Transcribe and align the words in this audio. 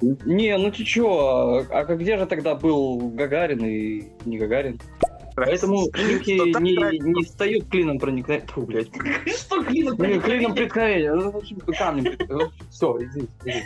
Не, 0.00 0.56
ну 0.58 0.70
ты 0.70 0.84
чё, 0.84 1.64
а 1.70 1.84
как 1.84 1.98
где 1.98 2.18
же 2.18 2.26
тогда 2.26 2.54
был 2.54 2.98
Гагарин 3.14 3.64
и 3.64 4.04
не 4.24 4.38
Гагарин? 4.38 4.80
Поэтому 5.36 5.88
шлюхи 5.94 6.58
не, 6.60 6.98
не 6.98 7.24
встают 7.24 7.68
клином 7.68 7.98
проникновения. 7.98 8.46
Фу, 8.48 8.62
блядь. 8.62 8.88
Что 9.26 9.62
клином 9.62 9.96
Ну, 9.98 10.20
клином 10.20 10.54
преткновения. 10.54 11.14
Ну, 11.14 11.30
в 11.30 11.36
общем, 11.36 11.60
камнем. 11.60 12.16
Все, 12.70 12.98
иди, 13.00 13.28
иди. 13.44 13.64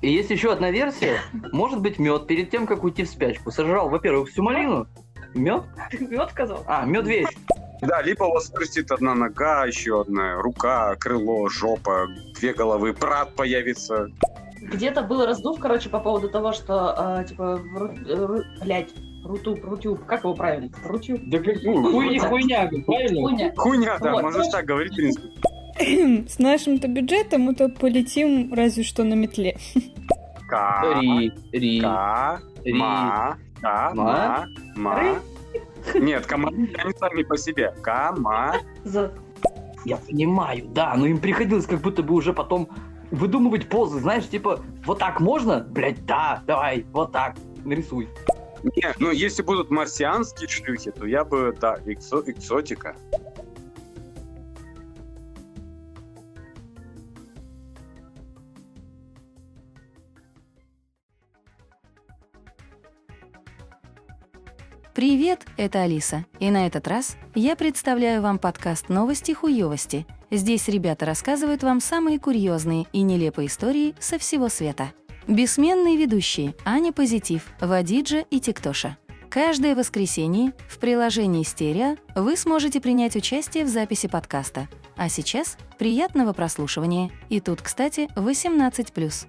И 0.00 0.10
есть 0.10 0.30
еще 0.30 0.52
одна 0.52 0.70
версия. 0.70 1.20
Может 1.52 1.80
быть, 1.80 1.98
мед 1.98 2.26
перед 2.26 2.50
тем, 2.50 2.66
как 2.66 2.82
уйти 2.82 3.04
в 3.04 3.08
спячку. 3.08 3.50
Сожрал, 3.50 3.90
во-первых, 3.90 4.30
всю 4.30 4.42
малину. 4.42 4.86
Мед? 5.34 5.64
Мед 6.00 6.30
сказал? 6.30 6.64
А, 6.66 6.86
мед 6.86 7.06
весь. 7.06 7.28
Да, 7.82 8.00
либо 8.00 8.24
у 8.24 8.32
вас 8.32 8.48
вырастет 8.50 8.90
одна 8.90 9.14
нога, 9.14 9.66
еще 9.66 10.00
одна 10.00 10.40
рука, 10.40 10.94
крыло, 10.96 11.48
жопа, 11.48 12.08
две 12.38 12.54
головы, 12.54 12.92
брат 12.92 13.34
появится. 13.34 14.08
Где-то 14.62 15.02
был 15.02 15.24
раздув, 15.26 15.58
короче, 15.58 15.88
по 15.88 15.98
поводу 16.00 16.28
того, 16.28 16.52
что, 16.52 16.94
а, 16.96 17.24
типа, 17.24 17.60
ру- 17.76 18.04
ру- 18.06 18.42
блядь, 18.62 18.90
рутуб, 19.24 19.64
рутюб, 19.64 20.04
как 20.06 20.24
его 20.24 20.34
правильно? 20.34 20.70
Рутюб? 20.84 21.20
Да 21.26 21.38
как 21.38 21.56
хуйня, 21.62 22.20
хуйня, 22.28 22.70
правильно? 22.86 23.20
Хуйня. 23.28 23.52
Хуйня, 23.56 23.98
да, 23.98 24.12
Вот. 24.12 24.22
можно 24.22 24.44
так 24.50 24.64
говорить, 24.64 24.92
в 24.92 24.96
принципе. 24.96 25.28
С 26.28 26.38
нашим-то 26.38 26.86
бюджетом 26.88 27.42
мы 27.42 27.54
то 27.54 27.68
полетим 27.68 28.52
разве 28.54 28.82
что 28.84 29.04
на 29.04 29.14
метле. 29.14 29.56
Ка, 30.48 30.82
Ри, 31.00 31.32
ри, 31.52 31.80
ка, 31.80 32.40
ри. 32.64 32.72
ма, 32.74 33.38
ка, 33.60 33.90
ма, 33.94 34.46
ма. 34.76 35.02
Нет, 35.94 36.26
комары 36.26 36.70
они 36.78 36.92
сами 36.98 37.22
по 37.22 37.36
себе. 37.36 37.74
Кама. 37.82 38.56
За... 38.84 39.12
Я 39.84 39.96
понимаю, 39.96 40.66
да, 40.68 40.94
но 40.94 41.06
им 41.06 41.18
приходилось 41.18 41.66
как 41.66 41.80
будто 41.80 42.02
бы 42.04 42.14
уже 42.14 42.32
потом 42.32 42.68
выдумывать 43.12 43.68
позы, 43.68 44.00
знаешь, 44.00 44.26
типа, 44.28 44.60
вот 44.84 44.98
так 44.98 45.20
можно? 45.20 45.60
Блять, 45.60 46.04
да, 46.06 46.42
давай, 46.46 46.84
вот 46.92 47.12
так, 47.12 47.36
нарисуй. 47.64 48.08
Нет, 48.76 48.96
ну 48.98 49.10
если 49.10 49.42
будут 49.42 49.70
марсианские 49.70 50.48
шлюхи, 50.48 50.90
то 50.90 51.04
я 51.06 51.24
бы, 51.24 51.56
да, 51.60 51.78
экзо- 51.84 52.22
экзотика. 52.26 52.96
Привет, 64.94 65.46
это 65.56 65.80
Алиса. 65.80 66.26
И 66.38 66.50
на 66.50 66.66
этот 66.66 66.86
раз 66.86 67.16
я 67.34 67.56
представляю 67.56 68.20
вам 68.20 68.38
подкаст 68.38 68.90
«Новости 68.90 69.32
хуёвости». 69.32 70.06
Здесь 70.30 70.68
ребята 70.68 71.06
рассказывают 71.06 71.62
вам 71.62 71.80
самые 71.80 72.20
курьезные 72.20 72.84
и 72.92 73.00
нелепые 73.00 73.48
истории 73.48 73.94
со 73.98 74.18
всего 74.18 74.50
света. 74.50 74.92
Бессменные 75.26 75.96
ведущие 75.96 76.54
Аня 76.66 76.92
Позитив, 76.92 77.46
Вадиджа 77.58 78.26
и 78.28 78.38
Тиктоша. 78.38 78.98
Каждое 79.30 79.74
воскресенье 79.74 80.52
в 80.68 80.78
приложении 80.78 81.42
«Стерео» 81.42 81.96
вы 82.14 82.36
сможете 82.36 82.78
принять 82.78 83.16
участие 83.16 83.64
в 83.64 83.68
записи 83.68 84.08
подкаста. 84.08 84.68
А 84.96 85.08
сейчас 85.08 85.56
приятного 85.78 86.34
прослушивания. 86.34 87.10
И 87.30 87.40
тут, 87.40 87.62
кстати, 87.62 88.10
18+. 88.14 89.26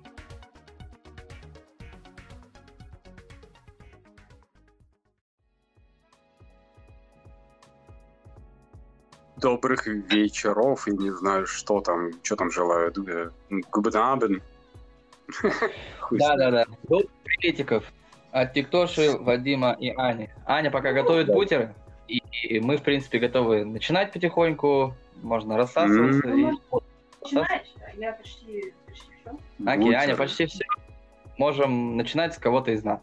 Добрых 9.47 9.85
вечеров, 9.87 10.87
и 10.87 10.91
не 10.91 11.11
знаю, 11.11 11.45
что 11.47 11.81
там, 11.81 12.11
что 12.23 12.37
там 12.37 12.49
желают. 12.49 12.97
Э, 12.97 13.29
Губнабен. 13.73 14.41
Да-да-да. 16.11 16.65
Добрых 16.83 17.09
приветиков 17.25 17.83
от 18.31 18.53
Тиктоши, 18.53 19.17
Вадима 19.19 19.73
и 19.77 19.89
Ани. 19.89 20.29
Аня 20.45 20.71
пока 20.71 20.93
готовит 20.93 21.27
бутеры, 21.27 21.75
и 22.07 22.61
мы, 22.61 22.77
в 22.77 22.83
принципе, 22.83 23.19
готовы 23.19 23.65
начинать 23.65 24.13
потихоньку. 24.13 24.95
Можно 25.21 25.57
рассасываться. 25.57 26.25
М. 26.25 26.55
и- 26.55 26.59
Начинаешь? 27.21 27.67
Я 27.97 28.13
почти, 28.13 28.73
почти 28.87 29.07
все. 29.21 29.37
Окей. 29.67 29.93
Аня, 29.93 30.15
почти 30.15 30.45
все. 30.45 30.63
Можем 31.37 31.97
начинать 31.97 32.33
с 32.33 32.37
кого-то 32.37 32.71
из 32.71 32.83
нас. 32.85 33.01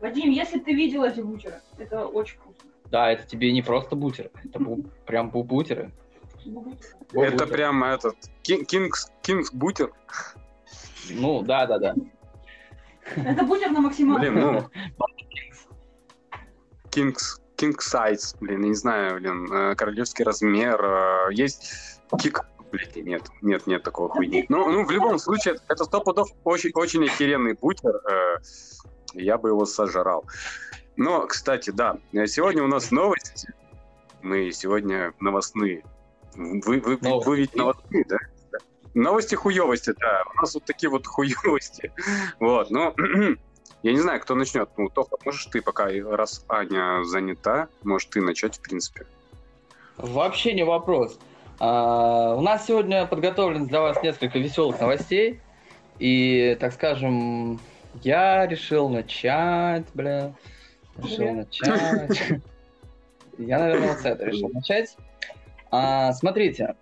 Вадим, 0.00 0.30
если 0.30 0.60
ты 0.60 0.72
видел 0.72 1.02
эти 1.02 1.20
бутеры, 1.20 1.60
это 1.78 2.06
очень 2.06 2.36
вкусно. 2.36 2.49
Да, 2.90 3.10
это 3.12 3.26
тебе 3.26 3.52
не 3.52 3.62
просто 3.62 3.96
бутеры, 3.96 4.30
это 4.44 4.58
бу- 4.58 4.88
прям 5.06 5.30
бу- 5.30 5.44
бутеры. 5.44 5.90
Бу- 6.44 6.76
Это 7.22 7.46
прям 7.46 7.84
этот, 7.84 8.16
Kin- 8.42 8.64
King's, 8.64 9.10
King's 9.22 9.52
бутер. 9.52 9.92
Ну, 11.10 11.42
да-да-да. 11.42 11.94
Это 13.16 13.42
бутер 13.44 13.70
на 13.72 13.80
максималке. 13.80 14.30
Блин, 14.30 14.40
ну, 14.40 14.70
King's, 16.90 17.40
king 17.56 17.82
size, 17.82 18.34
блин, 18.40 18.62
я 18.62 18.68
не 18.68 18.74
знаю, 18.74 19.16
блин, 19.20 19.52
э, 19.52 19.74
королевский 19.74 20.24
размер, 20.24 20.82
э, 20.82 21.28
есть 21.32 22.00
кик, 22.20 22.40
блин, 22.72 22.88
нет, 23.06 23.22
нет, 23.42 23.66
нет 23.66 23.82
такого 23.82 24.08
хуйни. 24.08 24.46
Ну, 24.48 24.70
ну, 24.70 24.84
в 24.84 24.90
любом 24.90 25.18
случае, 25.18 25.56
это 25.68 25.84
сто 25.84 26.00
пудов 26.00 26.28
очень, 26.44 26.70
очень 26.74 27.04
охеренный 27.04 27.54
бутер, 27.54 27.94
э, 27.96 28.38
я 29.14 29.38
бы 29.38 29.50
его 29.50 29.64
сожрал. 29.66 30.24
Но, 30.96 31.26
кстати, 31.26 31.70
да, 31.70 31.98
сегодня 32.26 32.62
у 32.62 32.66
нас 32.66 32.90
новости, 32.90 33.52
мы 34.22 34.52
сегодня 34.52 35.14
новостные. 35.20 35.82
Вы, 36.34 36.80
вы, 36.80 36.98
Новости. 37.00 37.28
вы 37.28 37.36
ведь 37.38 37.54
новостные, 37.54 38.04
да? 38.08 38.18
Да. 38.52 38.58
Новости 38.94 39.34
хуевости, 39.34 39.94
да. 39.98 40.24
У 40.34 40.40
нас 40.40 40.54
вот 40.54 40.64
такие 40.64 40.90
вот 40.90 41.06
хуевости. 41.06 41.92
Вот, 42.38 42.70
ну, 42.70 42.94
я 43.82 43.92
не 43.92 43.98
знаю, 43.98 44.20
кто 44.20 44.34
начнет. 44.34 44.68
Ну, 44.76 44.88
Тоха, 44.88 45.16
можешь 45.24 45.46
ты 45.46 45.62
пока, 45.62 45.86
раз 45.86 46.44
Аня 46.48 47.02
занята, 47.04 47.68
можешь 47.82 48.08
ты 48.08 48.20
начать, 48.20 48.58
в 48.58 48.60
принципе. 48.60 49.06
Вообще 49.96 50.52
не 50.52 50.64
вопрос. 50.64 51.18
А, 51.58 52.34
у 52.36 52.40
нас 52.40 52.66
сегодня 52.66 53.06
подготовлено 53.06 53.66
для 53.66 53.80
вас 53.80 54.02
несколько 54.02 54.38
веселых 54.38 54.80
новостей. 54.80 55.40
И, 55.98 56.56
так 56.58 56.72
скажем, 56.72 57.60
я 58.02 58.46
решил 58.46 58.88
начать, 58.88 59.84
бля. 59.92 60.32
Решил 61.02 61.32
начать. 61.32 62.40
Я, 63.38 63.58
наверное, 63.58 63.94
с 63.96 64.04
этого 64.04 64.28
решил 64.28 64.50
начать. 64.50 64.96
А, 65.70 66.12
смотрите, 66.12 66.74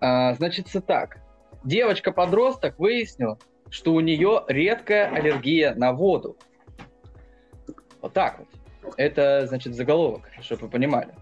а, 0.00 0.34
значит, 0.34 0.66
так. 0.86 1.18
Девочка-подросток 1.62 2.78
выяснила, 2.78 3.38
что 3.68 3.92
у 3.92 4.00
нее 4.00 4.44
редкая 4.48 5.08
аллергия 5.08 5.74
на 5.74 5.92
воду. 5.92 6.36
Вот 8.00 8.12
так 8.12 8.38
вот. 8.38 8.94
Это, 8.96 9.46
значит, 9.46 9.74
заголовок, 9.74 10.30
чтобы 10.40 10.62
вы 10.62 10.68
понимали. 10.68 11.14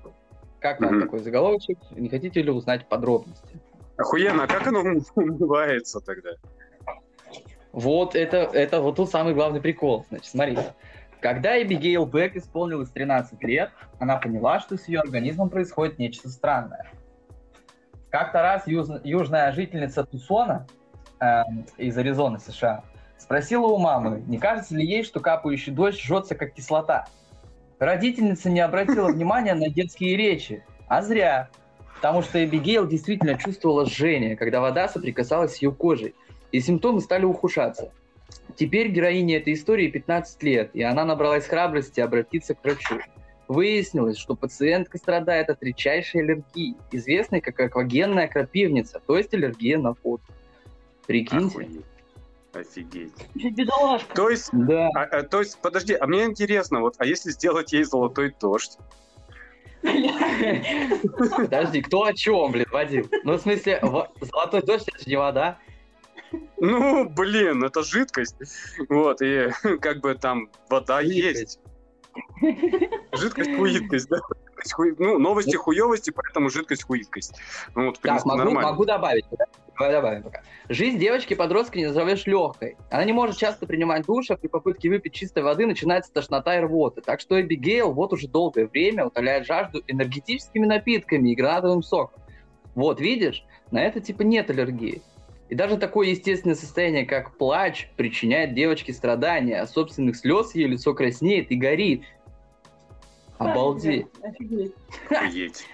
Как 0.61 0.81
вам 0.81 1.03
такой 1.03 1.19
заголовочек? 1.21 1.79
Не 1.91 2.09
хотите 2.09 2.43
ли 2.43 2.51
узнать 2.51 2.89
подробности? 2.89 3.61
Охуенно, 3.97 4.45
а 4.45 4.47
как 4.47 4.67
оно 4.67 4.81
умывается 5.17 6.01
тогда? 6.01 6.31
Вот 7.73 8.15
это, 8.15 8.37
это 8.37 8.81
вот 8.81 8.97
тут 8.97 9.11
самый 9.11 9.35
главный 9.35 9.61
прикол. 9.61 10.07
Значит, 10.09 10.27
смотрите. 10.27 10.75
Когда 11.21 11.61
Эбигейл 11.61 12.07
Бек 12.07 12.37
исполнилось 12.37 12.91
13 12.91 13.43
лет, 13.43 13.71
она 13.99 14.17
поняла, 14.17 14.61
что 14.61 14.77
с 14.77 14.87
ее 14.87 15.01
организмом 15.01 15.51
происходит 15.51 15.99
нечто 15.99 16.29
странное. 16.29 16.87
Как-то 18.11 18.41
раз 18.41 18.67
юз- 18.67 19.01
южная 19.05 19.51
жительница 19.53 20.05
Тусона 20.05 20.67
эм, 21.21 21.67
из 21.77 21.99
Аризоны, 21.99 22.39
США, 22.39 22.85
спросила 23.19 23.67
у 23.67 23.79
мамы, 23.79 24.23
не 24.27 24.39
кажется 24.39 24.77
ли 24.77 24.87
ей, 24.87 25.03
что 25.03 25.21
капающий 25.21 25.73
дождь 25.73 26.01
жжется 26.01 26.35
как 26.37 26.55
кислота. 26.55 27.07
Родительница 27.81 28.49
не 28.49 28.61
обратила 28.61 29.09
внимания 29.09 29.55
на 29.55 29.69
детские 29.69 30.17
речи, 30.17 30.65
а 30.87 31.03
зря, 31.03 31.51
потому 31.97 32.23
что 32.23 32.43
Эбигейл 32.43 32.87
действительно 32.87 33.35
чувствовала 33.35 33.87
жжение, 33.87 34.37
когда 34.37 34.61
вода 34.61 34.89
соприкасалась 34.89 35.57
с 35.57 35.63
ее 35.63 35.73
кожей, 35.73 36.15
и 36.53 36.61
симптомы 36.61 37.01
стали 37.01 37.25
ухудшаться. 37.25 37.93
Теперь 38.57 38.89
героине 38.89 39.37
этой 39.37 39.53
истории 39.55 39.89
15 39.89 40.43
лет, 40.43 40.71
и 40.75 40.83
она 40.83 41.05
набралась 41.05 41.47
храбрости 41.47 42.01
обратиться 42.01 42.55
к 42.55 42.65
врачу. 42.65 42.99
Выяснилось, 43.47 44.19
что 44.19 44.35
пациентка 44.35 44.99
страдает 44.99 45.49
от 45.49 45.63
редчайшей 45.63 46.23
аллергии, 46.23 46.75
известной 46.93 47.41
как 47.41 47.59
аквагенная 47.61 48.29
крапивница, 48.29 49.01
то 49.07 49.17
есть 49.17 49.33
аллергия 49.33 49.79
на 49.79 49.95
воду. 50.03 50.23
Прикиньте. 51.07 51.47
Охуеть. 51.47 51.85
Офигеть. 52.53 53.15
Бедолажка. 53.35 54.15
То 54.15 54.29
есть, 54.29 54.49
Да. 54.53 54.89
а, 54.95 55.03
а, 55.05 55.23
то 55.23 55.39
есть, 55.41 55.59
подожди, 55.61 55.95
а 55.95 56.07
мне 56.07 56.25
интересно, 56.25 56.81
вот, 56.81 56.97
а 56.99 57.07
если 57.07 57.31
сделать 57.31 57.73
ей 57.73 57.85
золотой 57.85 58.35
дождь? 58.41 58.77
Подожди, 61.37 61.83
кто 61.83 62.05
о 62.05 62.13
чем, 62.13 62.51
блин, 62.51 62.67
Вадим? 62.73 63.09
Ну, 63.23 63.35
в 63.35 63.41
смысле, 63.41 63.81
золотой 64.21 64.63
дождь 64.63 64.89
это 64.89 64.99
же 64.99 65.09
не 65.09 65.17
вода. 65.17 65.59
Ну, 66.61 67.09
блин, 67.09 67.65
это 67.65 67.83
жидкость. 67.83 68.37
Вот, 68.89 69.23
и 69.23 69.51
как 69.81 70.01
бы 70.01 70.15
там 70.15 70.51
вода 70.69 71.01
есть. 71.01 71.61
Жидкость 73.13 73.57
хуиткость, 73.57 74.09
да? 74.09 74.19
Ну, 74.99 75.19
новости 75.19 75.55
хуевости, 75.55 76.11
поэтому 76.11 76.51
жидкость 76.51 76.83
хуидкость. 76.83 77.35
Ну, 77.77 77.87
вот, 77.87 77.99
в 77.99 78.01
Так, 78.01 78.03
принципе, 78.03 78.29
могу, 78.29 78.39
нормально. 78.39 78.71
могу 78.71 78.85
добавить. 78.85 79.25
да? 79.31 79.45
Давай 79.79 79.93
добавим 79.93 80.23
пока. 80.25 80.43
Жизнь 80.69 80.99
девочки-подростка 80.99 81.79
не 81.79 81.87
назовешь 81.87 82.27
легкой. 82.27 82.77
Она 82.91 83.05
не 83.05 83.13
может 83.13 83.37
часто 83.37 83.67
принимать 83.67 84.07
душ, 84.07 84.31
а 84.31 84.37
при 84.37 84.49
попытке 84.49 84.89
выпить 84.89 85.13
чистой 85.15 85.45
воды 85.45 85.65
начинается 85.67 86.13
тошнота 86.13 86.57
и 86.57 86.61
рвота. 86.61 87.01
Так 87.03 87.21
что 87.21 87.41
Эбигейл 87.41 87.93
вот 87.93 88.13
уже 88.13 88.27
долгое 88.27 88.67
время 88.67 89.07
утоляет 89.07 89.47
жажду 89.47 89.83
энергетическими 89.87 90.67
напитками 90.67 91.31
и 91.31 91.37
гранатовым 91.37 91.85
соком. 91.85 92.21
Вот, 92.75 93.01
видишь, 93.01 93.45
на 93.71 93.85
это 93.85 94.01
типа 94.01 94.23
нет 94.23 94.51
аллергии. 94.51 95.03
И 95.49 95.55
даже 95.55 95.79
такое 95.79 96.09
естественное 96.09 96.57
состояние, 96.57 97.07
как 97.07 97.37
плач, 97.37 97.89
причиняет 97.97 98.55
девочке 98.55 98.93
страдания. 98.93 99.61
От 99.61 99.71
собственных 99.71 100.17
слез 100.17 100.55
ее 100.55 100.69
лицо 100.69 100.93
краснеет 100.95 101.51
и 101.51 101.57
горит. 101.57 102.05
Обалдеть. 103.39 104.07
Офигеть. 104.23 104.75
Охуеть. 105.11 105.67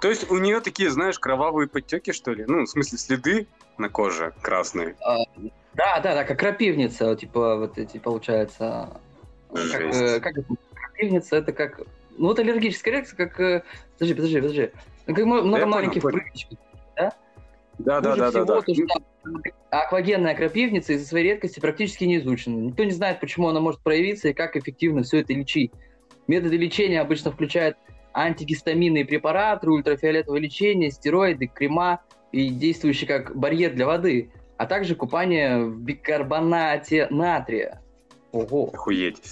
То 0.00 0.10
есть 0.10 0.30
у 0.30 0.38
нее 0.38 0.60
такие, 0.60 0.90
знаешь, 0.90 1.18
кровавые 1.18 1.66
подтеки, 1.68 2.12
что 2.12 2.32
ли? 2.32 2.44
Ну, 2.46 2.64
в 2.64 2.68
смысле, 2.68 2.98
следы 2.98 3.46
на 3.78 3.88
коже 3.88 4.32
красные. 4.42 4.96
Да, 5.74 6.00
да, 6.00 6.14
да, 6.14 6.24
как 6.24 6.38
крапивница, 6.38 7.06
вот, 7.06 7.20
типа, 7.20 7.56
вот 7.56 7.78
эти, 7.78 7.98
получается... 7.98 9.00
Как, 9.52 9.82
Жесть. 9.82 10.00
э, 10.00 10.20
как 10.20 10.38
это? 10.38 10.54
Крапивница, 10.72 11.36
это 11.36 11.52
как... 11.52 11.80
Ну, 12.16 12.28
вот 12.28 12.38
аллергическая 12.38 12.94
реакция, 12.94 13.16
как... 13.16 13.40
э, 13.40 13.64
Подожди, 13.94 14.14
подожди, 14.14 14.40
подожди. 14.40 14.70
Ну, 15.06 15.14
как 15.14 15.24
много 15.24 15.66
маленьких 15.66 16.02
прыщиков. 16.02 16.58
Да, 16.96 17.12
да, 17.78 17.96
Хуже 17.96 18.16
да, 18.16 18.16
да, 18.16 18.30
всего 18.30 18.44
да. 18.44 18.60
то, 18.60 18.74
что 18.74 18.84
аквагенная 19.70 20.34
крапивница 20.34 20.92
из-за 20.92 21.06
своей 21.06 21.32
редкости 21.32 21.60
практически 21.60 22.04
не 22.04 22.18
изучена. 22.18 22.56
Никто 22.56 22.84
не 22.84 22.92
знает, 22.92 23.20
почему 23.20 23.48
она 23.48 23.60
может 23.60 23.80
проявиться 23.80 24.28
и 24.28 24.32
как 24.32 24.56
эффективно 24.56 25.02
все 25.02 25.20
это 25.20 25.32
лечить. 25.32 25.72
Методы 26.26 26.56
лечения 26.56 27.00
обычно 27.00 27.30
включают 27.30 27.76
антигистаминные 28.14 29.04
препараты, 29.04 29.68
ультрафиолетовое 29.68 30.40
лечение, 30.40 30.90
стероиды, 30.90 31.46
крема 31.46 32.00
и 32.32 32.48
действующие 32.48 33.08
как 33.08 33.36
барьер 33.36 33.74
для 33.74 33.86
воды, 33.86 34.30
а 34.56 34.66
также 34.66 34.94
купание 34.94 35.64
в 35.64 35.80
бикарбонате 35.80 37.08
натрия. 37.10 37.80
Ого. 38.32 38.70
Охуеть. 38.72 39.22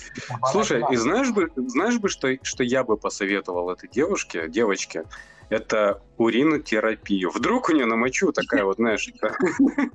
Слушай, 0.52 0.82
и 0.90 0.96
знаешь 0.96 1.30
бы, 1.32 1.50
знаешь 1.56 1.98
бы, 1.98 2.08
что, 2.08 2.36
что 2.42 2.62
я 2.62 2.84
бы 2.84 2.96
посоветовал 2.96 3.70
этой 3.70 3.88
девушке, 3.88 4.48
девочке, 4.48 5.04
это 5.52 6.00
уринотерапию. 6.16 7.30
Вдруг 7.30 7.68
у 7.68 7.72
нее 7.72 7.84
на 7.84 7.96
мочу 7.96 8.32
такая 8.32 8.64
вот, 8.64 8.76
знаешь, 8.76 9.06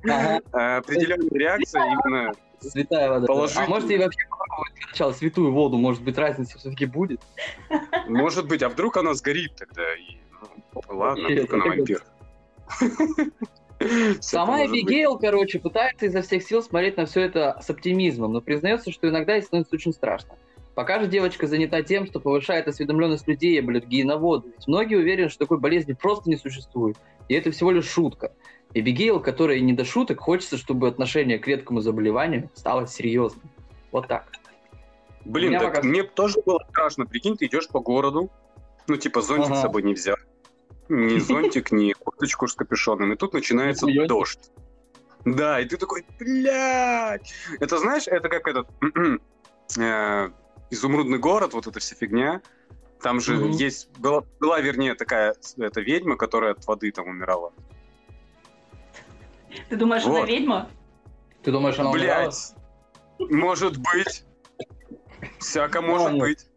Ага, 0.04 0.78
определенная 0.78 1.30
реакция 1.32 1.84
именно. 1.84 2.32
святая 2.60 3.10
вода. 3.10 3.26
Положительно. 3.26 3.66
А 3.66 3.68
может, 3.68 3.90
ей 3.90 3.98
вообще 3.98 4.28
попробовать 4.30 4.74
для 4.76 4.88
начала 4.88 5.12
святую 5.14 5.52
воду? 5.52 5.78
Может 5.78 6.04
быть, 6.04 6.18
разница 6.18 6.60
все-таки 6.60 6.86
будет? 6.86 7.22
Может 8.08 8.48
быть, 8.48 8.62
а 8.62 8.70
вдруг 8.70 8.98
она 8.98 9.16
сгорит 9.16 9.56
тогда? 9.56 9.96
И, 9.96 10.18
ну, 10.76 10.82
ладно, 10.90 11.28
вдруг 11.28 11.54
она 11.54 11.66
вампир. 11.66 12.04
Сама 14.22 14.60
быть. 14.60 14.70
Эбигейл, 14.70 15.18
короче, 15.18 15.60
пытается 15.60 16.06
изо 16.06 16.22
всех 16.22 16.44
сил 16.44 16.62
смотреть 16.62 16.98
на 16.98 17.06
все 17.06 17.22
это 17.22 17.60
с 17.64 17.70
оптимизмом, 17.70 18.34
но 18.34 18.42
признается, 18.42 18.92
что 18.92 19.10
иногда 19.10 19.36
ей 19.36 19.42
становится 19.42 19.76
очень 19.76 19.94
страшно. 19.94 20.36
Пока 20.78 21.00
же 21.00 21.08
девочка 21.08 21.48
занята 21.48 21.82
тем, 21.82 22.06
что 22.06 22.20
повышает 22.20 22.68
осведомленность 22.68 23.28
людей 23.28 23.60
об 23.60 23.70
аллергии 23.70 24.04
на 24.04 24.18
воду. 24.18 24.50
Ведь 24.56 24.68
многие 24.68 24.98
уверены, 24.98 25.28
что 25.28 25.40
такой 25.40 25.58
болезни 25.58 25.94
просто 25.94 26.30
не 26.30 26.36
существует. 26.36 26.98
И 27.30 27.34
это 27.34 27.50
всего 27.50 27.72
лишь 27.72 27.88
шутка. 27.88 28.32
Эбигейл, 28.76 29.20
которая 29.20 29.60
не 29.60 29.74
до 29.74 29.84
шуток, 29.84 30.20
хочется, 30.20 30.56
чтобы 30.56 30.88
отношение 30.88 31.40
к 31.40 31.48
редкому 31.48 31.82
заболеванию 31.82 32.52
стало 32.54 32.86
серьезным. 32.86 33.50
Вот 33.92 34.08
так. 34.08 34.28
Блин, 35.26 35.54
так 35.54 35.74
пока- 35.74 35.82
мне 35.82 36.04
тоже 36.04 36.36
было 36.46 36.60
страшно. 36.70 37.08
Прикинь, 37.08 37.38
ты 37.38 37.48
идешь 37.48 37.68
по 37.70 37.80
городу, 37.80 38.30
ну, 38.88 38.98
типа, 38.98 39.22
зонтик 39.24 39.48
Ага. 39.48 39.56
с 39.56 39.62
собой 39.64 39.82
не 39.82 39.96
взял. 39.96 40.18
Ни 40.90 41.18
зонтик, 41.18 41.72
ни 41.72 41.94
курточку 41.94 42.46
с 42.48 42.54
капюшоном. 42.54 43.14
И 43.14 43.16
тут 43.16 43.34
начинается 43.34 43.88
дождь. 44.08 44.52
Да, 45.26 45.60
и 45.60 45.66
ты 45.66 45.78
такой, 45.78 46.06
блядь. 46.20 47.34
Это, 47.60 47.80
знаешь, 47.80 48.04
это 48.06 48.30
как 48.30 48.48
этот 48.48 48.68
э, 49.80 50.30
изумрудный 50.70 51.18
город, 51.20 51.54
вот 51.54 51.68
эта 51.68 51.80
вся 51.80 51.96
фигня. 51.96 52.42
Там 53.02 53.20
же 53.20 53.36
Мгм. 53.36 53.52
есть, 53.52 53.90
была, 53.98 54.24
была, 54.40 54.60
вернее, 54.60 54.96
такая 54.96 55.36
эта 55.58 55.82
ведьма, 55.82 56.16
которая 56.18 56.54
от 56.54 56.66
воды 56.66 56.92
там 56.92 57.08
умирала. 57.08 57.54
Ты 59.70 59.76
думаешь, 59.76 60.04
она 60.04 60.20
Вот. 60.20 60.28
ведьма? 60.30 60.70
Ты 61.44 61.52
думаешь, 61.52 61.78
она 61.80 61.92
умирала? 61.92 62.24
Блядь, 62.24 62.56
может 63.32 63.78
быть. 63.78 64.24
Всяко 65.40 65.82
может 65.82 66.12
нет. 66.14 66.20
быть. 66.20 66.48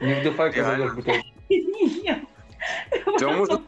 Не 0.00 0.14
вдыхай, 0.14 0.52
когда 0.52 0.88
бутылку. 0.94 1.26
Нет. 1.48 2.18
Да, 3.18 3.30
может, 3.30 3.60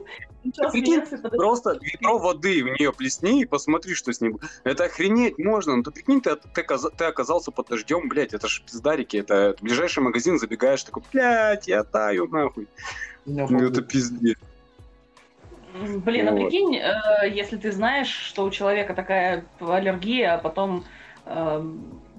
Прикинь. 0.53 1.03
Просто 1.31 1.79
ведро 1.81 2.19
воды 2.19 2.63
в 2.63 2.67
нее 2.69 2.93
плесни 2.93 3.43
и 3.43 3.47
посмотри, 3.47 3.95
что 3.95 4.13
с 4.13 4.21
ним. 4.21 4.39
Это 4.65 4.85
охренеть 4.85 5.39
можно. 5.39 5.77
Ну 5.77 5.83
ты 5.83 5.91
прикинь, 5.91 6.21
ты, 6.21 6.37
ты, 6.37 6.65
ты 6.97 7.05
оказался 7.05 7.51
под 7.51 7.69
дождем, 7.69 8.09
блядь, 8.09 8.35
это 8.35 8.49
ж 8.49 8.63
пиздарики, 8.65 9.17
это, 9.17 9.35
это 9.35 9.65
ближайший 9.65 10.03
магазин, 10.03 10.39
забегаешь, 10.39 10.83
такой, 10.83 11.03
блядь, 11.13 11.69
я 11.69 11.85
таю 11.85 12.29
нахуй. 12.29 12.69
Ну 13.27 13.67
это 13.67 13.83
пиздец. 13.83 14.39
Блин, 15.75 16.29
а 16.29 16.33
Вот. 16.33 16.41
прикинь, 16.41 16.77
э, 16.77 17.31
если 17.31 17.57
ты 17.57 17.71
знаешь, 17.73 18.09
что 18.09 18.45
у 18.45 18.51
человека 18.51 18.95
такая 18.95 19.45
аллергия, 19.61 20.35
а 20.35 20.39
потом... 20.39 20.85
э, 21.27 21.63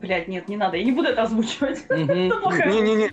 Блядь, 0.02 0.30
нет, 0.30 0.48
не 0.48 0.56
надо, 0.56 0.78
я 0.78 0.84
не 0.86 0.94
буду 0.94 1.10
это 1.10 1.24
озвучивать. 1.24 1.90
Не-не-не. 1.90 3.12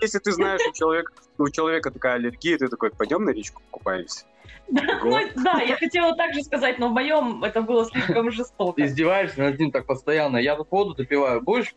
Если 0.00 0.18
ты 0.18 0.32
знаешь, 0.32 0.60
у 0.68 0.72
человека, 0.72 1.12
у 1.38 1.48
человека 1.48 1.90
такая 1.90 2.14
аллергия, 2.14 2.58
ты 2.58 2.68
такой, 2.68 2.90
пойдем 2.90 3.24
на 3.24 3.30
речку 3.30 3.62
купаемся. 3.70 4.24
Ну, 4.70 5.18
да, 5.36 5.62
я 5.62 5.76
хотела 5.76 6.14
так 6.14 6.34
же 6.34 6.42
сказать, 6.42 6.78
но 6.78 6.88
в 6.88 6.92
моем 6.92 7.42
это 7.42 7.62
было 7.62 7.86
слишком 7.86 8.30
жестоко. 8.30 8.76
Ты 8.76 8.84
издеваешься 8.86 9.40
над 9.40 9.58
ним 9.58 9.70
так 9.70 9.86
постоянно. 9.86 10.36
Я 10.36 10.56
тут 10.56 10.70
воду 10.70 10.94
допиваю. 10.94 11.40
Будешь? 11.40 11.74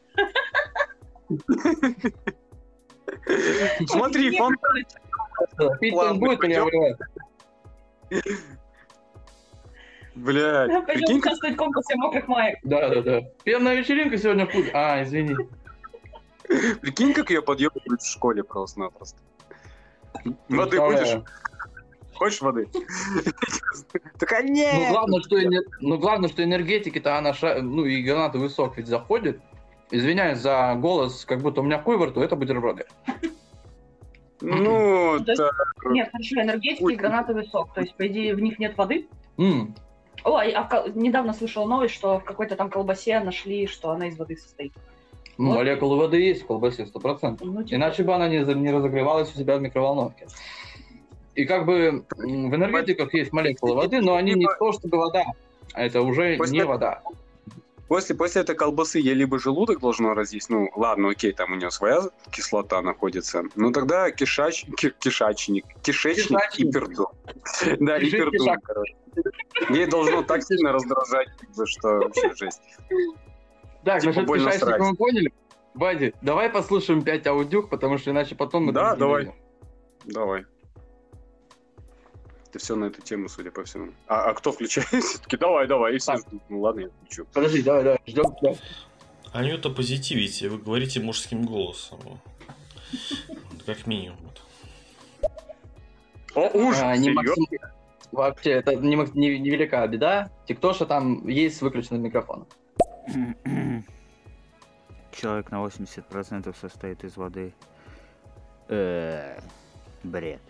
Смотри, 3.87 4.37
фон 4.37 4.57
Пить 5.79 5.93
он 5.93 6.19
будет 6.19 6.43
или 6.43 6.53
я 6.53 6.63
пойдем. 6.63 6.65
вырываю? 6.65 6.97
Блядь, 10.13 10.67
Пойдем 10.67 10.85
прикинь, 10.85 11.21
как 11.21 11.31
участвовать 11.31 11.55
в 11.55 11.57
конкурсе 11.57 11.95
мокрых 11.95 12.27
маек. 12.27 12.59
Да, 12.63 12.89
да, 12.89 13.01
да. 13.01 13.21
Пенная 13.43 13.75
вечеринка 13.75 14.17
сегодня 14.17 14.45
в 14.45 14.51
клубе. 14.51 14.69
А, 14.73 15.01
извини. 15.03 15.35
Прикинь, 16.81 17.13
как 17.13 17.29
ее 17.29 17.41
подъебывают 17.41 18.01
в 18.01 18.11
школе 18.11 18.43
просто-напросто. 18.43 19.17
Воды 20.49 20.79
будешь? 20.81 21.23
Хочешь 22.21 22.41
воды? 22.41 22.69
Такая, 24.19 24.43
Ну, 24.43 24.53
нет! 24.53 24.91
главное, 24.91 25.21
что, 25.21 25.37
ну, 25.79 25.97
главное, 25.97 26.29
что 26.29 26.43
энергетики-то 26.43 27.17
она, 27.17 27.33
ну, 27.63 27.83
и 27.85 28.03
гранатовый 28.03 28.51
сок 28.51 28.77
ведь 28.77 28.85
заходит. 28.85 29.41
Извиняюсь 29.89 30.37
за 30.37 30.75
голос, 30.77 31.25
как 31.25 31.41
будто 31.41 31.61
у 31.61 31.63
меня 31.63 31.81
хуй 31.81 31.97
во 31.97 32.05
рту, 32.05 32.21
это 32.21 32.35
бутерброды. 32.35 32.85
Ну. 34.39 35.17
Нет, 35.17 36.09
хорошо, 36.11 36.41
энергетики 36.43 36.93
и 36.93 36.95
гранатовый 36.95 37.47
сок. 37.47 37.73
То 37.73 37.81
есть, 37.81 37.95
по 37.95 38.05
идее, 38.05 38.35
в 38.35 38.39
них 38.39 38.59
нет 38.59 38.77
воды. 38.77 39.07
Ой, 39.39 40.51
а 40.51 40.63
ко- 40.65 40.91
недавно 40.93 41.33
слышала 41.33 41.65
новость, 41.65 41.95
что 41.95 42.19
в 42.19 42.23
какой-то 42.23 42.55
там 42.55 42.69
колбасе 42.69 43.19
нашли, 43.21 43.65
что 43.65 43.89
она 43.89 44.09
из 44.09 44.19
воды 44.19 44.37
состоит. 44.37 44.73
ну, 45.39 45.47
Вот. 45.47 45.55
молекулы 45.55 45.97
воды 45.97 46.17
есть 46.21 46.43
в 46.43 46.45
колбасе, 46.45 46.85
сто 46.85 46.99
процентов. 46.99 47.47
Ну, 47.47 47.63
типа, 47.63 47.75
Иначе 47.77 48.03
бы 48.03 48.13
она 48.13 48.27
не, 48.29 48.43
не 48.53 48.71
разогревалась 48.71 49.33
у 49.33 49.39
себя 49.39 49.57
в 49.57 49.61
микроволновке. 49.63 50.27
И 51.35 51.45
как 51.45 51.65
бы 51.65 52.05
в 52.17 52.23
энергетиках 52.55 53.13
есть 53.13 53.31
молекулы 53.31 53.75
воды, 53.75 54.01
но 54.01 54.15
они 54.15 54.33
не 54.33 54.47
то 54.59 54.71
чтобы 54.73 54.97
вода, 54.97 55.23
а 55.73 55.83
это 55.85 56.01
уже 56.01 56.35
После- 56.37 56.57
не 56.59 56.65
вода. 56.65 57.01
После, 57.87 58.15
после 58.15 58.41
этой 58.41 58.55
колбасы 58.55 58.99
ей 58.99 59.13
либо 59.13 59.37
желудок 59.37 59.81
должно 59.81 60.13
разъесть, 60.13 60.49
ну 60.49 60.69
ладно, 60.75 61.09
окей, 61.09 61.33
там 61.33 61.51
у 61.51 61.55
нее 61.55 61.71
своя 61.71 62.01
кислота 62.31 62.81
находится, 62.81 63.43
ну 63.55 63.71
тогда 63.71 64.11
кишач, 64.11 64.65
ки- 64.77 64.93
кишачник, 64.97 65.65
кишечник 65.81 66.25
и 66.29 66.63
Кишачник. 66.63 66.73
пердун. 66.73 67.07
Да, 67.81 67.97
и 67.97 68.09
пердун, 68.09 68.57
короче. 68.63 68.95
Ей 69.69 69.87
должно 69.87 70.23
так 70.23 70.41
сильно 70.43 70.71
раздражать, 70.71 71.27
что 71.65 71.87
вообще 71.99 72.33
жесть. 72.33 72.61
Так, 73.83 74.01
Типа 74.01 74.35
насчет 74.37 74.59
срать. 74.61 74.79
мы 74.79 74.95
поняли? 74.95 75.33
Бади, 75.73 76.13
давай 76.21 76.49
послушаем 76.49 77.01
5 77.01 77.27
аудюх, 77.27 77.69
потому 77.69 77.97
что 77.97 78.11
иначе 78.11 78.35
потом 78.35 78.65
мы... 78.65 78.71
Да, 78.73 78.95
давай. 78.95 79.33
Давай. 80.05 80.45
Это 82.51 82.59
все 82.59 82.75
на 82.75 82.85
эту 82.85 83.01
тему, 83.01 83.29
судя 83.29 83.49
по 83.49 83.63
всему. 83.63 83.93
А, 84.07 84.29
а 84.29 84.33
кто 84.33 84.51
включает? 84.51 84.89
Все-таки 85.05 85.37
давай, 85.37 85.67
давай, 85.67 85.95
и 85.95 85.99
все 85.99 86.17
ждут. 86.17 86.41
Ну 86.49 86.59
ладно, 86.59 86.81
я 86.81 86.89
включу. 86.89 87.25
Подожди, 87.31 87.61
давай, 87.63 87.83
давай, 87.83 87.99
ждем. 88.05 88.25
Анюта 89.31 89.69
позитивите, 89.69 90.49
вы 90.49 90.57
говорите 90.57 90.99
мужским 90.99 91.45
голосом. 91.45 91.99
Как 93.65 93.87
минимум. 93.87 94.17
О, 96.35 96.49
ужас, 96.49 96.81
А, 96.83 96.97
не 96.97 97.11
максим- 97.11 97.45
Вообще, 98.11 98.49
это 98.51 98.75
не, 98.75 98.97
не- 98.97 99.39
невелика 99.39 99.87
беда. 99.87 100.29
Тиктоша 100.45 100.85
там 100.85 101.25
есть 101.29 101.55
с 101.55 101.61
выключенным 101.61 102.01
микрофоном. 102.01 102.47
Человек 105.13 105.51
на 105.51 105.63
80% 105.65 106.53
состоит 106.59 107.05
из 107.05 107.15
воды. 107.15 107.53
Э, 108.67 109.39
бред. 110.03 110.41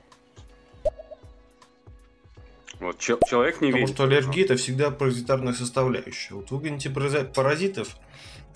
Вот 2.82 2.98
чел- 2.98 3.20
человек 3.28 3.62
не 3.62 3.68
Потому 3.68 3.86
верит. 3.86 3.96
что 3.96 4.04
аллергия 4.06 4.44
это 4.46 4.56
всегда 4.56 4.90
паразитарная 4.90 5.54
составляющая. 5.54 6.34
Вот 6.34 6.50
выгоните 6.50 6.90
парази- 6.90 7.32
паразитов, 7.32 7.96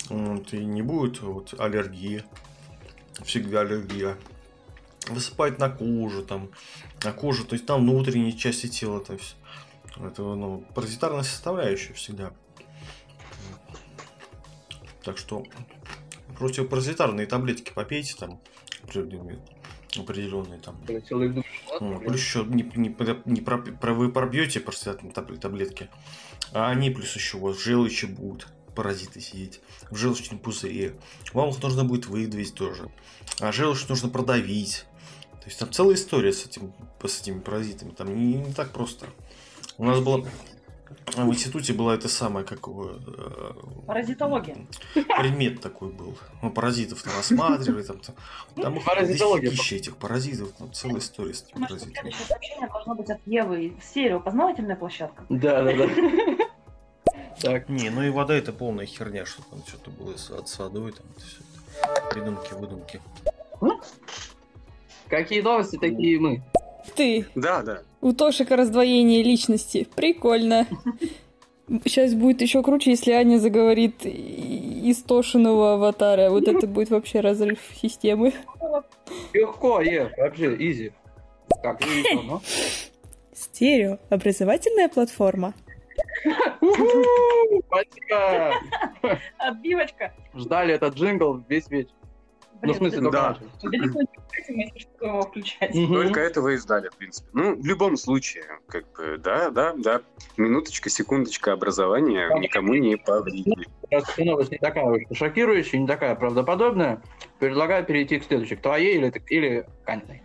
вот, 0.08 0.52
и 0.52 0.64
не 0.64 0.82
будет 0.82 1.20
вот, 1.22 1.54
аллергии. 1.58 2.24
Всегда 3.24 3.60
аллергия. 3.60 4.18
Высыпает 5.08 5.60
на 5.60 5.70
кожу, 5.70 6.24
там, 6.24 6.50
на 7.04 7.12
кожу, 7.12 7.44
то 7.44 7.54
есть 7.54 7.66
там 7.66 7.82
внутренние 7.82 8.32
части 8.32 8.66
тела. 8.66 8.98
То 8.98 9.12
есть, 9.12 9.36
это 9.96 10.22
ну, 10.22 10.66
паразитарная 10.74 11.22
составляющая 11.22 11.92
всегда. 11.92 12.32
Так 15.04 15.18
что 15.18 15.44
противопаразитарные 16.36 17.28
таблетки 17.28 17.70
попейте 17.72 18.16
там 18.16 18.40
определенные 20.02 20.60
там. 20.60 20.76
Ну, 21.80 21.88
«Ладно, 21.92 21.98
плюс 22.00 22.20
еще 22.20 22.44
не, 22.44 22.62
не, 22.76 22.94
не 23.24 23.40
про, 23.40 23.58
про- 23.58 23.94
вы 23.94 24.10
пробьете 24.10 24.60
просто 24.60 24.94
таб- 24.94 25.38
таблетки, 25.38 25.88
а 26.52 26.68
они 26.70 26.90
плюс 26.90 27.14
еще 27.14 27.36
у 27.38 27.40
вас 27.40 27.56
в 27.56 27.60
желчи 27.62 28.06
будут 28.06 28.48
паразиты 28.74 29.20
сидеть, 29.20 29.60
в 29.90 29.96
желчном 29.96 30.38
пузыре. 30.38 30.96
Вам 31.32 31.48
их 31.48 31.62
нужно 31.62 31.84
будет 31.84 32.06
выдавить 32.06 32.54
тоже. 32.54 32.90
А 33.40 33.50
желчь 33.50 33.88
нужно 33.88 34.08
продавить. 34.10 34.84
То 35.40 35.46
есть 35.46 35.58
там 35.58 35.72
целая 35.72 35.94
история 35.94 36.32
с, 36.32 36.44
этим, 36.44 36.74
с 37.02 37.20
этими 37.20 37.40
паразитами. 37.40 37.90
Там 37.90 38.14
не, 38.14 38.34
не 38.34 38.52
так 38.52 38.72
просто. 38.72 39.06
У 39.78 39.84
нас 39.84 40.00
было 40.00 40.26
в 41.14 41.28
институте 41.28 41.72
была 41.72 41.94
это 41.94 42.08
самое, 42.08 42.44
как 42.44 42.66
его, 42.66 42.90
э, 43.06 43.52
Паразитология. 43.86 44.56
предмет 44.94 45.60
такой 45.60 45.90
был. 45.92 46.16
Мы 46.42 46.50
паразитов 46.50 47.02
там 47.02 47.14
рассматривали, 47.16 47.82
там, 47.82 47.98
там, 48.00 48.14
там 48.56 48.76
их 48.76 48.84
Паразитология. 48.84 49.50
тысячи 49.50 49.74
этих 49.74 49.96
паразитов, 49.96 50.52
там 50.52 50.72
целая 50.72 50.98
история 50.98 51.34
с 51.34 51.42
этими 51.42 51.62
паразитами. 51.62 51.92
следующее 51.94 52.26
сообщение 52.26 52.68
должно 52.68 52.94
быть 52.94 53.10
от 53.10 53.20
Евы. 53.26 53.76
Стерео, 53.82 54.20
познавательная 54.20 54.76
площадка. 54.76 55.24
Да, 55.28 55.62
да, 55.62 55.72
да. 55.76 55.86
Так, 57.40 57.68
Не, 57.68 57.90
ну 57.90 58.02
и 58.02 58.08
вода 58.08 58.34
это 58.34 58.50
полная 58.52 58.86
херня, 58.86 59.26
что 59.26 59.42
там 59.50 59.60
что-то 59.66 59.90
было 59.90 60.16
с, 60.16 60.30
с 60.46 60.58
водой, 60.58 60.92
там 60.92 61.06
все. 61.18 61.42
Придумки, 62.10 62.54
выдумки. 62.54 63.00
какие 65.08 65.42
новости, 65.42 65.76
такие 65.76 66.14
и 66.14 66.18
мы. 66.18 66.42
Ты. 66.94 67.26
Да, 67.34 67.62
да. 67.62 67.82
У 68.00 68.12
Тошика 68.12 68.56
раздвоение 68.56 69.22
личности. 69.22 69.88
Прикольно. 69.94 70.66
Сейчас 71.84 72.14
будет 72.14 72.42
еще 72.42 72.62
круче, 72.62 72.90
если 72.90 73.10
Аня 73.10 73.38
заговорит 73.38 74.06
из 74.06 75.02
Тошиного 75.02 75.74
аватара. 75.74 76.30
Вот 76.30 76.46
это 76.46 76.66
будет 76.66 76.90
вообще 76.90 77.20
разрыв 77.20 77.58
системы. 77.74 78.32
Легко, 79.32 79.80
Ев, 79.80 80.12
вообще, 80.16 80.54
изи. 80.54 80.92
Так, 81.62 81.80
ну, 82.14 82.22
ну. 82.22 82.40
Стерео. 83.34 83.98
Образовательная 84.10 84.88
платформа. 84.88 85.54
Спасибо. 87.66 88.54
Отбивочка. 89.38 90.12
Ждали 90.34 90.74
этот 90.74 90.94
джингл 90.94 91.42
весь 91.48 91.68
вечер. 91.68 91.92
Ну, 92.62 92.72
в 92.72 92.76
смысле, 92.76 93.00
только 93.00 93.10
Да. 93.12 93.28
начали. 93.30 93.48
Далеко 93.62 94.00
не 94.00 94.08
этим, 94.38 94.58
если 94.58 94.78
что, 94.78 95.06
его 95.06 95.22
включать. 95.22 95.74
Мгм. 95.74 95.92
Только 95.92 96.20
этого 96.20 96.48
и 96.48 96.56
ждали, 96.56 96.88
в 96.88 96.96
принципе. 96.96 97.28
Ну, 97.32 97.54
в 97.54 97.66
любом 97.66 97.96
случае, 97.96 98.44
как 98.68 98.90
бы, 98.92 99.18
да, 99.18 99.50
да, 99.50 99.74
да. 99.76 100.02
Минуточка, 100.36 100.88
секундочка 100.88 101.52
образования 101.52 102.28
никому 102.38 102.74
не 102.74 102.96
повредит. 102.96 103.68
Новость 104.18 104.50
не 104.50 104.58
такая 104.58 104.84
уж 104.84 105.02
шокирующая, 105.12 105.78
не 105.78 105.86
такая 105.86 106.14
правдоподобная, 106.14 107.02
предлагаю 107.38 107.84
перейти 107.84 108.18
к 108.18 108.24
следующей. 108.24 108.56
К 108.56 108.62
твоей 108.62 108.96
или, 108.96 109.22
или 109.28 109.66
Каниной? 109.84 110.22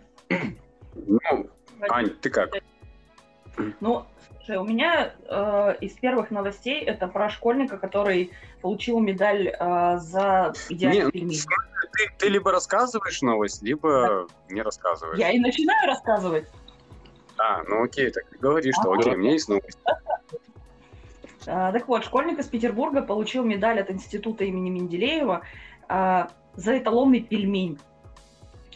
Ну, 0.94 1.20
Ань, 1.88 2.10
ты 2.10 2.30
как? 2.30 2.50
Ну, 3.80 4.06
слушай, 4.44 4.58
у 4.58 4.64
меня 4.64 5.12
э, 5.28 5.74
из 5.80 5.92
первых 5.94 6.30
новостей 6.30 6.80
это 6.80 7.06
про 7.06 7.30
школьника, 7.30 7.78
который 7.78 8.32
получил 8.60 8.98
медаль 8.98 9.48
э, 9.48 9.98
за 9.98 10.52
идеальный 10.68 11.04
ну, 11.04 11.10
пельмень. 11.10 11.40
Ты, 11.92 12.08
ты 12.18 12.28
либо 12.28 12.52
рассказываешь 12.52 13.22
новость, 13.22 13.62
либо 13.62 14.26
не 14.48 14.62
рассказываешь. 14.62 15.18
Я 15.18 15.30
и 15.30 15.38
начинаю 15.38 15.86
рассказывать. 15.86 16.48
А, 17.38 17.62
ну 17.64 17.82
окей, 17.84 18.10
так 18.10 18.24
говори, 18.40 18.72
что 18.72 18.92
окей, 18.92 19.14
у 19.14 19.16
меня 19.16 19.32
есть 19.32 19.48
новость. 19.48 19.78
А, 21.46 21.72
Так 21.72 21.88
вот, 21.88 22.04
школьник 22.04 22.38
из 22.38 22.46
Петербурга 22.46 23.02
получил 23.02 23.44
медаль 23.44 23.80
от 23.80 23.90
института 23.90 24.44
имени 24.44 24.70
Менделеева 24.70 25.42
а, 25.88 26.30
за 26.54 26.78
эталонный 26.78 27.20
пельмень. 27.20 27.78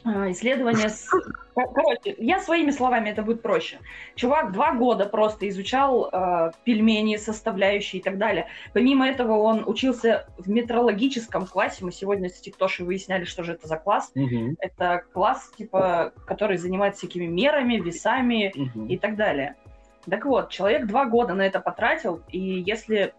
А, 0.07 0.31
Исследование 0.31 0.89
с... 0.89 1.09
Кор- 1.55 1.73
Короче, 1.75 2.15
я 2.19 2.39
своими 2.39 2.71
словами, 2.71 3.09
это 3.11 3.23
будет 3.23 3.43
проще. 3.43 3.79
Чувак 4.15 4.53
два 4.53 4.73
года 4.73 5.07
просто 5.07 5.49
изучал 5.49 6.09
а, 6.13 6.53
пельмени, 6.65 7.17
составляющие 7.17 8.01
и 8.01 8.03
так 8.05 8.17
далее. 8.19 8.47
Помимо 8.73 9.09
этого, 9.09 9.39
он 9.39 9.65
учился 9.67 10.29
в 10.39 10.49
метрологическом 10.49 11.47
классе. 11.47 11.85
Мы 11.85 11.93
сегодня 11.93 12.29
с 12.29 12.41
Тиктошей 12.41 12.87
выясняли, 12.87 13.25
что 13.25 13.43
же 13.43 13.55
это 13.55 13.67
за 13.67 13.79
класс. 13.79 14.13
Мгм. 14.15 14.57
Это 14.61 15.03
класс, 15.13 15.51
типа, 15.59 16.13
который 16.27 16.57
занимается 16.57 16.99
всякими 17.01 17.27
мерами, 17.27 17.77
весами, 17.77 18.53
Мгм. 18.55 18.87
и 18.87 18.97
так 18.99 19.17
далее. 19.17 19.57
Так 20.09 20.25
вот, 20.25 20.51
человек 20.51 20.87
два 20.87 21.07
года 21.07 21.35
на 21.35 21.43
это 21.43 21.59
потратил, 21.59 22.21
и 22.31 22.39
если 22.39 23.13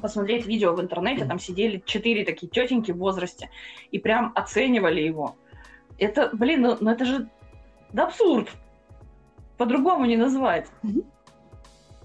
посмотреть 0.00 0.46
видео 0.46 0.74
в 0.74 0.80
интернете, 0.80 1.24
там 1.24 1.40
сидели 1.40 1.82
четыре 1.84 2.24
такие 2.24 2.48
тетеньки 2.48 2.92
в 2.92 2.98
возрасте 2.98 3.50
и 3.90 3.98
прям 3.98 4.30
оценивали 4.36 5.00
его. 5.00 5.34
Это, 6.00 6.30
блин, 6.32 6.62
ну, 6.62 6.76
ну 6.80 6.90
это 6.90 7.04
же 7.04 7.28
да 7.92 8.06
абсурд. 8.06 8.48
По-другому 9.58 10.06
не 10.06 10.16
назвать. 10.16 10.66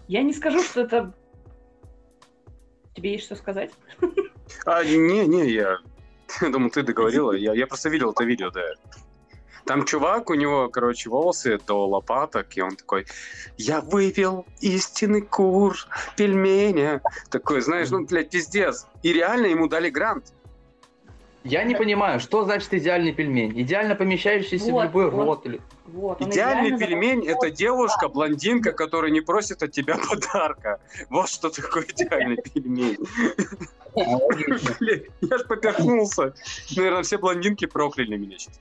Я 0.08 0.22
не 0.22 0.34
скажу, 0.34 0.62
что 0.62 0.82
это... 0.82 1.14
Тебе 2.94 3.14
есть 3.14 3.26
что 3.26 3.36
сказать? 3.36 3.72
А, 4.66 4.84
не, 4.84 5.26
не, 5.26 5.50
я, 5.50 5.78
я 6.42 6.50
думал, 6.50 6.70
ты 6.70 6.84
договорила. 6.84 7.32
Я, 7.32 7.54
я 7.54 7.68
просто 7.68 7.90
видел 7.90 8.12
это 8.12 8.24
видео, 8.24 8.52
да. 8.52 8.62
Там 9.66 9.86
чувак, 9.86 10.30
у 10.30 10.36
него, 10.36 10.70
короче, 10.70 11.10
волосы 11.10 11.60
до 11.66 11.88
лопаток, 11.88 12.56
и 12.56 12.62
он 12.62 12.76
такой, 12.76 13.08
я 13.58 13.82
выпил 13.82 14.46
истинный 14.62 15.22
кур 15.22 15.76
пельменя. 16.16 17.02
Такой, 17.32 17.62
знаешь, 17.62 17.90
ну, 17.90 18.06
блядь, 18.06 18.30
пиздец. 18.30 18.86
И 19.02 19.12
реально 19.12 19.48
ему 19.48 19.68
дали 19.68 19.90
грант. 19.90 20.35
Я 21.46 21.64
не 21.64 21.76
понимаю, 21.76 22.20
что 22.20 22.44
значит 22.44 22.74
идеальный 22.74 23.14
пельмень? 23.14 23.62
Идеально 23.62 23.94
помещающийся 23.94 24.66
в 24.66 24.72
Вот, 24.72 24.84
любой 24.86 25.12
вот. 25.12 25.26
рот 25.26 25.46
или... 25.46 25.62
Вот, 25.86 26.20
Идеальный 26.20 26.76
пельмень– 26.78 27.24
это 27.28 27.52
девушка, 27.52 28.10
блондинка, 28.10 28.72
которая 28.72 29.12
не 29.12 29.22
просит 29.22 29.62
от 29.62 29.72
тебя 29.72 29.96
подарка. 30.10 30.80
Вот 31.12 31.30
что 31.30 31.52
такое 31.52 31.84
идеальный 31.84 32.38
пельмень. 32.38 32.98
Я 35.22 35.38
ж 35.38 35.44
поперхнулся. 35.48 36.34
Наверное, 36.76 37.04
все 37.04 37.20
блондинки 37.20 37.66
прокляли 37.66 38.18
меня 38.18 38.40
сейчас. 38.40 38.60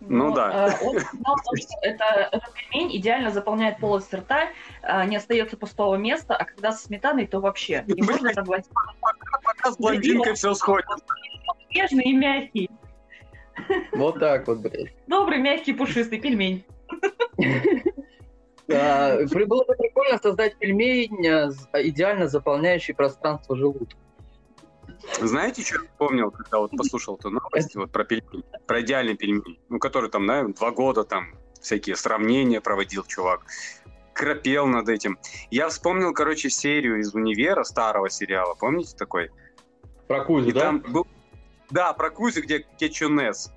Ну 0.00 0.32
да. 0.34 0.68
э, 0.80 0.84
Он 0.86 0.98
сказал, 0.98 1.36
что 1.56 1.74
это, 1.82 2.04
этот 2.32 2.52
пельмень 2.54 2.96
идеально 2.96 3.30
заполняет 3.30 3.78
полость 3.78 4.12
рта, 4.14 4.48
э, 4.82 5.04
не 5.06 5.16
остается 5.16 5.56
пустого 5.56 5.96
места, 5.96 6.34
а 6.36 6.44
когда 6.44 6.72
со 6.72 6.84
сметаной, 6.86 7.26
то 7.26 7.40
вообще 7.40 7.84
не 7.86 8.02
можно 8.02 8.30
проглотить. 8.32 8.70
Пока 9.44 9.72
с 9.72 9.76
блондинкой 9.76 10.34
все 10.34 10.54
сходит. 10.54 10.86
Нежный 11.74 12.04
и 12.04 12.12
мягкий. 12.14 12.70
Вот 13.92 14.18
так 14.18 14.46
вот, 14.48 14.58
блядь. 14.60 14.92
Добрый, 15.06 15.38
мягкий, 15.38 15.72
пушистый 15.74 16.18
пельмень. 16.20 16.64
А, 18.72 19.16
Было 19.46 19.64
бы 19.64 19.74
прикольно 19.74 20.18
создать 20.18 20.56
пельмень, 20.56 21.26
а, 21.26 21.50
з- 21.50 21.68
идеально 21.74 22.28
заполняющий 22.28 22.94
пространство 22.94 23.56
желудка. 23.56 23.96
Знаете, 25.20 25.62
что 25.62 25.76
я 25.76 25.80
вспомнил, 25.88 26.30
когда 26.30 26.58
вот 26.58 26.70
послушал 26.72 27.16
эту 27.16 27.30
новость 27.30 27.74
вот 27.74 27.90
про 27.90 28.04
пельмень, 28.04 28.44
про 28.66 28.80
идеальный 28.82 29.16
пельмень, 29.16 29.58
ну, 29.68 29.78
который 29.78 30.10
там, 30.10 30.26
наверное, 30.26 30.54
два 30.54 30.70
года 30.70 31.04
там 31.04 31.34
всякие 31.60 31.96
сравнения 31.96 32.60
проводил 32.60 33.04
чувак, 33.04 33.42
крапел 34.12 34.66
над 34.66 34.88
этим. 34.88 35.18
Я 35.50 35.68
вспомнил, 35.68 36.12
короче, 36.12 36.50
серию 36.50 37.00
из 37.00 37.14
«Универа», 37.14 37.64
старого 37.64 38.10
сериала, 38.10 38.54
помните 38.54 38.96
такой? 38.96 39.30
Про 40.08 40.24
Кузю, 40.24 40.48
И 40.48 40.52
да? 40.52 40.60
там 40.60 40.80
был... 40.80 41.06
Да, 41.70 41.92
про 41.92 42.10
Кузю, 42.10 42.42
где 42.42 42.66
Кетчунес. 42.78 43.52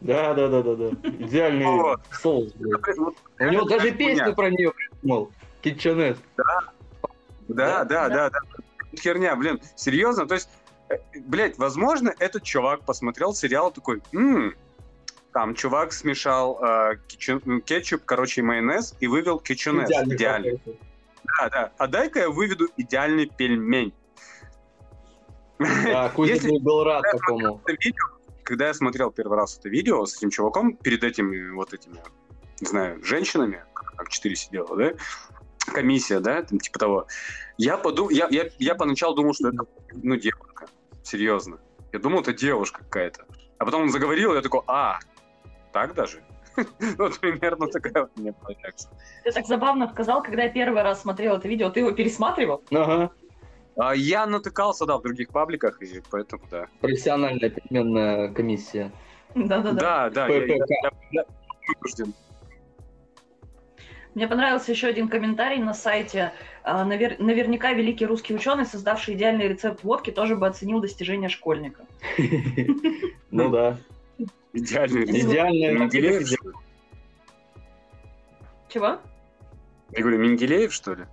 Да, 0.00 0.32
да, 0.34 0.48
да, 0.48 0.62
да, 0.62 0.74
да. 0.76 0.88
Идеальный 1.08 1.66
Вот. 1.66 2.00
соус, 2.12 2.52
вот 2.56 3.16
У 3.40 3.44
него 3.44 3.64
даже 3.64 3.90
песню 3.90 4.34
про 4.34 4.50
нее 4.50 4.72
придумал. 4.72 5.32
Китченет. 5.60 6.18
Да, 6.36 7.84
да, 7.84 7.84
да, 7.84 8.08
да. 8.08 8.30
Херня, 8.98 9.34
блин, 9.36 9.60
серьезно, 9.76 10.26
то 10.26 10.34
есть, 10.34 10.48
э, 10.88 10.96
блядь, 11.26 11.58
возможно, 11.58 12.14
этот 12.18 12.42
чувак 12.42 12.84
посмотрел 12.84 13.34
сериал 13.34 13.70
такой, 13.70 14.02
«М, 14.12 14.54
там 15.32 15.54
чувак 15.54 15.92
смешал 15.92 16.58
э, 16.62 16.96
кетчу- 17.08 17.42
м, 17.46 17.60
кетчуп, 17.60 18.02
короче, 18.04 18.42
майонез 18.42 18.94
и 19.00 19.06
вывел 19.06 19.38
кетчунес. 19.38 19.88
Идеально. 19.90 20.58
Да, 21.38 21.48
да. 21.50 21.72
А 21.78 21.86
дай-ка 21.86 22.20
я 22.20 22.30
выведу 22.30 22.68
идеальный 22.76 23.26
пельмень. 23.26 23.92
Да, 25.58 26.12
Если 26.18 26.56
был 26.58 26.84
рад 26.84 27.02
такому. 27.10 27.60
когда 28.44 28.68
я 28.68 28.74
смотрел 28.74 29.10
первый 29.10 29.36
раз 29.36 29.58
это 29.58 29.68
видео 29.68 30.06
с 30.06 30.16
этим 30.16 30.30
чуваком, 30.30 30.74
перед 30.76 31.04
этими 31.04 31.50
вот 31.50 31.74
этими, 31.74 32.00
не 32.60 32.66
знаю, 32.66 33.04
женщинами, 33.04 33.62
как 33.74 34.08
четыре 34.08 34.36
сидела, 34.36 34.74
да, 34.76 34.92
комиссия, 35.66 36.20
да, 36.20 36.42
там, 36.42 36.58
типа 36.58 36.78
того, 36.78 37.06
я, 37.58 37.76
подумал, 37.76 38.10
я, 38.10 38.28
я, 38.30 38.48
я 38.58 38.74
поначалу 38.74 39.14
думал, 39.14 39.34
что 39.34 39.48
это, 39.48 39.64
ну, 40.02 40.16
девушка, 40.16 40.68
серьезно. 41.02 41.58
Я 41.92 41.98
думал, 41.98 42.20
это 42.20 42.32
девушка 42.32 42.84
какая-то. 42.84 43.26
А 43.58 43.64
потом 43.64 43.82
он 43.82 43.90
заговорил, 43.90 44.34
я 44.34 44.40
такой, 44.40 44.62
а, 44.66 45.00
так 45.72 45.94
даже? 45.94 46.22
Вот 46.98 47.18
примерно 47.20 47.68
такая 47.68 48.04
вот 48.04 48.12
у 48.16 48.20
меня 48.20 48.32
была 48.32 48.54
реакция. 48.62 48.90
Ты 49.24 49.32
так 49.32 49.46
забавно 49.46 49.88
сказал, 49.88 50.22
когда 50.22 50.44
я 50.44 50.48
первый 50.48 50.82
раз 50.82 51.02
смотрел 51.02 51.36
это 51.36 51.48
видео, 51.48 51.70
ты 51.70 51.80
его 51.80 51.92
пересматривал? 51.92 52.62
Ага. 52.70 53.10
А 53.76 53.94
Я 53.94 54.26
натыкался, 54.26 54.86
да, 54.86 54.98
в 54.98 55.02
других 55.02 55.28
пабликах, 55.28 55.80
и 55.82 56.02
поэтому, 56.10 56.42
да. 56.50 56.66
Профессиональная 56.80 57.50
переменная 57.50 58.32
комиссия. 58.32 58.90
Да-да-да. 59.34 60.10
Да, 60.10 60.10
да, 60.10 60.28
я 60.28 61.24
вынужден. 61.68 62.12
Мне 64.18 64.26
понравился 64.26 64.72
еще 64.72 64.88
один 64.88 65.08
комментарий 65.08 65.62
на 65.62 65.72
сайте. 65.72 66.32
А, 66.64 66.84
навер- 66.84 67.22
Наверняка 67.22 67.72
великий 67.72 68.04
русский 68.04 68.34
ученый, 68.34 68.66
создавший 68.66 69.14
идеальный 69.14 69.46
рецепт 69.46 69.84
водки, 69.84 70.10
тоже 70.10 70.34
бы 70.34 70.48
оценил 70.48 70.80
достижения 70.80 71.28
школьника. 71.28 71.86
Ну 73.30 73.48
да. 73.48 73.76
Идеальный. 74.52 75.04
Ли? 75.04 76.26
Чего? 78.68 78.98
Я 79.90 80.00
говорю, 80.00 80.18
Менделеев, 80.18 80.72
что 80.72 80.94
ли? 80.94 81.04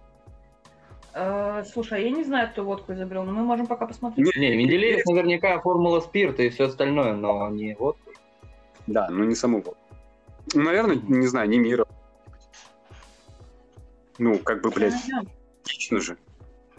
Э, 1.13 1.63
Слушай, 1.71 2.05
я 2.05 2.09
не 2.09 2.24
знаю, 2.24 2.50
кто 2.50 2.63
водку 2.63 2.93
изобрел, 2.93 3.24
но 3.24 3.33
мы 3.33 3.43
можем 3.43 3.67
пока 3.67 3.85
посмотреть. 3.85 4.35
Не, 4.35 4.55
Менделеев 4.55 5.05
наверняка 5.05 5.59
формула 5.59 6.00
спирта 6.00 6.41
и 6.41 6.50
все 6.50 6.63
остальное, 6.63 7.13
но 7.13 7.50
не 7.50 7.75
вот. 7.75 7.97
Да, 8.88 9.09
ну 9.12 9.25
не 9.25 9.35
саму 9.35 9.57
водку. 9.57 9.77
Ну, 10.55 10.63
наверное, 10.63 10.95
не 10.95 11.27
знаю, 11.27 11.47
не 11.50 11.59
мира. 11.59 11.85
Ну, 14.17 14.39
как 14.39 14.62
бы, 14.62 14.69
блядь, 14.72 14.93
логично 15.65 16.00
же. 16.00 16.17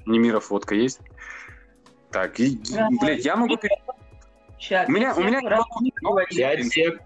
Немиров 0.06 0.50
водка 0.50 0.74
есть. 0.74 1.00
Так, 2.10 2.38
и, 2.40 2.58
блядь, 3.00 3.24
я 3.24 3.36
могу... 3.36 3.56
Щас, 4.58 4.88
У 4.88 4.92
меня, 4.92 5.14
у 5.14 5.20
меня... 5.22 5.40
не. 5.80 5.92
Пять 6.34 6.66
сек. 6.72 7.00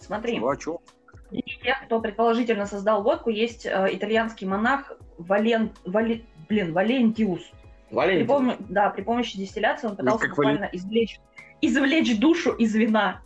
Смотри, 0.00 0.38
Ну, 0.38 0.56
чё? 0.56 0.80
среди 1.28 1.58
тех, 1.62 1.84
кто 1.84 2.00
предположительно 2.00 2.64
создал 2.64 3.02
водку, 3.02 3.28
есть 3.28 3.66
э, 3.66 3.88
итальянский 3.92 4.46
монах 4.46 4.92
Вален... 5.18 5.72
Вале- 5.84 6.24
Блин, 6.48 6.72
Валентиус. 6.72 7.42
При, 7.90 7.94
Валентин. 7.94 8.26
пом- 8.26 8.56
да, 8.70 8.88
при 8.88 9.02
помощи 9.02 9.36
дистилляции 9.36 9.88
он 9.88 9.96
пытался 9.96 10.20
как 10.20 10.30
буквально 10.30 10.70
извлечь, 10.72 11.20
извлечь 11.60 12.18
душу 12.18 12.52
из 12.52 12.74
вина. 12.74 13.20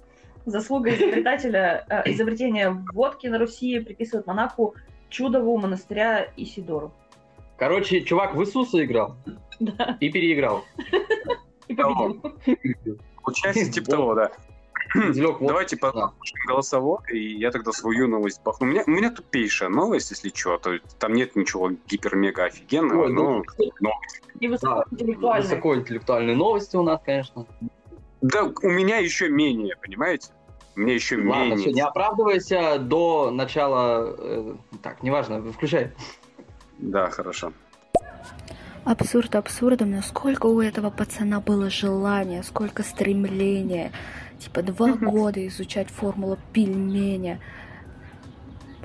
Заслуга 0.45 0.91
изобретателя, 0.93 1.87
э, 1.89 2.11
изобретения 2.11 2.71
водки 2.93 3.29
на 3.29 3.39
Руси 3.39 3.79
приписывают 3.79 4.27
монаху 4.27 4.75
Чудову 5.13 5.59
монастыря 5.59 6.29
Исидору. 6.37 6.93
Короче, 7.59 8.01
чувак 8.01 8.35
в 8.35 8.43
Иисуса 8.43 8.85
играл 8.85 9.15
Да, 9.61 9.97
и 10.01 10.11
переиграл. 10.11 10.65
и 11.69 11.75
победил. 11.75 12.99
Участие 13.25 13.71
типа 13.71 13.91
того, 13.91 14.15
да. 14.15 14.33
Давайте 14.95 15.77
послушаем 15.77 16.47
голосовой, 16.47 16.99
и 17.11 17.39
я 17.39 17.51
тогда 17.51 17.73
свою 17.73 18.09
новость 18.09 18.43
бахну. 18.43 18.67
У 18.67 18.71
меня, 18.71 18.83
у 18.87 18.91
меня 18.91 19.11
тупейшая 19.11 19.69
новость, 19.69 20.11
если 20.11 20.31
что. 20.35 20.59
То 20.59 20.73
есть 20.73 20.99
там 20.99 21.13
нет 21.13 21.37
ничего 21.37 21.71
гипер-мега 21.71 22.45
офигенного, 22.45 23.05
Ой, 23.05 23.13
но... 23.13 23.23
ну, 23.59 23.73
новость. 23.81 24.23
И 24.41 24.49
высокоинтеллектуальный. 24.49 25.43
Высокоинтеллектуальные 25.43 26.37
новости 26.37 26.77
у 26.77 26.83
нас, 26.83 27.01
конечно. 27.05 27.47
Да, 28.23 28.45
у 28.45 28.69
меня 28.69 28.99
еще 28.99 29.29
менее, 29.29 29.77
понимаете? 29.77 30.31
Меня 30.75 30.95
еще 30.95 31.17
Ладно, 31.17 31.57
все, 31.57 31.67
не 31.67 31.67
менее. 31.67 31.85
оправдывайся 31.85 32.79
до 32.79 33.31
начала... 33.31 34.15
э, 34.19 34.55
так, 34.83 35.03
неважно, 35.03 35.43
включай. 35.53 35.93
Да, 36.79 37.11
хорошо. 37.11 37.53
Абсурд 38.85 39.35
абсурдом, 39.37 39.93
но 39.93 40.03
сколько 40.03 40.47
у 40.47 40.61
этого 40.61 40.91
пацана 40.91 41.41
было 41.41 41.71
желания, 41.71 42.43
сколько 42.43 42.83
стремления. 42.83 43.93
Типа 44.39 44.63
два 44.63 44.95
года 44.95 45.47
изучать 45.47 45.89
формулу 45.89 46.37
пельменя. 46.53 47.39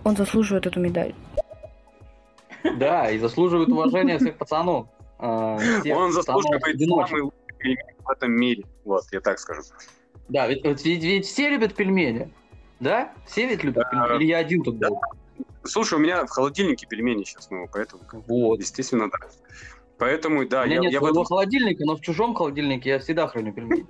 Он 0.04 0.16
заслуживает 0.16 0.68
эту 0.68 0.80
медаль. 0.80 1.16
Да, 2.76 3.10
и 3.10 3.18
заслуживает 3.18 3.70
уважения 3.70 4.20
всех 4.20 4.38
пацанов. 4.38 4.88
А, 5.20 5.58
всех 5.58 5.98
Он 5.98 6.14
пацанов 6.14 6.44
заслуживает 6.44 6.80
самый 6.80 7.22
лучший 7.22 7.58
пельмень 7.58 7.96
в 8.04 8.10
этом 8.12 8.32
мире. 8.34 8.64
Вот, 8.86 9.04
я 9.12 9.20
так 9.20 9.40
скажу. 9.40 9.64
Да, 10.30 10.48
ведь, 10.48 10.64
ведь- 10.66 10.84
ведь- 10.86 11.04
ведь 11.04 11.26
все 11.26 11.50
любят 11.50 11.74
пельмени. 11.76 12.30
Да? 12.80 13.12
Все 13.26 13.48
ведь 13.48 13.64
любят 13.64 13.84
Да. 13.84 13.90
пельмени? 13.90 14.16
Или 14.24 14.26
я 14.28 14.38
один 14.40 14.64
тут 14.64 14.76
был? 14.76 15.00
Слушай, 15.64 15.96
у 15.96 15.98
меня 16.00 16.26
в 16.26 16.30
холодильнике 16.30 16.86
пельмени 16.88 17.24
сейчас, 17.24 17.50
ну, 17.50 17.68
поэтому, 17.72 18.02
Вот. 18.28 18.60
естественно, 18.60 19.10
да. 19.10 19.18
Поэтому, 19.98 20.46
да, 20.48 20.62
У 20.62 20.66
меня 20.66 20.76
я, 20.76 20.82
нет 20.82 20.92
я 20.94 21.00
в 21.00 21.02
своего 21.02 21.22
этом... 21.22 21.26
холодильника, 21.26 21.84
но 21.86 21.96
в 21.96 22.02
чужом 22.02 22.36
холодильнике 22.36 22.90
я 22.92 23.00
всегда 23.00 23.28
храню 23.28 23.52
пельмени. 23.54 23.86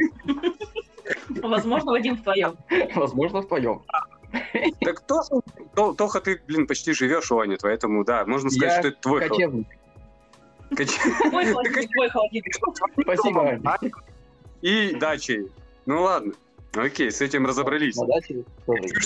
Возможно, 1.42 1.92
Вадим 1.92 2.16
в 2.18 2.24
твоем. 2.24 2.56
Возможно, 2.96 3.42
в 3.42 3.48
твоем. 3.48 3.82
Так 4.82 5.02
Тоха, 5.02 5.42
То- 5.76 5.94
Тоха, 5.94 6.20
ты, 6.22 6.42
блин, 6.48 6.68
почти 6.68 6.94
живешь, 6.94 7.30
Ваня, 7.30 7.58
поэтому, 7.62 8.04
да, 8.04 8.26
можно 8.26 8.50
сказать, 8.50 8.74
Я 8.74 8.80
что 8.80 8.88
это 8.90 8.98
твой 9.02 9.22
Кочевник. 9.28 9.68
холодильник. 10.70 11.92
Твой 11.94 12.10
холодильник. 12.10 12.56
Спасибо, 13.02 13.50
Ань. 13.50 13.92
И 14.62 14.96
дачей. 14.96 15.48
Ну 15.88 16.04
ладно. 16.04 16.34
Окей, 16.76 17.10
с 17.10 17.22
этим 17.22 17.46
разобрались. 17.46 17.96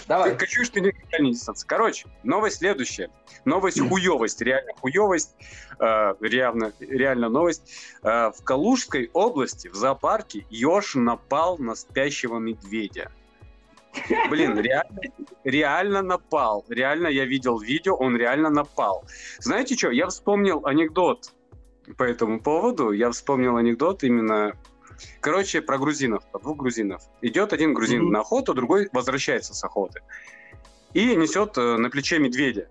Давай. 0.08 0.36
Ты 0.36 0.82
никогда 0.82 1.20
не 1.20 1.32
дистанция. 1.32 1.68
Короче, 1.68 2.08
новость 2.24 2.58
следующая. 2.58 3.10
Новость 3.46 3.80
хуевость, 3.80 4.42
реально 4.42 4.74
хуевость. 4.82 5.36
Э, 5.80 6.16
реально, 6.20 6.74
реально 6.80 7.30
новость. 7.30 7.72
Э, 8.04 8.32
в 8.32 8.44
Калужской 8.44 9.10
области 9.14 9.68
в 9.70 9.76
зоопарке 9.76 10.46
еж 10.50 10.96
напал 10.96 11.58
на 11.60 11.76
спящего 11.76 12.40
медведя. 12.40 13.12
Блин, 14.30 14.58
реально, 14.58 15.00
реально 15.44 16.02
напал. 16.02 16.66
Реально 16.68 17.08
я 17.08 17.26
видел 17.26 17.60
видео, 17.60 17.96
он 17.96 18.18
реально 18.18 18.50
напал. 18.50 19.06
Знаете 19.40 19.78
что, 19.78 19.92
я 19.92 20.08
вспомнил 20.08 20.66
анекдот 20.66 21.32
по 21.98 22.04
этому 22.04 22.42
поводу. 22.42 22.92
Я 22.92 23.12
вспомнил 23.12 23.56
анекдот 23.58 24.04
именно 24.04 24.58
Короче, 25.20 25.62
про 25.62 25.78
грузинов, 25.78 26.24
про 26.32 26.40
двух 26.40 26.58
грузинов. 26.58 27.02
Идет 27.22 27.54
один 27.54 27.74
грузин 27.74 28.04
Мгм. 28.04 28.12
на 28.12 28.20
охоту, 28.22 28.54
другой 28.54 28.90
возвращается 28.92 29.54
с 29.54 29.64
охоты. 29.64 30.02
И 30.94 31.16
несет 31.16 31.58
э, 31.58 31.78
на 31.78 31.90
плече 31.90 32.20
медведя. 32.20 32.68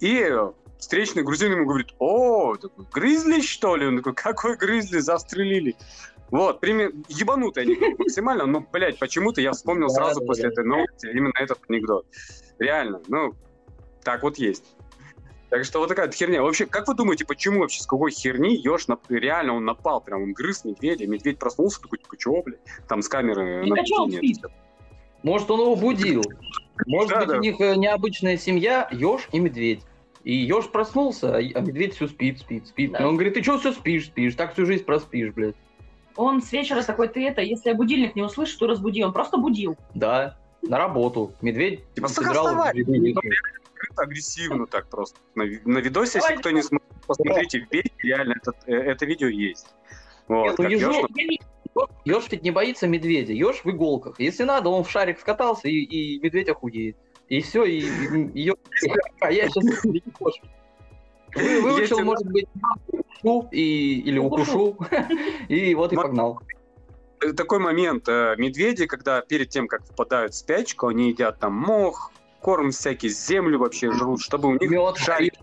И 0.00 0.30
встречный 0.78 1.22
грузин 1.22 1.52
ему 1.52 1.66
говорит, 1.66 1.88
о, 1.98 2.56
такой, 2.56 2.84
грызли, 2.92 3.40
что 3.40 3.76
ли? 3.76 3.86
Он 3.86 3.96
такой, 3.96 4.14
какой 4.14 4.56
грызли, 4.56 4.98
застрелили. 4.98 5.76
Вот, 6.30 6.60
пример, 6.60 6.92
ебанутый 7.08 7.62
анекдот 7.64 7.98
максимально, 7.98 8.44
но, 8.46 8.60
блядь, 8.60 8.98
почему-то 8.98 9.40
я 9.40 9.52
вспомнил 9.52 9.88
сразу 9.88 10.24
после 10.24 10.48
этой 10.48 10.64
новости 10.64 11.06
именно 11.06 11.32
этот 11.34 11.58
анекдот. 11.68 12.06
Реально, 12.58 13.00
ну, 13.08 13.34
так 14.04 14.22
вот 14.22 14.38
есть. 14.38 14.64
Так 15.50 15.64
что 15.64 15.78
вот 15.78 15.88
такая 15.88 16.06
вот 16.06 16.14
херня. 16.14 16.42
Вообще, 16.42 16.66
как 16.66 16.88
вы 16.88 16.94
думаете, 16.94 17.24
почему 17.24 17.60
вообще 17.60 17.80
с 17.82 17.86
какой 17.86 18.10
херни 18.10 18.54
еж 18.56 18.86
нап- 18.86 19.00
реально 19.08 19.54
он 19.54 19.64
напал, 19.64 20.00
прям 20.00 20.22
он 20.22 20.32
грыз 20.32 20.64
медведя, 20.64 21.06
медведь 21.06 21.38
проснулся, 21.38 21.80
такой, 21.80 21.98
типа, 21.98 22.16
чего, 22.18 22.42
блядь? 22.42 22.58
Там 22.86 23.00
с 23.00 23.08
камеры 23.08 23.64
Не. 23.64 24.34
Может, 25.22 25.50
он 25.50 25.60
его 25.60 25.74
будил. 25.74 26.22
Может 26.86 27.10
Да, 27.10 27.18
быть, 27.20 27.28
да. 27.28 27.36
у 27.36 27.40
них 27.40 27.60
э, 27.60 27.74
необычная 27.76 28.36
семья, 28.36 28.88
еж 28.92 29.28
и 29.32 29.40
медведь. 29.40 29.82
И 30.22 30.34
еж 30.34 30.68
проснулся, 30.68 31.34
а 31.34 31.38
а 31.38 31.60
медведь 31.60 31.94
все 31.94 32.06
спит, 32.08 32.40
спит, 32.40 32.66
спит. 32.68 32.92
Да. 32.92 32.98
И 32.98 33.04
он 33.04 33.14
говорит, 33.14 33.34
ты 33.34 33.42
что 33.42 33.58
все 33.58 33.72
спишь, 33.72 34.06
спишь? 34.06 34.34
Так 34.34 34.52
всю 34.52 34.66
жизнь 34.66 34.84
проспишь, 34.84 35.32
блядь. 35.32 35.56
Он 36.16 36.42
с 36.42 36.52
вечера 36.52 36.82
такой, 36.82 37.08
ты 37.08 37.26
это, 37.26 37.40
если 37.40 37.70
я 37.70 37.74
будильник 37.74 38.16
не 38.16 38.22
услышу, 38.22 38.58
то 38.58 38.66
разбуди. 38.66 39.02
Он 39.02 39.12
просто 39.12 39.38
будил. 39.38 39.76
Да, 39.94 40.36
на 40.62 40.76
работу. 40.78 41.32
Медведь 41.40 41.80
Типа, 41.94 42.08
сыграл. 42.08 42.48
Открыто, 43.78 44.02
агрессивно 44.02 44.66
так 44.66 44.88
просто. 44.88 45.18
На, 45.34 45.44
на 45.44 45.78
видосе, 45.78 46.18
если 46.18 46.36
кто 46.36 46.50
не 46.50 46.62
смотрел, 46.62 46.90
посмотрите, 47.06 47.60
вбейте, 47.60 47.90
реально 48.02 48.34
этот, 48.40 48.56
э, 48.66 48.74
это 48.74 49.06
видео 49.06 49.28
есть. 49.28 49.66
Вот, 50.26 50.58
Нет, 50.58 50.70
ежу- 50.70 51.06
видел. 51.14 51.44
Еж 52.04 52.24
ведь 52.30 52.42
не 52.42 52.50
боится 52.50 52.88
медведя. 52.88 53.32
Еж 53.32 53.60
в 53.64 53.70
иголках. 53.70 54.18
Если 54.18 54.42
надо, 54.44 54.68
он 54.68 54.82
в 54.82 54.90
шарик 54.90 55.18
вкатался, 55.18 55.68
и, 55.68 55.76
и 55.76 56.18
медведь 56.20 56.48
охуеет. 56.48 56.96
И 57.28 57.40
все, 57.40 57.64
и, 57.64 57.80
ее... 58.34 58.54
А 59.20 59.30
я 59.30 59.48
сейчас 59.48 59.84
не. 59.84 60.02
Вы- 61.34 61.60
Выучил, 61.60 61.78
Если 61.98 62.02
может 62.02 62.26
быть, 62.26 62.46
укушу 62.90 63.48
и, 63.52 64.00
или 64.00 64.18
укушу, 64.18 64.78
и 65.48 65.74
вот 65.74 65.92
и 65.92 65.96
погнал. 65.96 66.40
Э, 67.20 67.32
такой 67.32 67.58
момент. 67.58 68.08
э, 68.08 68.34
Медведи, 68.38 68.86
когда 68.86 69.20
перед 69.20 69.50
тем, 69.50 69.68
как 69.68 69.84
впадают 69.84 70.32
в 70.32 70.36
спячку, 70.36 70.88
они 70.88 71.10
едят 71.10 71.38
там 71.38 71.54
мох, 71.54 72.12
корм 72.40 72.70
всякий, 72.70 73.08
землю 73.08 73.58
вообще 73.58 73.90
жрут, 73.92 74.20
чтобы 74.20 74.48
у 74.48 74.52
них 74.52 74.70
Мед, 74.70 74.96
шарик, 74.96 75.34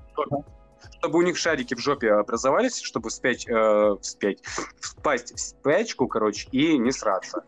чтобы 0.99 1.19
у 1.19 1.21
них 1.21 1.37
шарики 1.37 1.75
в 1.75 1.79
жопе 1.79 2.11
образовались, 2.13 2.81
чтобы 2.81 3.09
спять, 3.09 3.47
э, 3.47 3.95
вспять, 4.01 4.39
впасть 4.79 5.35
в 5.35 5.39
спячку, 5.39 6.07
короче, 6.07 6.47
и 6.51 6.77
не 6.77 6.91
сраться. 6.91 7.43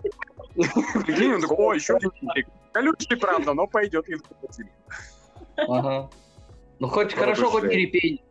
Прикинь, 0.56 1.36
он 1.36 1.42
такой, 1.42 1.58
о, 1.58 1.74
еще 1.74 1.96
один 1.96 2.12
пилик. 2.12 2.48
Колючий, 2.72 3.18
правда, 3.18 3.54
но 3.54 3.68
пойдет. 3.68 4.06
Ага. 5.56 6.10
Ну, 6.80 6.88
хоть 6.88 7.14
хорошо, 7.14 7.50
хоть 7.50 7.64
репейник. 7.64 8.22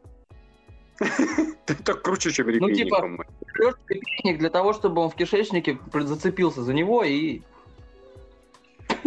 Это 1.66 1.94
круче, 1.94 2.30
чем 2.30 2.46
Ну, 2.46 2.52
репейник, 2.52 2.76
типа- 2.76 2.96
по-моему. 3.00 3.24
Берешь 3.54 3.74
репейник 3.88 4.38
для 4.38 4.50
того, 4.50 4.72
чтобы 4.72 5.02
он 5.02 5.10
в 5.10 5.14
кишечнике 5.14 5.78
зацепился 5.92 6.62
за 6.62 6.72
него 6.72 7.02
и... 7.02 7.42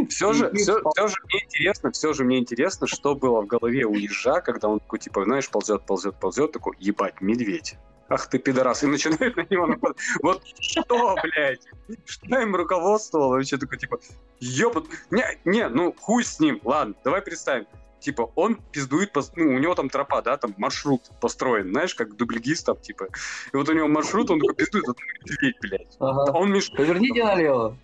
Все 0.10 0.34
же, 0.34 0.52
все, 0.54 0.82
все 0.96 1.08
же 1.08 1.16
мне 1.26 1.44
интересно, 1.44 1.92
все 1.92 2.14
же 2.14 2.24
мне 2.24 2.40
интересно, 2.40 2.88
что 2.88 3.16
было 3.16 3.42
в 3.42 3.48
голове 3.48 3.86
у 3.86 3.94
ежа, 3.94 4.42
когда 4.42 4.68
он 4.68 4.80
такой, 4.80 5.00
типа, 5.00 5.24
знаешь, 5.24 5.50
ползет, 5.50 5.86
ползет, 5.86 6.16
ползет, 6.16 6.52
такой, 6.52 6.76
ебать, 6.80 7.22
медведь. 7.22 7.78
Ах 8.10 8.28
ты, 8.28 8.40
пидорас, 8.40 8.84
и 8.84 8.88
начинает 8.88 9.38
на 9.38 9.46
него 9.50 9.68
нападать. 9.68 9.98
Вот 10.24 10.42
что, 10.60 11.16
блядь? 11.22 11.62
Что 12.06 12.42
им 12.42 12.56
руководствовало? 12.56 13.36
Вообще 13.36 13.58
такой, 13.58 13.78
типа, 13.78 14.00
ебать, 14.40 14.86
не, 15.12 15.24
не, 15.46 15.70
ну 15.70 15.96
хуй 16.00 16.24
с 16.24 16.40
ним, 16.40 16.60
ладно, 16.64 16.96
давай 17.04 17.22
представим. 17.22 17.68
Типа, 18.00 18.32
он 18.36 18.56
пиздует, 18.72 19.12
по, 19.12 19.22
ну, 19.36 19.56
у 19.56 19.60
него 19.60 19.76
там 19.76 19.90
тропа, 19.90 20.22
да, 20.22 20.38
там 20.38 20.56
маршрут 20.58 21.12
построен, 21.20 21.70
знаешь, 21.70 21.94
как 21.94 22.16
дубльгист 22.16 22.66
там, 22.66 22.78
типа. 22.78 23.10
И 23.54 23.58
вот 23.58 23.68
у 23.68 23.74
него 23.74 23.90
маршрут, 23.90 24.32
он 24.32 24.40
такой 24.40 24.56
пиздует, 24.56 24.88
вот 24.88 24.98
медведь, 25.26 25.58
блядь. 25.62 25.98
Ага. 26.00 26.32
Он 26.32 26.52
мешает. 26.52 26.78
Поверните 26.78 27.24
налево. 27.24 27.78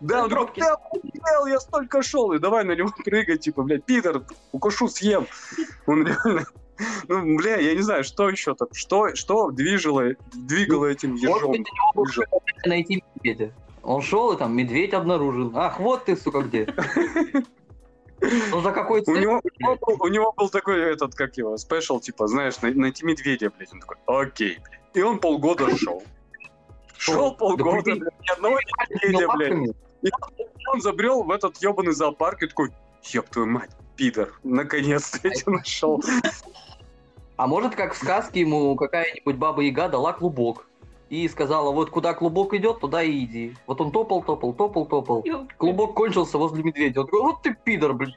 Да, 0.00 0.24
он 0.24 0.30
Пробки. 0.30 0.60
«Да, 0.60 0.76
ел, 1.32 1.46
я 1.46 1.58
столько 1.60 2.02
шел, 2.02 2.32
и 2.32 2.38
давай 2.38 2.64
на 2.64 2.72
него 2.72 2.90
прыгать, 3.04 3.40
типа, 3.40 3.62
блядь, 3.62 3.84
Питер, 3.84 4.22
укушу, 4.52 4.88
съем. 4.88 5.26
Он 5.86 6.06
реально... 6.06 6.44
Ну, 7.08 7.36
бля, 7.38 7.56
я 7.56 7.74
не 7.74 7.80
знаю, 7.80 8.04
что 8.04 8.28
еще 8.28 8.54
там, 8.54 8.68
что, 8.74 9.14
что 9.14 9.50
движило, 9.50 10.10
двигало 10.34 10.84
этим 10.86 11.12
Может 11.12 11.22
ежом. 11.36 11.50
быть, 11.52 11.66
был 11.94 12.04
шанс 12.06 12.28
найти 12.66 13.02
медведя. 13.14 13.52
Он 13.82 14.02
шел 14.02 14.32
и 14.32 14.36
там 14.36 14.54
медведь 14.54 14.92
обнаружил. 14.92 15.52
Ах, 15.54 15.80
вот 15.80 16.04
ты, 16.04 16.16
сука, 16.16 16.40
где. 16.40 16.66
Ну 18.50 18.60
за 18.62 18.72
какой 18.72 19.02
У 19.06 19.14
него, 19.16 19.40
у 19.42 19.62
него 19.62 19.76
был- 19.76 19.96
у 20.00 20.08
него 20.08 20.32
был 20.32 20.48
такой 20.48 20.80
этот, 20.92 21.14
как 21.14 21.36
его, 21.36 21.56
спешл, 21.58 22.00
типа, 22.00 22.26
знаешь, 22.26 22.60
най- 22.62 22.72
найти 22.74 23.04
медведя, 23.04 23.50
блядь. 23.50 23.72
Он 23.72 23.80
такой, 23.80 23.96
окей, 24.06 24.58
блядь. 24.64 24.80
И 24.94 25.02
он 25.02 25.18
полгода 25.18 25.74
шел. 25.76 26.02
Шел 26.96 27.34
полгода, 27.36 27.82
блядь, 27.82 27.96
ни 28.22 28.32
одного 28.32 28.58
медведя, 28.90 29.28
блядь. 29.34 29.76
Он 30.72 30.80
забрел 30.80 31.22
в 31.22 31.30
этот 31.30 31.56
ебаный 31.58 31.92
зоопарк 31.92 32.42
и 32.42 32.46
такой, 32.46 32.72
еб 33.02 33.28
твою 33.28 33.48
мать, 33.48 33.70
пидор, 33.96 34.32
наконец-то 34.42 35.18
я 35.22 35.34
тебя 35.34 35.52
нашел. 35.52 36.02
А 37.36 37.46
может, 37.46 37.74
как 37.74 37.94
в 37.94 37.98
сказке 37.98 38.40
ему 38.40 38.74
какая-нибудь 38.76 39.36
баба-яга 39.36 39.88
дала 39.88 40.12
клубок. 40.12 40.66
И 41.08 41.28
сказала, 41.28 41.70
вот 41.70 41.90
куда 41.90 42.14
клубок 42.14 42.52
идет, 42.54 42.80
туда 42.80 43.02
и 43.02 43.24
иди. 43.24 43.54
Вот 43.68 43.80
он 43.80 43.92
топал, 43.92 44.24
топал, 44.24 44.52
топал, 44.52 44.86
топал. 44.86 45.20
И 45.20 45.32
Клубок 45.56 45.94
кончился 45.94 46.36
возле 46.36 46.64
медведя. 46.64 47.00
Он 47.00 47.06
такой, 47.06 47.22
вот 47.22 47.42
ты 47.42 47.56
пидор, 47.64 47.92
блин. 47.92 48.16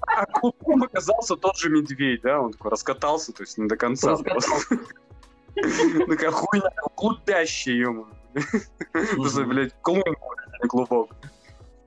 А 0.00 0.26
клубком 0.26 0.82
оказался 0.82 1.36
тот 1.36 1.56
же 1.56 1.70
медведь, 1.70 2.22
да, 2.22 2.40
он 2.40 2.52
такой 2.52 2.72
раскатался, 2.72 3.32
то 3.32 3.42
есть 3.42 3.58
не 3.58 3.68
до 3.68 3.76
конца. 3.76 4.16
Такая 4.16 6.30
хуйня, 6.30 6.70
клубящая, 6.96 7.76
ё 7.76 8.06
Просто, 9.14 9.44
блядь, 9.44 9.74
клумб, 9.82 10.04
а 10.60 10.66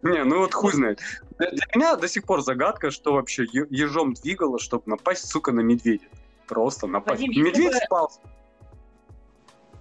не 0.02 0.24
ну 0.24 0.40
вот 0.40 0.54
хуй 0.54 0.72
знает. 0.72 1.00
Для 1.38 1.52
для 1.52 1.66
меня 1.76 1.96
до 1.96 2.08
сих 2.08 2.24
пор 2.24 2.42
загадка, 2.42 2.92
что 2.92 3.14
вообще 3.14 3.46
ежом 3.52 4.14
двигало, 4.14 4.60
чтобы 4.60 4.84
напасть, 4.86 5.30
сука, 5.30 5.52
на 5.52 5.62
медведя. 5.62 6.06
Просто 6.48 6.88
напасть. 6.88 7.22
Вадим, 7.22 7.44
Медведь 7.44 7.74
бы- 7.74 7.80
спал. 7.86 8.12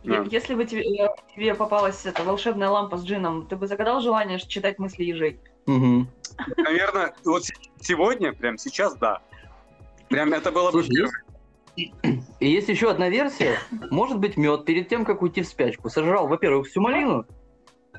Да. 0.05 0.25
Если 0.31 0.55
бы 0.55 0.65
тебе, 0.65 0.83
э, 0.83 1.09
тебе 1.35 1.55
попалась 1.55 2.07
эта 2.07 2.23
волшебная 2.23 2.69
лампа 2.69 2.97
с 2.97 3.05
джином, 3.05 3.47
ты 3.47 3.57
бы 3.57 3.67
загадал 3.67 4.01
желание 4.01 4.39
читать 4.39 4.79
мысли 4.79 5.05
ежей? 5.05 5.41
Мгм. 5.67 6.09
Наверное, 6.57 7.15
вот 7.25 7.45
сегодня, 7.81 8.33
прям 8.33 8.59
сейчас, 8.59 8.95
да. 8.95 9.21
Прям 10.09 10.33
это 10.33 10.53
было 10.53 10.71
бы 10.71 10.83
И 12.41 12.49
есть 12.49 12.69
еще 12.69 12.91
одна 12.91 13.09
версия. 13.09 13.59
Может 13.91 14.19
быть, 14.19 14.37
мед 14.37 14.65
перед 14.65 14.89
тем, 14.89 15.05
как 15.05 15.23
уйти 15.23 15.43
в 15.43 15.47
спячку, 15.47 15.89
сожрал, 15.89 16.27
во-первых, 16.27 16.69
всю 16.69 16.81
малину. 16.81 17.25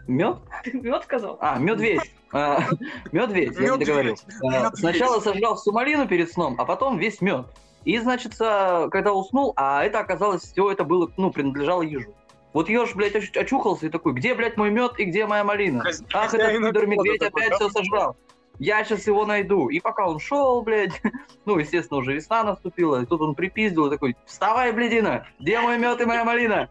Мед? 0.10 0.38
Ты 0.64 0.72
мед 0.74 1.04
сказал? 1.04 1.38
А, 1.40 1.58
медведь. 1.60 2.12
А, 2.34 2.64
Медведь, 3.12 3.58
я 3.58 3.72
не 3.72 3.78
договорил. 3.78 4.16
А. 4.52 4.76
Сначала 4.76 5.20
сожрал 5.20 5.56
всю 5.56 5.72
малину 5.72 6.08
перед 6.08 6.32
сном, 6.32 6.56
а 6.58 6.66
потом 6.66 6.98
весь 6.98 7.22
мед. 7.22 7.46
И, 7.86 7.98
значит, 8.00 8.34
а, 8.42 8.90
когда 8.90 9.14
уснул, 9.14 9.54
а 9.56 9.84
это 9.84 10.00
оказалось, 10.00 10.42
все 10.42 10.72
это 10.72 10.84
было, 10.84 11.12
ну, 11.18 11.32
принадлежало 11.32 11.84
ежу. 11.84 12.16
Вот 12.54 12.68
еж, 12.68 12.96
блядь, 12.96 13.16
оч- 13.16 13.38
очухался 13.38 13.86
и 13.86 13.90
такой, 13.90 14.14
где, 14.14 14.34
блядь, 14.34 14.58
мой 14.58 14.72
мед 14.72 14.94
и 14.98 15.06
где 15.06 15.28
моя 15.28 15.44
малина? 15.44 15.86
Ах, 16.14 16.34
этот 16.34 16.58
пидор 16.58 16.88
медведь 16.88 17.22
опять 17.22 17.54
все 17.54 17.70
сожрал. 17.70 18.18
Я 18.58 18.84
сейчас 18.84 19.06
его 19.08 19.26
найду. 19.26 19.70
И 19.70 19.80
пока 19.80 20.08
он 20.08 20.20
шел, 20.20 20.62
блядь, 20.64 21.02
ну, 21.46 21.60
естественно, 21.60 22.00
уже 22.00 22.14
весна 22.14 22.44
наступила, 22.44 23.02
и 23.02 23.06
тут 23.06 23.22
он 23.22 23.36
припиздил 23.36 23.86
и 23.88 23.90
такой, 23.92 24.18
вставай, 24.26 24.72
блядина, 24.72 25.28
где 25.40 25.62
мой 25.62 25.78
мед 25.78 26.02
и 26.02 26.06
моя 26.06 26.26
малина? 26.26 26.70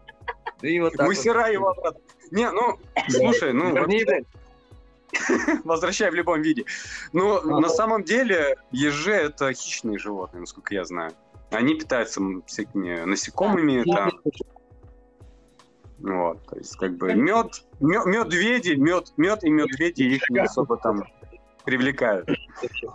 И 0.61 0.79
вот 0.81 0.91
так 0.93 1.07
вот. 1.07 1.15
Мусора 1.15 1.49
его 1.49 1.69
обратно. 1.69 2.01
Не, 2.31 2.51
ну, 2.51 2.77
слушай, 3.09 3.53
ну, 3.53 3.73
возвращай 5.63 6.11
в 6.11 6.13
любом 6.13 6.41
виде. 6.41 6.65
Ну, 7.13 7.37
Ага. 7.37 7.59
на 7.59 7.69
самом 7.69 8.03
деле, 8.03 8.57
ежи 8.71 9.11
это 9.11 9.53
хищные 9.53 9.97
животные, 9.97 10.41
насколько 10.41 10.73
я 10.73 10.85
знаю. 10.85 11.13
Они 11.51 11.73
питаются 11.75 12.21
всякими 12.45 13.05
насекомыми, 13.05 13.83
там, 13.91 14.11
вот, 15.97 16.45
то 16.45 16.57
есть, 16.57 16.75
как 16.77 16.95
бы, 16.95 17.13
мед, 17.13 17.65
медведи, 17.79 18.73
мед, 18.73 19.13
мед 19.17 19.43
и 19.43 19.49
медведи 19.49 20.03
их 20.03 20.29
не 20.29 20.39
особо 20.39 20.77
там 20.77 21.03
привлекают. 21.69 22.27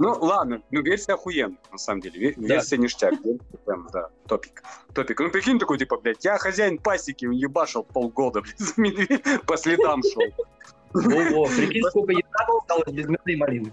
Ну, 0.00 0.16
ладно, 0.20 0.60
ну, 0.72 0.82
версия 0.82 1.12
охуенная, 1.12 1.58
на 1.70 1.78
самом 1.78 2.00
деле, 2.00 2.30
Ве- 2.30 2.34
Да. 2.36 2.54
версия 2.54 2.76
ништяк, 2.76 3.12
версия 3.24 3.58
прям, 3.64 3.88
да, 3.92 4.08
топик, 4.26 4.64
топик. 4.92 5.20
Ну, 5.20 5.30
прикинь, 5.30 5.60
такой, 5.60 5.78
типа, 5.78 5.96
блядь, 5.98 6.24
я 6.24 6.38
хозяин 6.38 6.78
пасеки, 6.78 7.24
ебашил 7.26 7.84
полгода, 7.84 8.40
блядь, 8.40 8.58
за 8.58 8.74
медведь 8.76 9.22
по 9.46 9.56
следам 9.56 10.02
шел. 10.02 10.24
Во-во, 10.92 11.46
прикинь, 11.46 11.84
сколько 11.88 12.12
еда 12.12 12.46
осталось 12.60 12.92
без 12.92 13.06
меда 13.06 13.22
и 13.26 13.36
малины. 13.36 13.72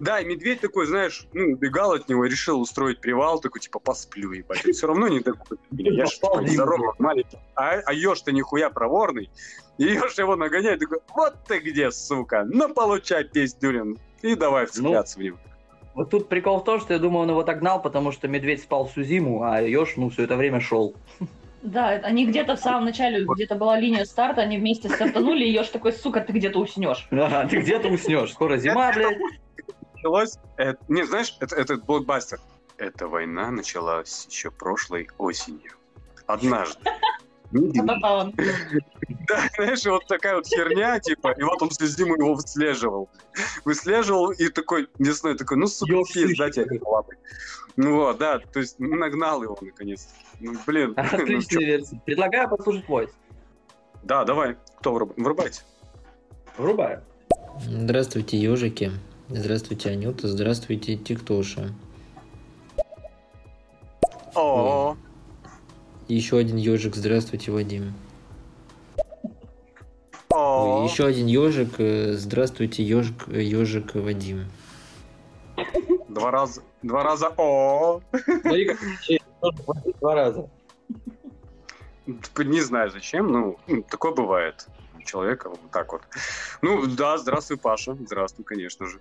Да, 0.00 0.20
и 0.20 0.24
медведь 0.24 0.60
такой, 0.60 0.86
знаешь, 0.86 1.26
ну, 1.32 1.52
убегал 1.54 1.92
от 1.92 2.08
него, 2.08 2.24
решил 2.24 2.60
устроить 2.60 3.00
привал, 3.00 3.40
такой, 3.40 3.60
типа, 3.60 3.78
посплю, 3.78 4.32
ебать. 4.32 4.58
Все 4.64 4.86
равно 4.88 5.06
не 5.08 5.20
такой, 5.20 5.58
я 5.70 6.06
ж, 6.06 6.10
типа, 6.10 6.42
здоровый, 6.46 6.90
маленький. 6.98 7.38
А, 7.54 7.80
а 7.84 7.92
еж-то 7.92 8.32
нихуя 8.32 8.70
проворный. 8.70 9.30
И 9.78 9.84
еж 9.84 10.18
его 10.18 10.34
нагоняет, 10.36 10.80
такой, 10.80 10.98
вот 11.14 11.34
ты 11.46 11.58
где, 11.60 11.90
сука, 11.92 12.44
ну, 12.44 12.72
получай 12.74 13.22
пиздюрин. 13.24 13.96
И 14.22 14.34
давай 14.34 14.66
вцепляться 14.66 15.18
в 15.18 15.22
него. 15.22 15.38
Вот 15.94 16.10
тут 16.10 16.28
прикол 16.28 16.60
в 16.60 16.64
том, 16.64 16.80
что 16.80 16.92
я 16.92 17.00
думаю, 17.00 17.22
он 17.22 17.30
его 17.30 17.42
догнал, 17.42 17.82
потому 17.82 18.12
что 18.12 18.28
медведь 18.28 18.62
спал 18.62 18.86
всю 18.86 19.02
зиму, 19.02 19.42
а 19.42 19.60
еж, 19.60 19.96
ну, 19.96 20.10
все 20.10 20.24
это 20.24 20.36
время 20.36 20.60
шел. 20.60 20.94
Да, 21.62 21.92
это 21.92 22.06
они 22.06 22.24
где-то 22.24 22.54
в 22.54 22.60
самом 22.60 22.84
начале, 22.84 23.24
где-то 23.24 23.56
была 23.56 23.78
линия 23.80 24.04
старта, 24.04 24.42
они 24.42 24.58
вместе 24.58 24.88
стартанули, 24.88 25.44
и 25.44 25.50
Ёж 25.50 25.68
такой, 25.68 25.92
сука, 25.92 26.20
ты 26.20 26.32
где-то 26.32 26.60
уснешь. 26.60 27.08
Ага, 27.10 27.48
ты 27.48 27.58
где-то 27.58 27.88
уснешь. 27.88 28.32
Скоро 28.32 28.56
зима, 28.58 28.92
блядь. 28.92 29.18
Началось, 29.94 30.38
э, 30.56 30.74
не, 30.88 31.04
знаешь, 31.04 31.36
это, 31.40 31.56
это 31.56 31.76
блокбастер. 31.76 32.38
Эта 32.76 33.08
война 33.08 33.50
началась 33.50 34.28
еще 34.30 34.52
прошлой 34.52 35.08
осенью. 35.18 35.72
Однажды. 36.28 36.78
Медведь 37.50 37.84
Да. 37.86 38.30
Да, 39.28 39.48
знаешь, 39.56 39.84
вот 39.86 40.06
такая 40.06 40.36
вот 40.36 40.46
херня, 40.46 40.98
типа, 41.00 41.32
и 41.32 41.42
вот 41.42 41.62
он 41.62 41.70
всю 41.70 41.86
зиму 41.86 42.16
его 42.16 42.34
выслеживал. 42.34 43.08
Выслеживал 43.64 44.30
и 44.30 44.48
такой, 44.48 44.88
весной 44.98 45.36
такой, 45.36 45.56
ну, 45.56 45.66
сука, 45.66 45.92
Ёпта, 45.92 46.12
пизда 46.12 46.50
тебе 46.50 46.80
лапы. 46.82 47.16
Ну 47.76 47.94
вот, 47.94 48.18
да, 48.18 48.38
то 48.38 48.58
есть 48.58 48.76
ну, 48.78 48.96
нагнал 48.96 49.42
его 49.42 49.56
наконец. 49.60 50.08
Ну, 50.40 50.54
блин. 50.66 50.94
ну, 50.96 51.02
Отличная 51.02 51.64
версия. 51.64 52.00
Предлагаю 52.04 52.48
послушать 52.48 52.88
войс. 52.88 53.10
Да, 54.02 54.24
давай, 54.24 54.56
кто 54.80 54.94
вруб- 54.94 55.14
врубайте. 55.16 55.62
Врубаю. 56.56 57.02
Здравствуйте, 57.60 58.36
ежики. 58.36 58.92
Здравствуйте, 59.28 59.90
Анюта. 59.90 60.26
Здравствуйте, 60.26 60.96
Тиктоша. 60.96 61.72
О, 64.34 64.96
Еще 66.08 66.38
один 66.38 66.56
ежик. 66.56 66.94
Здравствуйте, 66.96 67.50
Вадим. 67.52 67.92
о, 70.30 70.86
Еще 70.88 71.06
один 71.06 71.26
ежик. 71.26 71.74
э, 71.78 72.12
Здравствуйте, 72.14 72.82
ежик, 72.82 73.28
ежик 73.28 73.94
Вадим. 73.94 74.46
два 76.08 76.30
раза, 76.30 76.62
два 76.82 77.02
раза 77.02 77.32
о. 77.36 78.00
Хватит 78.40 79.98
два 80.00 80.14
раза. 80.14 80.48
Не 82.38 82.60
знаю 82.62 82.90
зачем, 82.90 83.26
ну, 83.30 83.58
такое 83.90 84.12
бывает 84.12 84.66
у 84.98 85.02
человека 85.02 85.50
вот 85.50 85.60
так 85.70 85.92
вот. 85.92 86.02
Ну, 86.62 86.86
да, 86.86 87.18
здравствуй, 87.18 87.58
Паша. 87.58 87.94
Здравствуй, 87.94 88.44
конечно 88.44 88.86
же. 88.86 88.98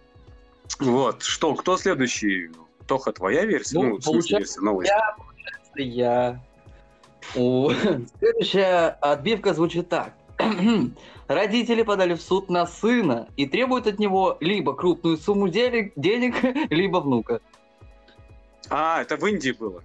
Вот, 0.79 1.23
что, 1.23 1.55
кто 1.55 1.77
следующий? 1.77 2.49
Тоха, 2.85 3.13
твоя 3.13 3.45
версия? 3.45 3.77
Ну, 3.79 3.83
Ну, 3.83 3.95
в 3.97 4.03
смысле, 4.03 4.11
получается, 4.11 4.37
версия, 4.37 4.59
новость. 4.61 4.89
Я 4.89 5.15
я. 5.83 6.43
У- 7.35 7.71
Следующая 8.19 8.97
отбивка 9.01 9.53
звучит 9.53 9.89
так. 9.89 10.13
Родители 11.27 11.81
подали 11.83 12.13
в 12.13 12.21
суд 12.21 12.49
на 12.49 12.65
сына 12.65 13.27
и 13.35 13.45
требуют 13.45 13.87
от 13.87 13.99
него 13.99 14.37
либо 14.39 14.73
крупную 14.75 15.17
сумму 15.17 15.49
денег, 15.49 15.93
денег 15.95 16.35
либо 16.71 16.97
внука. 16.97 17.41
А, 18.69 19.01
это 19.01 19.17
в 19.17 19.25
Индии 19.25 19.51
было. 19.51 19.83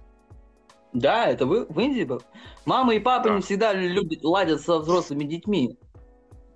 Да, 0.93 1.25
это 1.25 1.45
вы 1.45 1.65
в 1.65 1.79
Индии 1.79 2.03
был. 2.03 2.21
Мама 2.65 2.93
и 2.95 2.99
папа 2.99 3.29
Да. 3.29 3.35
не 3.35 3.41
всегда 3.41 3.73
любят, 3.73 4.23
ладят 4.23 4.61
со 4.61 4.77
взрослыми 4.79 5.23
детьми. 5.25 5.77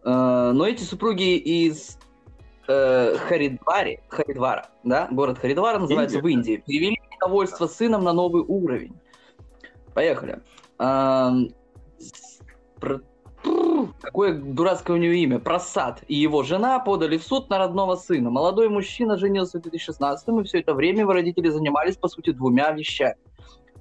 Э, 0.04 0.52
Но 0.54 0.66
эти 0.68 0.84
супруги 0.84 1.38
из 1.38 1.98
э, 2.68 3.16
Харидвари, 3.18 4.02
Харидвара, 4.10 4.70
да, 4.84 5.08
город 5.12 5.40
Харидвара 5.40 5.80
называется 5.80 6.18
Индия? 6.20 6.28
в 6.28 6.32
Индии, 6.32 6.64
перевели 6.66 7.02
недовольство 7.14 7.66
сыном 7.68 8.04
на 8.04 8.14
новый 8.14 8.44
уровень. 8.44 8.94
Поехали. 9.94 10.40
Какое 14.02 14.34
дурацкое 14.34 14.98
у 14.98 15.00
нее 15.00 15.18
имя. 15.18 15.40
Просад 15.40 16.04
и 16.08 16.16
его 16.16 16.44
жена 16.44 16.80
подали 16.80 17.18
в 17.18 17.24
суд 17.24 17.50
на 17.50 17.58
родного 17.58 17.96
сына. 17.96 18.30
Молодой 18.30 18.70
мужчина 18.70 19.18
женился 19.18 19.60
в 19.60 19.62
2016 19.64 20.28
и 20.28 20.44
все 20.44 20.60
это 20.60 20.74
время 20.74 21.02
его 21.02 21.14
родители 21.14 21.50
занимались, 21.50 21.98
по 21.98 22.08
сути, 22.08 22.32
двумя 22.32 22.72
вещами. 22.72 23.18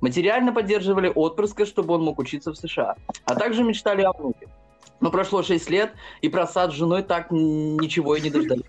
Материально 0.01 0.53
поддерживали 0.53 1.11
отпрыска, 1.15 1.65
чтобы 1.65 1.95
он 1.95 2.03
мог 2.05 2.19
учиться 2.19 2.53
в 2.53 2.57
США, 2.57 2.97
а 3.25 3.35
также 3.35 3.65
мечтали 3.65 4.03
о 4.03 4.13
внуке. 4.13 4.49
Но 5.01 5.11
прошло 5.11 5.43
6 5.43 5.71
лет, 5.71 5.93
и 6.21 6.29
просад 6.29 6.73
с 6.73 6.75
женой 6.75 7.03
так 7.03 7.31
ничего 7.31 8.17
и 8.17 8.21
не 8.21 8.31
дождались. 8.31 8.65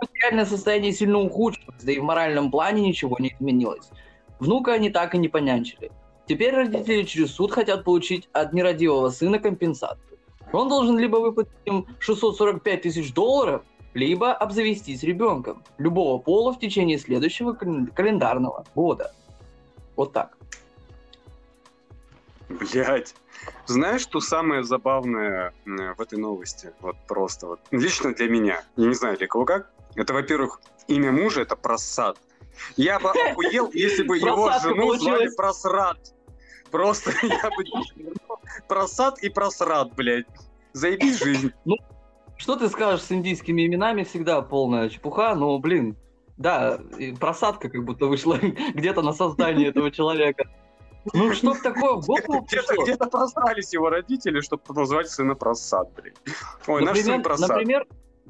Материальное 0.00 0.44
состояние 0.44 0.92
сильно 0.92 1.18
ухудшилось, 1.18 1.82
да 1.82 1.92
и 1.92 1.98
в 1.98 2.04
моральном 2.04 2.50
плане 2.50 2.82
ничего 2.82 3.16
не 3.18 3.34
изменилось. 3.34 3.90
Внука 4.38 4.74
они 4.74 4.90
так 4.90 5.14
и 5.14 5.18
не 5.18 5.28
понянчили. 5.28 5.90
Теперь 6.28 6.54
родители 6.54 7.04
через 7.04 7.32
суд 7.32 7.52
хотят 7.52 7.84
получить 7.84 8.28
от 8.34 8.52
нерадивого 8.52 9.08
сына 9.08 9.38
компенсацию. 9.38 10.18
Он 10.52 10.68
должен 10.68 10.98
либо 10.98 11.16
выплатить 11.16 11.52
им 11.64 11.86
645 11.98 12.82
тысяч 12.82 13.14
долларов, 13.14 13.62
либо 13.94 14.32
обзавестись 14.34 15.02
ребенком 15.02 15.64
любого 15.78 16.18
пола 16.18 16.52
в 16.52 16.60
течение 16.60 16.98
следующего 16.98 17.54
кален- 17.54 17.90
календарного 17.94 18.66
года. 18.74 19.14
Вот 19.96 20.12
так. 20.12 20.36
Блять. 22.50 23.14
Знаешь, 23.66 24.02
что 24.02 24.20
самое 24.20 24.64
забавное 24.64 25.54
э, 25.64 25.94
в 25.94 26.00
этой 26.00 26.18
новости? 26.18 26.72
Вот 26.80 26.96
просто 27.06 27.46
вот. 27.46 27.60
Лично 27.70 28.14
для 28.14 28.28
меня. 28.28 28.62
Я 28.76 28.86
не 28.86 28.94
знаю, 28.94 29.16
для 29.16 29.26
кого 29.26 29.44
как. 29.46 29.70
Это, 29.94 30.12
во-первых, 30.12 30.60
имя 30.88 31.10
мужа 31.10 31.42
это 31.42 31.56
просад. 31.56 32.18
Я 32.76 32.98
бы 33.00 33.10
охуел, 33.30 33.70
если 33.72 34.02
бы 34.02 34.18
его 34.18 34.50
жену 34.62 34.94
звали 34.94 35.34
просрат. 35.34 35.98
Просто 36.70 37.10
я 37.22 37.50
бы... 37.50 37.64
Просад 38.68 39.18
и 39.18 39.28
просрат, 39.28 39.94
блядь. 39.94 40.26
Заебись 40.72 41.18
жизнь. 41.18 41.52
Что 42.36 42.56
ты 42.56 42.68
скажешь 42.68 43.02
с 43.02 43.12
индийскими 43.12 43.66
именами? 43.66 44.04
Всегда 44.04 44.42
полная 44.42 44.88
чепуха, 44.88 45.34
но, 45.34 45.58
блин, 45.58 45.96
да, 46.36 46.78
просадка 47.18 47.68
как 47.68 47.84
будто 47.84 48.06
вышла 48.06 48.38
где-то 48.74 49.02
на 49.02 49.12
создание 49.12 49.68
этого 49.70 49.90
человека. 49.90 50.44
Ну 51.12 51.32
что 51.32 51.54
такое, 51.54 51.94
в 51.94 52.06
голову 52.06 52.44
Где-то 52.46 52.74
где 52.82 52.96
просрались 52.96 53.72
его 53.72 53.88
родители, 53.88 54.40
чтобы 54.40 54.62
назвать 54.68 55.08
сына 55.08 55.34
просад, 55.34 55.90
блядь. 55.94 56.16
Ой, 56.66 56.84
наш 56.84 56.98
сын 56.98 57.06
Например, 57.06 57.22
просад. 57.22 57.48
например, 57.48 57.86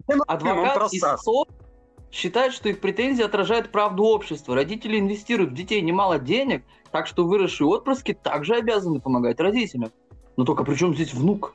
Он 0.06 0.22
адвокат 0.26 0.92
из 0.92 1.00
просад. 1.00 1.20
СО 1.20 1.44
считает, 2.10 2.52
что 2.52 2.68
их 2.68 2.80
претензии 2.80 3.22
отражают 3.22 3.70
правду 3.72 4.04
общества. 4.04 4.54
Родители 4.54 4.98
инвестируют 4.98 5.50
в 5.50 5.54
детей 5.54 5.80
немало 5.82 6.18
денег, 6.18 6.64
так 6.92 7.06
что 7.06 7.26
выросшие 7.26 7.68
отпрыски 7.68 8.14
также 8.14 8.56
обязаны 8.56 9.00
помогать 9.00 9.40
родителям. 9.40 9.92
Но 10.36 10.44
только 10.44 10.64
при 10.64 10.74
чем 10.74 10.94
здесь 10.94 11.12
внук? 11.12 11.54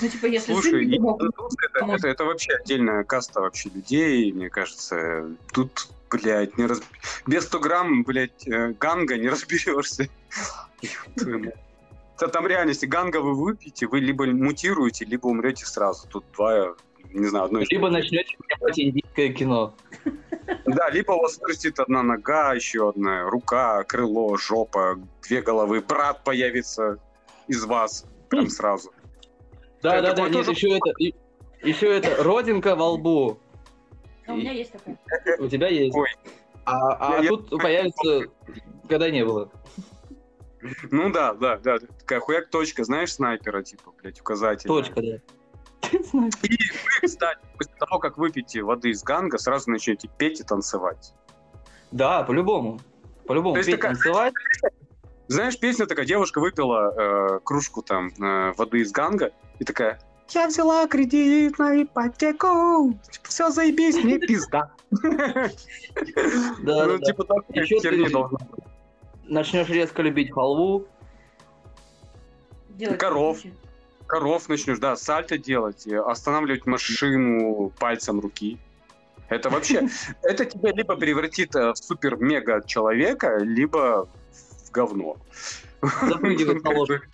Ну, 0.00 0.08
типа, 0.08 0.26
если 0.26 0.52
Слушай, 0.52 0.88
сын 0.88 0.96
помог, 0.96 1.22
это, 1.22 1.92
это, 1.92 2.08
это 2.08 2.24
вообще 2.24 2.54
отдельная 2.54 3.04
каста 3.04 3.40
вообще 3.40 3.68
людей, 3.70 4.32
мне 4.32 4.48
кажется. 4.48 5.36
Тут, 5.52 5.88
блядь, 6.10 6.56
не 6.56 6.66
раз... 6.66 6.80
без 7.26 7.44
100 7.44 7.60
грамм, 7.60 8.04
блядь, 8.04 8.46
э, 8.46 8.72
ганга 8.78 9.18
не 9.18 9.28
разберешься. 9.30 10.08
Там 12.32 12.46
реальности 12.46 12.86
ганга 12.86 13.18
вы 13.18 13.34
выпьете, 13.34 13.86
вы 13.86 14.00
либо 14.00 14.26
мутируете, 14.26 15.04
либо 15.04 15.26
умрете 15.26 15.66
сразу. 15.66 16.06
Тут 16.08 16.24
два, 16.34 16.74
не 17.12 17.26
знаю, 17.26 17.46
одно 17.46 17.60
из 17.60 17.70
Либо 17.70 17.90
начнете 17.90 18.36
снимать 18.36 18.78
индийское 18.78 19.32
кино. 19.32 19.74
Да, 20.74 20.90
либо 20.90 21.12
у 21.12 21.20
вас 21.20 21.38
вырастет 21.38 21.78
одна 21.78 22.02
нога, 22.02 22.54
еще 22.54 22.88
одна 22.90 23.28
рука, 23.28 23.82
крыло, 23.84 24.36
жопа, 24.36 24.98
две 25.22 25.42
головы, 25.42 25.80
брат 25.80 26.22
появится 26.24 26.98
из 27.48 27.64
вас 27.64 28.04
прям 28.28 28.48
сразу. 28.48 28.92
Да, 29.82 29.96
Это 29.96 30.08
да, 30.08 30.14
да, 30.14 30.22
нет, 30.24 30.32
тоже- 30.32 30.50
еще 30.52 30.68
это, 30.76 30.90
и- 30.98 31.14
еще 31.62 31.96
это, 31.96 32.22
родинка 32.22 32.76
во 32.76 32.90
лбу. 32.90 33.38
а 34.26 34.32
у 34.32 34.36
меня 34.36 34.52
есть 34.52 34.72
такая. 34.72 34.96
У 35.38 35.48
тебя 35.48 35.68
есть. 35.68 35.96
Ой. 35.96 36.08
А, 36.64 36.92
а 36.94 37.16
Я- 37.16 37.22
я- 37.24 37.28
тут 37.30 37.50
появится, 37.50 38.30
когда 38.88 39.10
не 39.10 39.24
было. 39.24 39.50
Ну 40.90 41.10
да, 41.10 41.32
да, 41.32 41.56
да. 41.56 41.78
Такая 42.00 42.20
хуяк 42.20 42.48
точка, 42.50 42.84
знаешь, 42.84 43.14
снайпера, 43.14 43.62
типа, 43.62 43.92
блядь, 44.00 44.20
указатель. 44.20 44.68
Точка, 44.68 45.00
да. 45.00 45.18
И 45.92 45.98
вы, 46.12 46.30
кстати, 47.02 47.40
после 47.56 47.74
того, 47.78 47.98
как 47.98 48.18
выпьете 48.18 48.62
воды 48.62 48.90
из 48.90 49.02
ганга, 49.02 49.38
сразу 49.38 49.70
начнете 49.70 50.08
петь 50.18 50.40
и 50.40 50.42
танцевать. 50.42 51.14
Да, 51.90 52.22
по-любому. 52.22 52.80
По-любому. 53.26 53.56
Петь, 53.56 53.70
такая- 53.70 53.94
танцевать. 53.94 54.34
Знаешь, 55.28 55.58
песня 55.58 55.86
такая, 55.86 56.06
девушка 56.06 56.40
выпила 56.40 56.92
э, 57.36 57.40
кружку 57.44 57.82
там 57.82 58.08
э, 58.20 58.52
воды 58.56 58.80
из 58.80 58.90
ганга 58.92 59.30
и 59.58 59.64
такая 59.64 60.00
я 60.32 60.46
взяла 60.46 60.86
кредит 60.86 61.58
на 61.58 61.82
ипотеку, 61.82 62.96
все 63.24 63.50
заебись, 63.50 63.96
мне 63.96 64.16
пизда. 64.20 64.72
Да, 64.92 66.86
Ну, 66.86 66.98
типа 67.00 67.24
так 67.24 67.44
херни 67.52 68.04
ты- 68.04 68.12
должна 68.12 68.38
быть. 68.38 68.64
Начнешь 69.24 69.68
резко 69.68 70.02
любить 70.02 70.32
халву. 70.32 70.86
Коров. 72.98 73.38
Коров 74.10 74.48
начнешь, 74.48 74.80
да, 74.80 74.96
сальто 74.96 75.38
делать, 75.38 75.86
и 75.86 75.94
останавливать 75.94 76.66
машину 76.66 77.72
пальцем 77.78 78.18
руки. 78.18 78.58
Это 79.28 79.50
вообще, 79.50 79.88
это 80.22 80.44
тебя 80.44 80.72
либо 80.72 80.96
превратит 80.96 81.54
э, 81.54 81.70
в 81.70 81.76
супер-мега 81.76 82.64
человека, 82.66 83.38
либо 83.38 84.08
в 84.66 84.70
говно. 84.72 85.16
Запрыгивать 85.80 86.62
на 86.64 86.70
лошадь. 86.70 87.02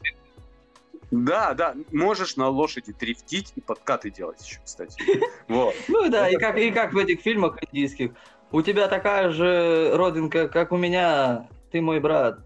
Да, 1.12 1.54
да, 1.54 1.76
можешь 1.92 2.36
на 2.36 2.48
лошади 2.48 2.92
дрифтить 2.92 3.52
и 3.54 3.60
подкаты 3.60 4.10
делать 4.10 4.44
еще, 4.44 4.58
кстати. 4.64 5.00
Вот. 5.48 5.72
Ну 5.86 6.08
да, 6.10 6.28
и 6.28 6.36
как, 6.36 6.58
и 6.58 6.72
как 6.72 6.94
в 6.94 6.98
этих 6.98 7.20
фильмах 7.20 7.58
индийских. 7.62 8.10
У 8.50 8.60
тебя 8.60 8.88
такая 8.88 9.30
же 9.30 9.92
родинка, 9.94 10.48
как 10.48 10.72
у 10.72 10.76
меня. 10.76 11.48
Ты 11.70 11.80
мой 11.80 12.00
брат. 12.00 12.40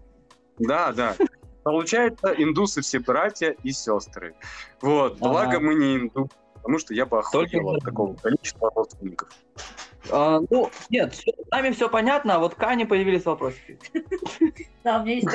Да, 0.59 0.91
да. 0.91 1.15
Получается, 1.63 2.33
индусы 2.37 2.81
все 2.81 2.99
братья 2.99 3.55
и 3.63 3.71
сестры. 3.71 4.33
Вот. 4.81 5.17
Благо 5.19 5.59
мы 5.59 5.75
не 5.75 5.95
индусы, 5.97 6.31
потому 6.55 6.79
что 6.79 6.93
я 6.93 7.05
бы 7.05 7.19
охуел 7.19 7.69
от 7.69 7.83
такого 7.83 8.15
количества 8.15 8.71
родственников. 8.75 9.29
А, 10.09 10.39
ну, 10.49 10.71
нет, 10.89 11.13
с 11.13 11.51
нами 11.51 11.71
все 11.71 11.87
понятно, 11.87 12.35
а 12.35 12.39
вот 12.39 12.55
к 12.55 12.63
Ане 12.63 12.85
появились 12.85 13.25
вопросики. 13.25 13.79
Да, 14.83 14.99
у 14.99 15.03
меня 15.03 15.15
есть. 15.15 15.27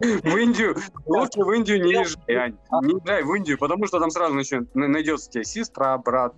В 0.00 0.36
Индию, 0.36 0.76
лучше 1.06 1.40
в 1.40 1.52
Индию 1.52 1.82
не 1.82 1.92
езжай, 1.92 2.36
Ань. 2.36 2.56
Не 2.82 2.94
езжай 2.94 3.22
в 3.22 3.34
Индию, 3.34 3.58
потому 3.58 3.86
что 3.86 4.00
там 4.00 4.10
сразу 4.10 4.34
найдется 4.74 5.30
тебе 5.30 5.44
сестра, 5.44 5.98
брат, 5.98 6.34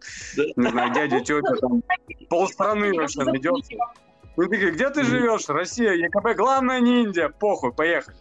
не 0.57 0.69
знаю, 0.69 0.93
дядя, 0.93 1.21
тетя, 1.21 1.55
там 1.61 1.83
полстраны 2.29 2.93
вообще 2.95 3.23
найдется. 3.23 3.75
И 4.37 4.41
ты 4.41 4.49
такой, 4.49 4.71
где 4.73 4.91
ты 4.91 5.03
живешь? 5.05 5.49
Россия, 5.49 5.93
ЕКБ, 5.93 6.37
главное 6.37 6.81
не 6.81 7.03
Индия, 7.05 7.29
похуй, 7.29 7.73
поехали. 7.73 8.17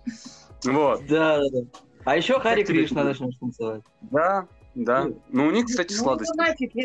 Вот, 0.63 1.05
Да, 1.07 1.39
да, 1.39 1.45
да. 1.51 1.59
А 2.05 2.15
еще 2.17 2.39
Хари 2.39 2.63
Кришна 2.63 3.03
начнешь 3.03 3.35
танцевать. 3.39 3.81
да, 4.01 4.47
да. 4.75 5.07
Ну, 5.29 5.47
у 5.47 5.51
них, 5.51 5.65
кстати, 5.65 5.93
Ну, 5.93 5.99
сладости. 5.99 6.31
ну 6.37 6.43
нафиг, 6.43 6.71
я- 6.75 6.83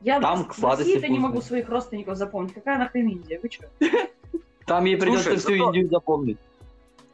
Я 0.00 0.20
Там 0.20 0.48
в 0.48 0.54
сладости 0.54 0.92
России-то 0.92 1.08
не 1.12 1.18
могу 1.18 1.40
своих 1.40 1.68
родственников 1.68 2.16
запомнить. 2.16 2.54
Какая 2.54 2.78
нахрен 2.78 3.08
Индия? 3.08 3.40
Вы 3.42 3.50
что? 3.50 3.68
Там 4.64 4.84
ей 4.84 4.96
придется 4.96 5.30
Слушай, 5.30 5.38
всю 5.40 5.48
зато- 5.56 5.64
Индию 5.66 5.88
запомнить. 5.88 6.38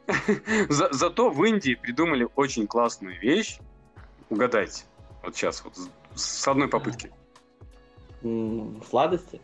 За- 0.69 0.89
зато 0.93 1.31
в 1.31 1.43
Индии 1.45 1.73
придумали 1.73 2.27
очень 2.35 2.67
классную 2.67 3.19
вещь. 3.19 3.57
Угадайте. 4.29 4.83
Вот 5.23 5.35
сейчас, 5.35 5.63
вот 5.63 5.73
с- 6.13 6.47
одной 6.47 6.67
попытки. 6.67 7.09
Сладости? 8.89 9.41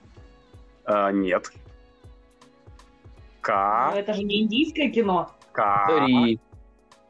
А, 0.85 1.11
нет. 1.11 1.51
Ну, 3.41 3.47
К, 3.47 3.93
это 3.95 4.13
же 4.13 4.23
не 4.23 4.41
индийское 4.43 4.89
кино. 4.91 5.29
К, 5.51 5.87
Ри. 6.05 6.39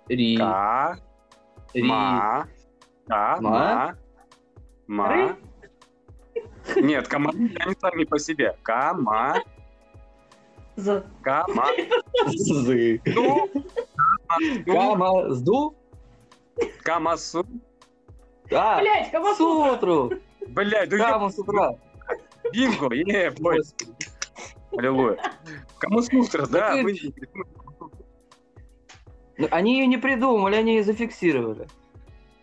Ри. 0.08 0.38
К, 0.38 0.98
Ри. 1.74 1.84
Ма. 1.84 2.48
К, 3.08 3.38
Ма? 3.42 3.96
Ма. 4.88 5.08
Ры? 5.10 5.36
Нет, 6.78 7.08
команды 7.08 7.54
они 7.60 7.76
сами 7.80 8.04
по 8.06 8.18
себе. 8.20 8.56
Кама, 8.64 9.36
За. 10.78 11.04
кама. 11.22 11.66
Зы. 12.28 13.02
Ну, 13.06 13.50
Камазду? 14.66 15.76
Камасу. 16.84 17.46
А, 18.54 18.80
Блять, 18.80 19.12
Камасутра. 19.12 19.72
сутру. 19.74 20.12
Блядь, 20.48 20.92
ну 20.92 20.98
я 20.98 21.10
Кама 21.12 21.30
с 21.30 21.40
утра. 21.40 21.72
бинго, 22.54 22.94
е, 22.94 23.32
бой. 23.40 23.60
Аллилуйя. 24.78 25.18
Да. 26.52 26.70
Так 26.76 26.84
вы- 26.84 26.98
Ну, 29.38 29.48
Они 29.52 29.80
ее 29.80 29.88
не 29.88 29.98
придумали, 29.98 30.56
они 30.56 30.76
ее 30.76 30.84
зафиксировали. 30.84 31.68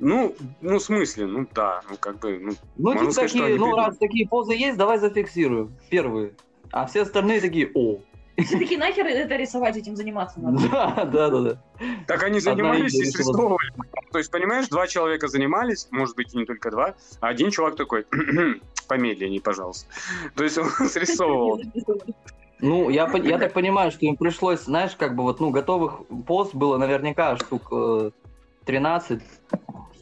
Ну, 0.00 0.34
ну, 0.60 0.78
в 0.78 0.82
смысле, 0.82 1.26
ну 1.26 1.46
да, 1.54 1.82
ну 1.90 1.96
как 1.96 2.18
бы, 2.20 2.38
ну, 2.38 2.52
Ну, 2.76 2.84
Можно 2.92 3.00
типа 3.00 3.12
сказать, 3.12 3.32
такие, 3.32 3.44
ну, 3.48 3.54
придумали. 3.64 3.86
раз 3.86 3.98
такие 3.98 4.28
позы 4.28 4.52
есть, 4.54 4.78
давай 4.78 4.98
зафиксируем. 4.98 5.72
Первые. 5.90 6.34
А 6.70 6.86
все 6.86 7.02
остальные 7.02 7.40
такие, 7.40 7.70
о. 7.74 7.98
Все 8.36 8.56
таки 8.58 8.76
нахер 8.76 9.06
это 9.06 9.34
рисовать, 9.34 9.76
этим 9.76 9.96
заниматься 9.96 10.40
надо. 10.40 10.68
Да, 10.70 11.04
да, 11.04 11.28
да, 11.30 11.40
да. 11.40 11.62
Так 12.06 12.22
они 12.22 12.38
занимались 12.38 12.94
и 12.94 13.04
срисовывали. 13.06 13.72
То 14.12 14.18
есть, 14.18 14.30
понимаешь, 14.30 14.68
два 14.68 14.86
человека 14.86 15.26
занимались, 15.26 15.88
может 15.90 16.14
быть, 16.14 16.32
и 16.32 16.38
не 16.38 16.44
только 16.44 16.70
два, 16.70 16.94
а 17.20 17.28
один 17.28 17.50
чувак 17.50 17.74
такой, 17.74 18.06
помедленнее, 18.88 19.40
пожалуйста. 19.40 19.86
То 20.34 20.42
есть 20.44 20.58
он 20.58 20.68
срисовывал. 20.88 21.60
Ну, 22.60 22.90
я, 22.90 23.08
я 23.18 23.38
так 23.38 23.52
понимаю, 23.52 23.92
что 23.92 24.04
им 24.06 24.16
пришлось, 24.16 24.62
знаешь, 24.64 24.96
как 24.96 25.14
бы 25.14 25.22
вот, 25.22 25.38
ну, 25.38 25.50
готовых 25.50 26.00
пост 26.26 26.56
было 26.56 26.76
наверняка 26.76 27.36
штук 27.36 27.68
э, 27.70 28.10
13, 28.64 29.22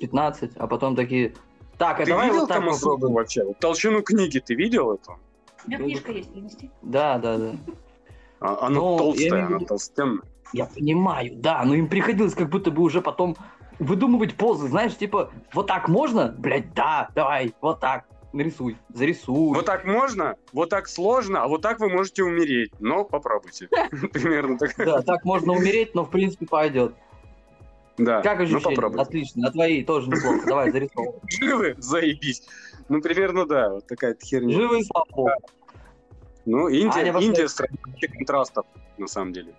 15, 0.01 0.53
а 0.57 0.67
потом 0.67 0.97
такие, 0.97 1.35
так, 1.77 2.01
а 2.01 2.05
Ты 2.05 2.11
давай 2.11 2.27
видел 2.29 2.41
вот 2.41 2.49
так 2.49 2.59
Камасутру 2.61 2.93
попробуем. 2.93 3.15
вообще? 3.17 3.45
Толщину 3.61 4.03
книги 4.03 4.39
ты 4.39 4.55
видел 4.55 4.95
эту? 4.95 5.19
У 5.67 5.69
меня 5.69 5.79
книжка 5.79 6.13
есть, 6.13 6.33
принести. 6.33 6.71
Да, 6.81 7.19
да, 7.19 7.37
да. 7.37 7.53
А- 8.41 8.67
Она 8.67 8.77
Ну, 8.77 8.93
я 8.93 8.99
толстая, 8.99 9.29
имею 9.29 9.47
в 9.47 9.57
она 9.57 9.67
толстенная. 9.67 10.23
Я 10.55 10.65
понимаю, 10.67 11.33
да, 11.37 11.63
но 11.65 11.75
им 11.75 11.89
приходилось 11.89 12.35
как 12.35 12.49
будто 12.49 12.71
бы 12.71 12.83
уже 12.83 13.03
потом 13.03 13.37
выдумывать 13.79 14.35
позы, 14.35 14.69
знаешь, 14.69 14.97
типа, 14.97 15.31
вот 15.53 15.67
так 15.67 15.89
можно? 15.89 16.29
Блять, 16.39 16.73
да, 16.73 17.11
давай, 17.15 17.53
вот 17.61 17.81
так, 17.81 18.07
нарисуй, 18.37 18.77
зарисуй. 18.95 19.55
Вот 19.55 19.65
так 19.65 19.85
можно, 19.85 20.37
вот 20.53 20.69
так 20.71 20.89
сложно, 20.89 21.43
а 21.43 21.49
вот 21.49 21.63
так 21.63 21.81
вы 21.81 21.89
можете 21.89 22.23
умереть. 22.23 22.71
Но 22.79 23.05
попробуйте. 23.05 23.69
Примерно 24.13 24.59
так. 24.59 24.75
Да, 24.77 25.03
так 25.03 25.25
можно 25.25 25.53
умереть, 25.53 25.95
но 25.95 26.05
в 26.05 26.11
принципе 26.11 26.47
пойдет. 26.47 26.95
Да, 27.99 28.21
Как 28.21 28.39
ну 28.39 28.45
ощущения? 28.45 28.75
попробуйте. 28.77 29.03
Отлично, 29.03 29.49
а 29.49 29.51
твои 29.51 29.83
тоже 29.83 30.11
неплохо. 30.11 30.47
Давай, 30.47 30.71
зарисовывай. 30.71 31.19
Живы? 31.31 31.75
Заебись. 31.79 32.43
Ну, 32.91 33.01
примерно, 33.01 33.47
да, 33.47 33.71
вот 33.71 33.87
такая 33.87 34.15
херня. 34.23 34.55
Живы 34.55 34.81
и 34.81 34.85
слава 34.85 35.07
богу. 35.11 35.31
Ну, 36.45 36.69
Индия, 36.69 37.01
Аня 37.01 37.19
Индия 37.21 37.49
страна 37.49 37.77
контрастов, 38.19 38.67
на 38.99 39.09
самом 39.09 39.33
деле. 39.33 39.55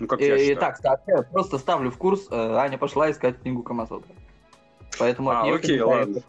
Ну, 0.00 0.06
как 0.06 0.20
я 0.20 0.36
Э, 0.36 0.38
считаю. 0.38 0.74
Так, 0.82 1.00
я 1.06 1.22
просто 1.22 1.58
ставлю 1.58 1.90
в 1.90 1.98
курс. 1.98 2.26
э, 2.30 2.34
Аня 2.56 2.78
пошла 2.78 3.10
искать 3.10 3.40
книгу 3.40 3.62
Камасотра. 3.62 4.10
Поэтому 4.98 5.30
А, 5.30 5.42
окей, 5.54 5.80
ладно. 5.80 6.20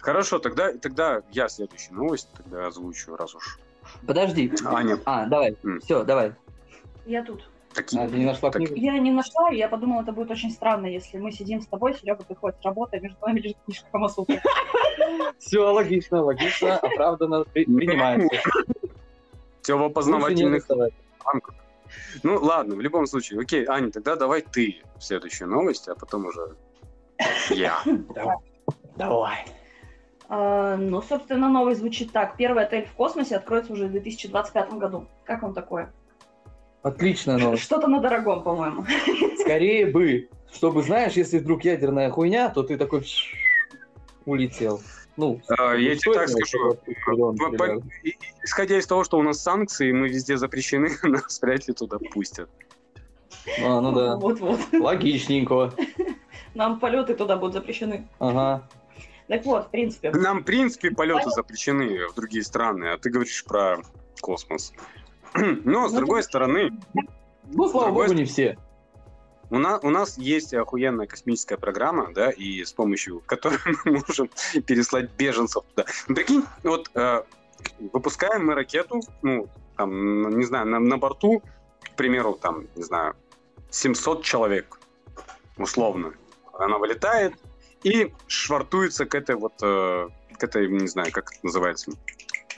Хорошо, 0.00 0.38
тогда, 0.38 0.72
тогда 0.74 1.22
я 1.32 1.48
следующую 1.48 1.94
новость 1.96 2.28
тогда 2.36 2.66
озвучу, 2.66 3.16
раз 3.16 3.34
уж. 3.34 3.58
Подожди. 4.06 4.52
Аня, 4.64 4.98
А, 5.04 5.26
давай. 5.26 5.56
М. 5.64 5.80
Все, 5.80 6.04
давай. 6.04 6.32
Я 7.06 7.22
тут. 7.24 7.48
такие... 7.74 8.02
А, 8.02 8.08
ты 8.08 8.16
не 8.16 8.24
нашла 8.24 8.50
Так. 8.50 8.60
книгу? 8.62 8.74
Я 8.76 8.98
не 8.98 9.10
нашла, 9.10 9.50
и 9.50 9.56
я 9.56 9.68
подумала, 9.68 10.02
это 10.02 10.12
будет 10.12 10.30
очень 10.30 10.50
странно, 10.50 10.86
если 10.86 11.18
мы 11.18 11.32
сидим 11.32 11.60
с 11.60 11.66
тобой, 11.66 11.94
Серега 11.94 12.22
приходит 12.24 12.58
с 12.60 12.64
работы, 12.64 12.96
а 12.98 13.00
между 13.00 13.18
нами 13.26 13.40
лежит 13.40 13.56
книжка 13.64 13.86
Камасутры. 13.92 14.40
Все 15.38 15.60
логично, 15.60 16.22
логично, 16.22 16.76
оправданно, 16.78 17.44
при- 17.44 17.64
принимается. 17.64 18.28
Все 19.62 19.76
в 19.78 19.82
опознавательных 19.82 20.66
рамках. 21.24 21.54
Ну, 22.22 22.38
ладно, 22.42 22.74
в 22.76 22.80
любом 22.80 23.06
случае. 23.06 23.40
Окей, 23.40 23.66
Аня, 23.66 23.90
тогда 23.90 24.16
давай 24.16 24.42
ты 24.42 24.82
следующую 24.98 25.48
новость, 25.48 25.88
а 25.88 25.94
потом 25.94 26.26
уже 26.26 26.56
я. 27.50 27.78
Давай. 28.96 29.44
А, 30.28 30.76
Ну, 30.76 31.02
собственно, 31.02 31.48
новость 31.48 31.80
звучит 31.80 32.12
так. 32.12 32.36
Первый 32.36 32.64
отель 32.64 32.86
в 32.86 32.92
космосе 32.92 33.36
откроется 33.36 33.72
уже 33.72 33.86
в 33.86 33.90
2025 33.90 34.72
году. 34.74 35.06
Как 35.24 35.42
вам 35.42 35.54
такое? 35.54 35.92
Отличная 36.82 37.38
новость. 37.38 37.62
Что-то 37.62 37.86
на 37.88 38.00
дорогом, 38.00 38.42
по-моему. 38.42 38.84
Скорее 39.40 39.86
бы, 39.86 40.28
чтобы, 40.52 40.82
знаешь, 40.82 41.14
если 41.14 41.38
вдруг 41.38 41.64
ядерная 41.64 42.10
хуйня, 42.10 42.50
то 42.50 42.62
ты 42.62 42.76
такой 42.76 43.04
улетел. 44.26 44.80
Ну, 45.16 45.40
А, 45.48 45.74
я 45.74 45.94
тебе 45.94 46.12
так 46.14 46.28
скажу, 46.28 46.76
По- 47.06 47.50
по- 47.56 47.82
Исходя 48.42 48.78
из 48.78 48.86
того, 48.86 49.04
что 49.04 49.16
у 49.18 49.22
нас 49.22 49.40
санкции, 49.40 49.92
мы 49.92 50.08
везде 50.08 50.36
запрещены, 50.36 50.90
нас 51.04 51.40
вряд 51.40 51.68
ли 51.68 51.74
туда 51.74 51.98
пустят. 52.12 52.50
А, 53.62 53.80
ну 53.80 53.92
да. 53.92 54.16
Вот-вот. 54.16 54.58
Логичненько. 54.72 55.72
Нам 56.54 56.78
полеты 56.80 57.14
туда 57.14 57.36
будут 57.36 57.54
запрещены. 57.54 58.08
Ага. 58.18 58.68
Так 59.28 59.44
вот, 59.44 59.66
в 59.66 59.70
принципе. 59.70 60.10
Нам, 60.10 60.40
в 60.40 60.44
принципе, 60.44 60.90
полеты 60.90 61.30
запрещены 61.30 62.08
в 62.08 62.14
другие 62.14 62.44
страны, 62.44 62.86
а 62.86 62.98
ты 62.98 63.10
говоришь 63.10 63.44
про 63.44 63.78
космос. 64.20 64.72
Но, 65.34 65.88
с 65.88 65.92
Ну, 65.92 65.98
другой 65.98 66.22
стороны, 66.22 66.70
Ну, 67.44 67.68
слава 67.68 67.90
богу, 67.90 68.12
не 68.12 68.24
все. 68.24 68.58
у 69.50 69.58
нас, 69.58 69.80
у 69.82 69.90
нас 69.90 70.18
есть 70.18 70.52
охуенная 70.54 71.06
космическая 71.06 71.56
программа, 71.56 72.12
да, 72.12 72.30
и 72.30 72.62
с 72.64 72.72
помощью 72.72 73.20
которой 73.26 73.58
мы 73.84 74.02
можем 74.06 74.28
переслать 74.66 75.10
беженцев 75.16 75.64
туда. 75.74 75.86
Ну, 76.08 76.14
прикинь, 76.14 76.44
вот 76.62 76.90
э, 76.94 77.22
выпускаем 77.92 78.46
мы 78.46 78.54
ракету, 78.54 79.00
ну, 79.22 79.48
там, 79.76 80.30
не 80.38 80.44
знаю, 80.44 80.66
на, 80.66 80.78
на 80.78 80.98
борту, 80.98 81.42
к 81.80 81.96
примеру, 81.96 82.34
там, 82.40 82.66
не 82.76 82.82
знаю, 82.82 83.16
700 83.70 84.22
человек, 84.22 84.78
условно. 85.56 86.12
Она 86.58 86.78
вылетает 86.78 87.34
и 87.82 88.12
швартуется 88.26 89.06
к 89.06 89.14
этой 89.14 89.36
вот, 89.36 89.54
э, 89.62 90.08
к 90.38 90.42
этой, 90.44 90.68
не 90.68 90.86
знаю, 90.86 91.12
как 91.12 91.30
это 91.32 91.40
называется, 91.42 91.92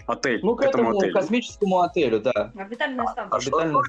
отель, 0.07 0.41
Ну, 0.43 0.55
к 0.55 0.63
этому 0.63 0.97
отелю. 0.97 1.13
космическому 1.13 1.81
отелю, 1.81 2.21
да. 2.21 2.53
Орбитальная 2.57 3.07
станция. 3.07 3.33
А 3.33 3.37
Орбитальная 3.37 3.83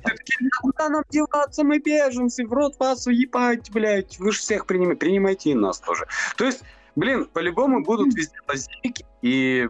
куда 0.62 0.90
нам 0.90 1.04
деваться, 1.10 1.64
мы 1.64 1.80
беженцы, 1.80 2.46
в 2.46 2.54
рот 2.54 2.76
вас 2.80 3.06
уебать, 3.08 3.70
блядь, 3.72 4.18
вы 4.20 4.32
же 4.32 4.40
всех 4.40 4.66
принимаете, 4.66 5.00
принимайте 5.00 5.50
и 5.52 5.54
нас 5.54 5.80
тоже. 5.80 6.08
То 6.38 6.46
есть, 6.46 6.64
блин, 6.96 7.26
по-любому 7.26 7.84
будут 7.84 8.14
везде 8.16 8.38
лазейки, 8.48 9.06
и 9.22 9.70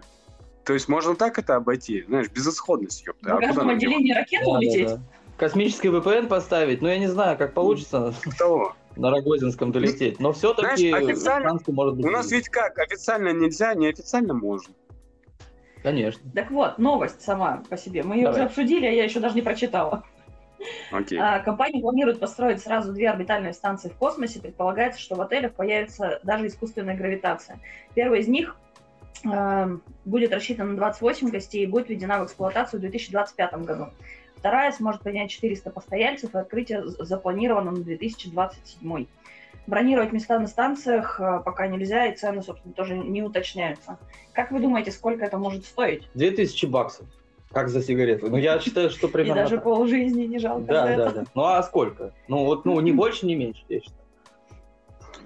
то 0.63 0.73
есть 0.73 0.88
можно 0.89 1.15
так 1.15 1.38
это 1.39 1.56
обойти, 1.56 2.04
знаешь, 2.08 2.30
безысходность, 2.30 3.06
ёпта. 3.06 3.30
В 3.30 3.32
А 3.32 3.36
куда 3.36 3.47
каждом 3.47 3.67
нам 3.67 3.76
отделении 3.76 4.13
ракеты 4.13 4.45
Да, 4.45 4.52
да, 4.52 4.58
улететь. 4.58 4.88
да. 4.88 5.00
Космический 5.38 5.89
VPN 5.89 6.28
поставить, 6.28 6.82
ну 6.82 6.88
я 6.88 6.97
не 6.97 7.08
знаю, 7.08 7.38
как 7.38 7.54
получится 7.54 8.13
деваться? 8.23 8.38
Того. 8.38 8.76
На 8.98 9.12
Рогозинском 9.12 9.72
долететь, 9.72 10.20
но 10.20 10.34
все-таки 10.34 10.92
официально- 10.92 11.60
может 11.68 11.96
быть. 11.96 12.06
У 12.06 12.10
нас 12.10 12.32
ведь 12.32 12.50
как, 12.50 12.78
официально 12.80 13.34
нельзя, 13.34 13.74
неофициально 13.74 14.34
можно. 14.34 14.74
Конечно. 15.84 16.30
Так 16.34 16.52
вот, 16.52 16.80
новость 16.80 17.22
сама 17.22 17.64
по 17.70 17.78
себе. 17.78 18.04
Мы 18.04 18.16
ее 18.16 18.24
Давай. 18.24 18.40
уже 18.40 18.48
обсудили, 18.48 18.86
а 18.86 18.92
я 18.92 19.04
еще 19.04 19.20
даже 19.20 19.36
не 19.36 19.42
прочитала. 19.42 20.04
Окей. 20.92 21.20
А, 21.20 21.40
Компания 21.40 21.80
планирует 21.82 22.20
построить 22.20 22.62
сразу 22.62 22.92
две 22.92 23.10
орбитальные 23.10 23.54
станции 23.54 23.90
в 23.90 23.94
космосе. 23.94 24.42
Предполагается, 24.42 25.00
что 25.00 25.16
в 25.16 25.22
отелях 25.22 25.54
появится 25.54 26.20
даже 26.24 26.48
искусственная 26.48 26.98
гравитация. 26.98 27.60
Первая 27.94 28.22
из 28.22 28.28
них 28.28 28.58
э, 29.24 29.78
будет 30.06 30.34
рассчитана 30.34 30.72
на 30.72 30.78
28 30.78 31.30
гостей 31.30 31.64
и 31.64 31.68
будет 31.68 31.90
введена 31.90 32.20
в 32.20 32.26
эксплуатацию 32.26 32.80
в 32.80 32.82
2025 32.82 33.54
году. 33.64 33.88
Вторая 34.38 34.71
сможет 34.71 35.02
принять 35.02 35.32
400 35.32 35.69
постояльцев, 35.71 36.36
и 36.36 36.38
открытие 36.38 36.84
запланировано 36.86 37.71
на 37.71 37.84
2027. 37.84 39.06
Бронировать 39.65 40.13
места 40.13 40.39
на 40.39 40.47
станциях 40.47 41.19
э, 41.19 41.41
пока 41.43 41.67
нельзя, 41.67 42.06
и 42.08 42.15
цены, 42.15 42.41
собственно, 42.41 42.73
тоже 42.73 42.95
не 42.95 43.21
уточняются. 43.21 43.97
Как 44.32 44.52
вы 44.52 44.60
думаете, 44.60 44.91
сколько 44.91 45.26
это 45.26 45.38
может 45.38 45.65
стоить? 45.65 46.08
2000 46.13 46.65
баксов. 46.67 47.06
Как 47.52 47.69
за 47.69 47.82
сигарету. 47.82 48.30
Ну 48.30 48.38
я 48.38 48.60
считаю, 48.62 48.89
что 48.89 49.08
И 49.08 49.12
примерно 49.12 49.43
даже 49.43 49.56
так. 49.56 49.63
полжизни 49.65 50.23
не 50.23 50.39
жалко 50.39 50.65
Да, 50.65 50.95
да, 50.95 51.12
да. 51.12 51.23
Ну 51.34 51.43
а 51.43 51.62
сколько? 51.63 52.13
Ну 52.28 52.45
вот, 52.45 52.63
ну 52.65 52.80
не 52.80 52.91
больше, 52.93 53.26
не 53.26 53.36
меньше, 53.36 53.63
я 53.67 53.82
считаю. 53.82 54.02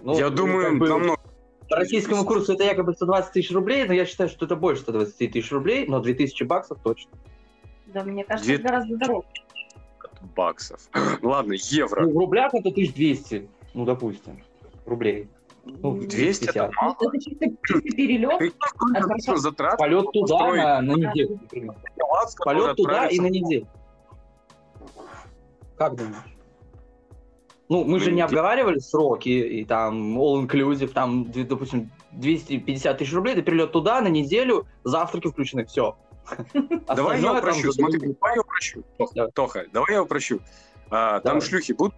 Ну, 0.04 0.18
Я 0.18 0.30
ну, 0.30 0.36
думаю, 0.36 0.80
бы 0.80 0.88
намного. 0.88 1.20
По 1.70 1.76
российскому 1.78 2.26
курсу 2.26 2.54
это 2.54 2.64
якобы 2.64 2.94
120 2.94 3.32
тысяч 3.32 3.52
рублей, 3.52 3.86
но 3.86 3.94
я 3.94 4.06
считаю, 4.06 4.30
что 4.30 4.46
это 4.46 4.56
больше 4.56 4.82
120 4.82 5.32
тысяч 5.32 5.52
рублей, 5.52 5.86
но 5.88 6.00
2000 6.00 6.44
баксов 6.44 6.80
точно. 6.84 7.12
Да, 7.94 8.04
мне 8.04 8.24
кажется, 8.24 8.46
Две- 8.48 8.56
это 8.56 8.64
гораздо 8.64 8.98
дороже. 8.98 9.28
баксов. 10.36 10.82
Ладно, 11.22 11.54
евро. 11.58 12.04
Ну, 12.06 12.14
в 12.14 12.18
рублях 12.18 12.54
это 12.54 12.70
1200, 12.70 13.50
ну, 13.74 13.86
допустим, 13.86 14.42
рублей. 14.86 15.28
Ну, 15.66 15.94
200 15.96 16.46
это 16.46 16.54
250. 16.70 16.74
мало. 16.76 16.96
Это 17.00 17.20
чисто, 17.20 17.46
чисто 17.66 17.96
перелет. 17.96 18.40
Ты 18.40 18.52
А, 19.28 19.38
затрат? 19.38 19.78
Полет 19.78 20.06
туда 20.12 20.36
Устроить. 20.36 20.64
на, 20.64 20.82
на 20.82 20.92
неделю, 20.94 21.40
например. 21.42 21.76
класс, 22.00 22.36
Полет 22.36 22.76
туда 22.78 23.08
и 23.08 23.20
на 23.20 23.28
неделю. 23.28 23.68
Как 25.78 25.96
думаешь? 25.96 26.16
Ну, 27.70 27.86
мы 27.86 28.00
же 28.00 28.10
Ну, 28.10 28.18
не 28.18 28.22
обговаривали 28.22 28.80
сроки, 28.80 29.30
и 29.30 29.64
там 29.64 30.18
all-inclusive, 30.20 30.90
там, 30.90 31.32
допустим, 31.32 31.90
250 32.12 32.98
тысяч 32.98 33.14
рублей, 33.14 33.36
ты 33.36 33.42
перелет 33.44 33.72
туда 33.72 34.02
на 34.02 34.10
неделю, 34.10 34.66
завтраки 34.84 35.30
включены, 35.30 35.66
все. 35.66 35.96
Давай 36.88 37.22
я 37.22 37.34
упрощу, 37.34 37.72
смотри, 37.72 38.00
давай 38.00 38.36
я 38.36 38.42
упрощу. 38.42 38.84
Тоха, 39.34 39.66
давай 39.72 39.94
я 39.94 40.04
упрощу. 40.04 40.40
А, 40.90 41.20
там 41.22 41.42
шлюхи 41.42 41.72
будут? 41.74 41.96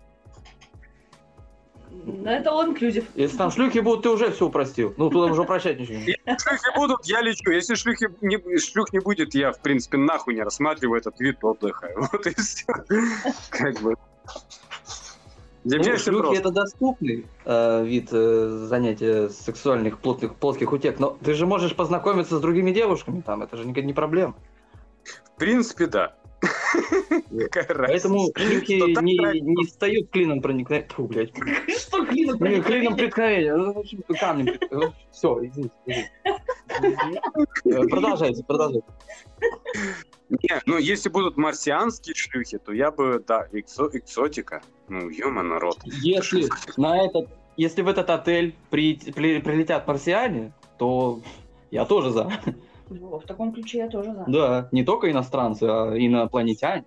Да, 2.05 2.33
это 2.33 2.49
all 2.49 2.73
inclusive. 2.73 3.05
Если 3.15 3.37
там 3.37 3.51
шлюхи 3.51 3.79
будут, 3.79 4.03
ты 4.03 4.09
уже 4.09 4.31
все 4.31 4.47
упростил. 4.47 4.93
Ну, 4.97 5.09
туда 5.09 5.31
уже 5.31 5.43
прощать 5.43 5.79
ничего 5.79 5.97
не 5.97 6.05
Если 6.05 6.37
шлюхи 6.37 6.75
будут, 6.75 7.05
я 7.05 7.21
лечу. 7.21 7.51
Если 7.51 7.75
шлюхи 7.75 8.09
не, 8.21 8.59
шлюх 8.59 8.91
не 8.93 8.99
будет, 8.99 9.33
я, 9.35 9.51
в 9.51 9.59
принципе, 9.59 9.97
нахуй 9.97 10.33
не 10.33 10.41
рассматриваю 10.41 10.99
этот 10.99 11.19
вид 11.19 11.43
отдыха. 11.43 11.89
Вот 11.95 12.27
и 12.27 12.33
все. 12.35 12.65
Как 13.49 13.79
бы. 13.81 13.95
Для 15.63 15.79
меня 15.79 15.91
Ну, 15.91 15.97
все 15.97 16.11
шлюхи 16.11 16.23
просто. 16.23 16.41
это 16.41 16.51
доступный 16.51 17.25
э, 17.45 17.85
вид 17.85 18.09
э, 18.11 18.47
занятия 18.67 19.29
сексуальных 19.29 19.99
плотных, 19.99 20.35
плоских 20.35 20.73
утек, 20.73 20.99
но 20.99 21.17
ты 21.23 21.33
же 21.33 21.45
можешь 21.45 21.75
познакомиться 21.75 22.37
с 22.37 22.41
другими 22.41 22.71
девушками 22.71 23.21
там, 23.21 23.43
это 23.43 23.55
же 23.57 23.65
не, 23.65 23.81
не 23.81 23.93
проблема. 23.93 24.35
В 25.35 25.39
принципе, 25.39 25.87
да. 25.87 26.15
Поэтому 27.77 28.27
шлюхи 28.35 28.93
так 28.93 29.03
не, 29.03 29.39
не 29.39 29.65
встают 29.65 30.09
клином 30.09 30.41
проникновения. 30.41 30.89
Фу, 30.89 31.05
блядь. 31.05 31.31
Что 31.77 32.05
клинок 32.05 32.41
Не, 32.41 32.61
клином 32.61 32.97
преткновения. 32.97 33.55
Ну, 33.55 33.73
в 33.73 33.77
общем, 33.79 34.03
камнем. 34.19 34.93
Все, 35.11 35.39
извините. 35.45 36.11
Э, 36.81 37.87
Продолжайте, 37.89 38.43
продолжайте. 38.43 38.85
Не, 40.29 40.61
ну 40.65 40.77
если 40.77 41.09
будут 41.09 41.37
марсианские 41.37 42.15
шлюхи, 42.15 42.57
то 42.57 42.71
я 42.73 42.91
бы, 42.91 43.23
да, 43.27 43.47
экзо- 43.51 43.89
экзотика. 43.93 44.61
Ну, 44.87 45.09
ё 45.09 45.29
народ. 45.31 45.77
Если 45.85 46.47
на 46.77 47.05
этот, 47.05 47.29
если 47.57 47.81
в 47.81 47.87
этот 47.87 48.09
отель 48.09 48.55
при- 48.69 48.95
при- 48.95 49.39
прилетят 49.41 49.87
марсиане, 49.87 50.53
то 50.77 51.19
я 51.71 51.85
тоже 51.85 52.11
за. 52.11 52.31
Во, 52.89 53.19
В 53.19 53.23
таком 53.25 53.53
ключе 53.53 53.79
я 53.79 53.89
тоже 53.89 54.13
за. 54.13 54.25
Да, 54.27 54.69
не 54.71 54.83
только 54.83 55.09
иностранцы, 55.11 55.63
а 55.63 55.93
инопланетяне. 55.95 56.85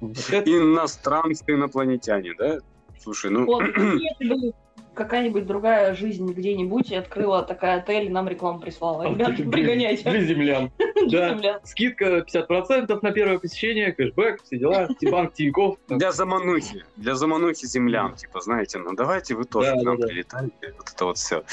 Вот 0.00 0.16
это- 0.30 0.50
Иностранцы, 0.50 1.44
инопланетяне, 1.48 2.34
да? 2.38 2.58
Слушай, 3.00 3.30
ну... 3.30 3.46
Вот, 3.46 3.62
если 3.64 4.28
бы 4.28 4.52
какая-нибудь 4.98 5.46
другая 5.46 5.94
жизнь 5.94 6.30
где-нибудь 6.30 6.90
и 6.90 6.96
открыла 6.96 7.42
такая 7.42 7.78
отель, 7.78 8.10
нам 8.12 8.28
рекламу 8.28 8.60
прислала. 8.60 9.04
Ребят, 9.08 9.34
Для- 9.36 9.50
пригоняйте. 9.50 10.10
Для 10.10 10.20
землян. 10.22 10.70
Да. 11.10 11.60
Скидка 11.64 12.18
50% 12.18 12.98
на 13.00 13.12
первое 13.12 13.38
посещение, 13.38 13.92
кэшбэк, 13.92 14.42
все 14.42 14.58
дела, 14.58 14.88
банк 15.10 15.32
Тинькофф. 15.32 15.78
Для 15.88 16.12
заманухи, 16.12 16.84
для 16.96 17.14
заманухи 17.14 17.66
землян, 17.66 18.14
типа, 18.16 18.40
знаете, 18.40 18.78
ну 18.78 18.94
давайте 18.94 19.34
вы 19.34 19.44
тоже 19.44 19.72
к 19.72 19.82
нам 19.82 19.96
прилетайте, 19.96 20.74
вот 20.76 20.90
это 20.94 21.04
вот 21.06 21.16
все. 21.16 21.44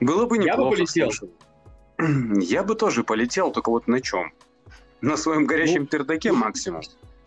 Было 0.00 0.26
бы 0.26 0.36
Я 0.36 0.42
бы 0.42 0.46
неплохо, 0.48 0.76
полетел. 0.76 1.10
Я 2.40 2.62
бы 2.62 2.74
тоже 2.76 3.02
полетел, 3.02 3.50
только 3.50 3.70
вот 3.70 3.88
на 3.88 4.00
чем? 4.00 4.32
На 5.00 5.16
своем 5.16 5.46
горящем 5.46 5.82
Ну. 5.82 5.86
пердаке 5.86 6.30
максимум. 6.30 6.82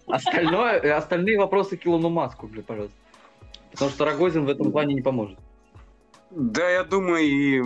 Остальное, 0.07 0.79
э, 0.79 0.91
остальные 0.91 1.37
вопросы 1.39 1.75
к 1.75 1.85
Илону 1.87 2.09
Маску, 2.09 2.47
бля, 2.47 2.61
пожалуйста. 2.61 2.95
Потому 3.71 3.89
что 3.91 4.05
Рогозин 4.05 4.45
в 4.45 4.49
этом 4.49 4.71
плане 4.71 4.93
не 4.93 5.01
поможет. 5.01 5.39
Да, 6.35 6.69
я 6.69 6.83
думаю, 6.83 7.23
и 7.23 7.61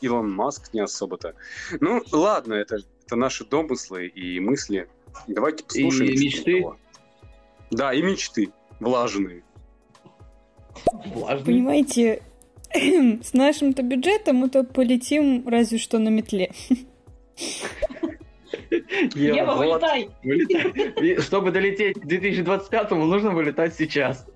Илон 0.00 0.32
Маск 0.32 0.72
не 0.72 0.80
особо-то. 0.80 1.34
Ну, 1.80 2.02
ладно, 2.12 2.54
это, 2.54 2.78
это 3.06 3.16
наши 3.16 3.44
домыслы 3.44 4.06
и 4.06 4.38
мысли. 4.38 4.88
Давайте 5.26 5.64
послушаем. 5.64 6.12
И 6.12 6.24
мечты. 6.24 6.56
такого. 6.56 6.78
Да, 7.70 7.92
и 7.92 8.02
мечты 8.02 8.52
влажные. 8.78 9.42
Влажный. 11.06 11.46
Понимаете, 11.46 12.22
с 12.72 13.32
нашим-то 13.32 13.82
бюджетом 13.82 14.36
мы 14.36 14.48
то 14.48 14.62
полетим 14.62 15.48
разве 15.48 15.78
что 15.78 15.98
на 15.98 16.08
метле. 16.08 16.52
Ева, 19.14 19.54
вот, 19.54 19.82
вылетай! 19.82 20.10
чтобы 21.20 21.50
долететь 21.50 22.00
к 22.00 22.04
2025-му, 22.04 23.04
нужно 23.06 23.30
вылетать 23.30 23.74
сейчас. 23.74 24.26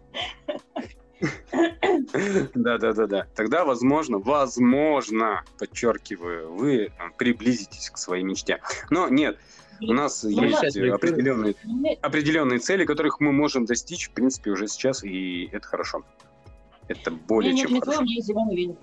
Да, 2.55 2.79
да, 2.79 2.93
да, 2.93 3.07
да. 3.07 3.27
Тогда, 3.35 3.65
возможно, 3.65 4.19
возможно, 4.19 5.43
подчеркиваю, 5.59 6.53
вы 6.55 6.77
э, 6.87 6.91
приблизитесь 7.17 7.91
к 7.91 7.99
своей 7.99 8.25
мечте. 8.25 8.61
Но 8.91 9.09
нет, 9.09 9.39
у 9.81 9.93
нас 9.93 10.23
Ну, 10.25 10.31
есть 10.45 10.77
определенные, 10.77 11.55
определенные 12.03 12.59
цели, 12.59 12.85
которых 12.85 13.21
мы 13.21 13.33
можем 13.33 13.65
достичь, 13.67 14.09
в 14.09 14.13
принципе, 14.13 14.51
уже 14.51 14.67
сейчас, 14.69 15.05
и 15.05 15.49
это 15.53 15.67
хорошо. 15.67 16.03
Это 16.89 17.11
более 17.11 17.53
нет, 17.53 17.69
чем 17.69 17.81
хорошо. 17.81 17.93
твоем, 17.99 18.05
есть 18.09 18.27
зеленый 18.27 18.57
веник. 18.57 18.77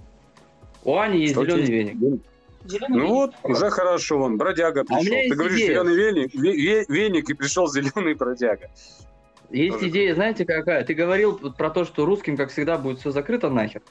У 0.83 0.95
Ани 0.97 1.19
есть 1.21 1.33
Что 1.33 1.41
у 1.41 1.45
зеленый 1.45 1.65
веник. 1.65 2.21
Зеленый 2.65 2.89
Ну 2.97 2.97
веник. 2.99 3.09
вот, 3.09 3.33
уже 3.43 3.69
хорошо, 3.71 4.17
вон, 4.19 4.37
бродяга 4.37 4.81
А 4.81 4.83
у 4.83 4.85
пришел. 4.85 5.13
меня 5.15 5.29
Ты 5.29 5.35
говоришь, 5.35 5.57
идея. 5.57 5.67
зеленый 5.83 5.95
веник, 5.95 6.35
ве- 6.35 6.55
ве- 6.55 6.85
веник, 6.87 7.29
и 7.29 7.33
пришел 7.33 7.67
зеленый 7.67 8.13
бродяга. 8.13 8.69
Есть 9.49 9.75
Тоже 9.75 9.89
идея, 9.89 10.15
знаете, 10.15 10.45
какая? 10.45 10.83
Ты 10.83 10.93
говорил 10.93 11.37
про 11.37 11.69
то, 11.69 11.85
что 11.85 12.05
русским, 12.05 12.35
как 12.37 12.49
всегда, 12.51 12.77
будет 12.77 12.99
все 12.99 13.11
закрыто 13.11 13.49
нахер. 13.49 13.81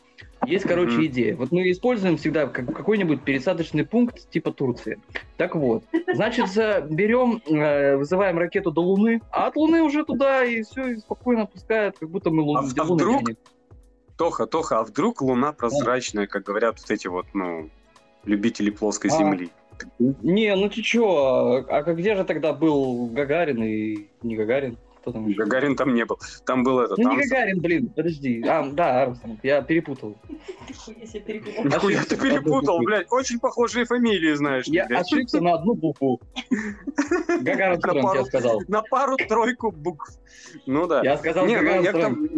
Есть, 0.46 0.66
короче, 0.66 0.94
Мгм. 0.96 1.06
идея. 1.06 1.36
Вот 1.36 1.52
мы 1.52 1.70
используем 1.70 2.16
всегда 2.16 2.46
как- 2.46 2.74
какой-нибудь 2.74 3.22
пересадочный 3.22 3.84
пункт 3.86 4.28
типа 4.30 4.52
Турции. 4.52 4.98
Так 5.36 5.54
вот, 5.54 5.84
значит, 6.12 6.46
берем, 6.90 7.40
э, 7.46 7.96
вызываем 7.96 8.38
ракету 8.38 8.70
до 8.70 8.80
Луны, 8.82 9.20
а 9.30 9.46
от 9.46 9.56
Луны 9.56 9.82
уже 9.82 10.04
туда 10.04 10.44
и 10.44 10.62
все, 10.62 10.86
и 10.88 10.96
спокойно 10.96 11.46
пускают, 11.46 11.98
как 11.98 12.10
будто 12.10 12.30
мы 12.30 12.42
Луну, 12.42 12.60
А- 12.60 12.80
а 12.80 12.84
вдруг? 12.84 13.22
Тоха, 14.16 14.46
Тоха, 14.46 14.78
а 14.80 14.84
вдруг 14.84 15.22
луна 15.22 15.52
прозрачная, 15.52 16.26
как 16.28 16.44
говорят 16.44 16.78
вот 16.80 16.90
эти 16.90 17.08
вот, 17.08 17.26
ну, 17.34 17.68
любители 18.24 18.70
плоской 18.70 19.10
А. 19.10 19.16
земли? 19.16 19.50
Не, 19.98 20.54
ну 20.54 20.68
ты 20.68 20.82
чё, 20.82 21.64
а, 21.68 21.78
а 21.78 21.82
где 21.94 22.14
же 22.14 22.22
тогда 22.24 22.52
был 22.52 23.06
Гагарин 23.06 23.60
и 23.64 24.06
не 24.22 24.36
Гагарин? 24.36 24.78
Кто 25.04 25.12
там 25.12 25.28
еще? 25.28 25.44
Гагарин 25.44 25.76
там 25.76 25.92
не 25.92 26.06
был. 26.06 26.18
Там 26.46 26.64
был 26.64 26.80
этот 26.80 26.96
Ну 26.96 27.04
не 27.04 27.16
Армстронг. 27.16 27.30
Гагарин, 27.30 27.60
блин, 27.60 27.88
подожди. 27.94 28.42
А, 28.48 28.66
да, 28.72 29.02
Армстронг, 29.02 29.38
я 29.42 29.60
перепутал. 29.60 30.16
Нихуя 30.88 32.02
ты 32.08 32.16
перепутал, 32.16 32.78
блядь. 32.78 33.12
Очень 33.12 33.38
похожие 33.38 33.84
фамилии, 33.84 34.32
знаешь. 34.32 34.64
Я 34.64 34.86
ошибся 34.86 35.42
на 35.42 35.56
одну 35.56 35.74
букву. 35.74 36.22
Гагарин 37.28 37.80
На 37.80 38.14
я 38.14 38.24
сказал. 38.24 38.62
На 38.66 38.80
пару-тройку 38.80 39.70
букв. 39.72 40.08
Ну 40.64 40.86
да. 40.86 41.02
Я 41.02 41.18
сказал 41.18 41.44
Не, 41.44 41.56
ну, 41.56 41.62
Гагарин 41.62 41.82
я 41.82 41.92
там... 41.92 42.28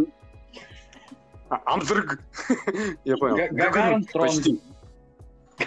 Амстрг. 1.48 2.18
Я 3.04 3.16
понял. 3.16 3.36
Га- 3.36 3.48
Гагармстронг. 3.52 4.28
Почти. 4.28 4.60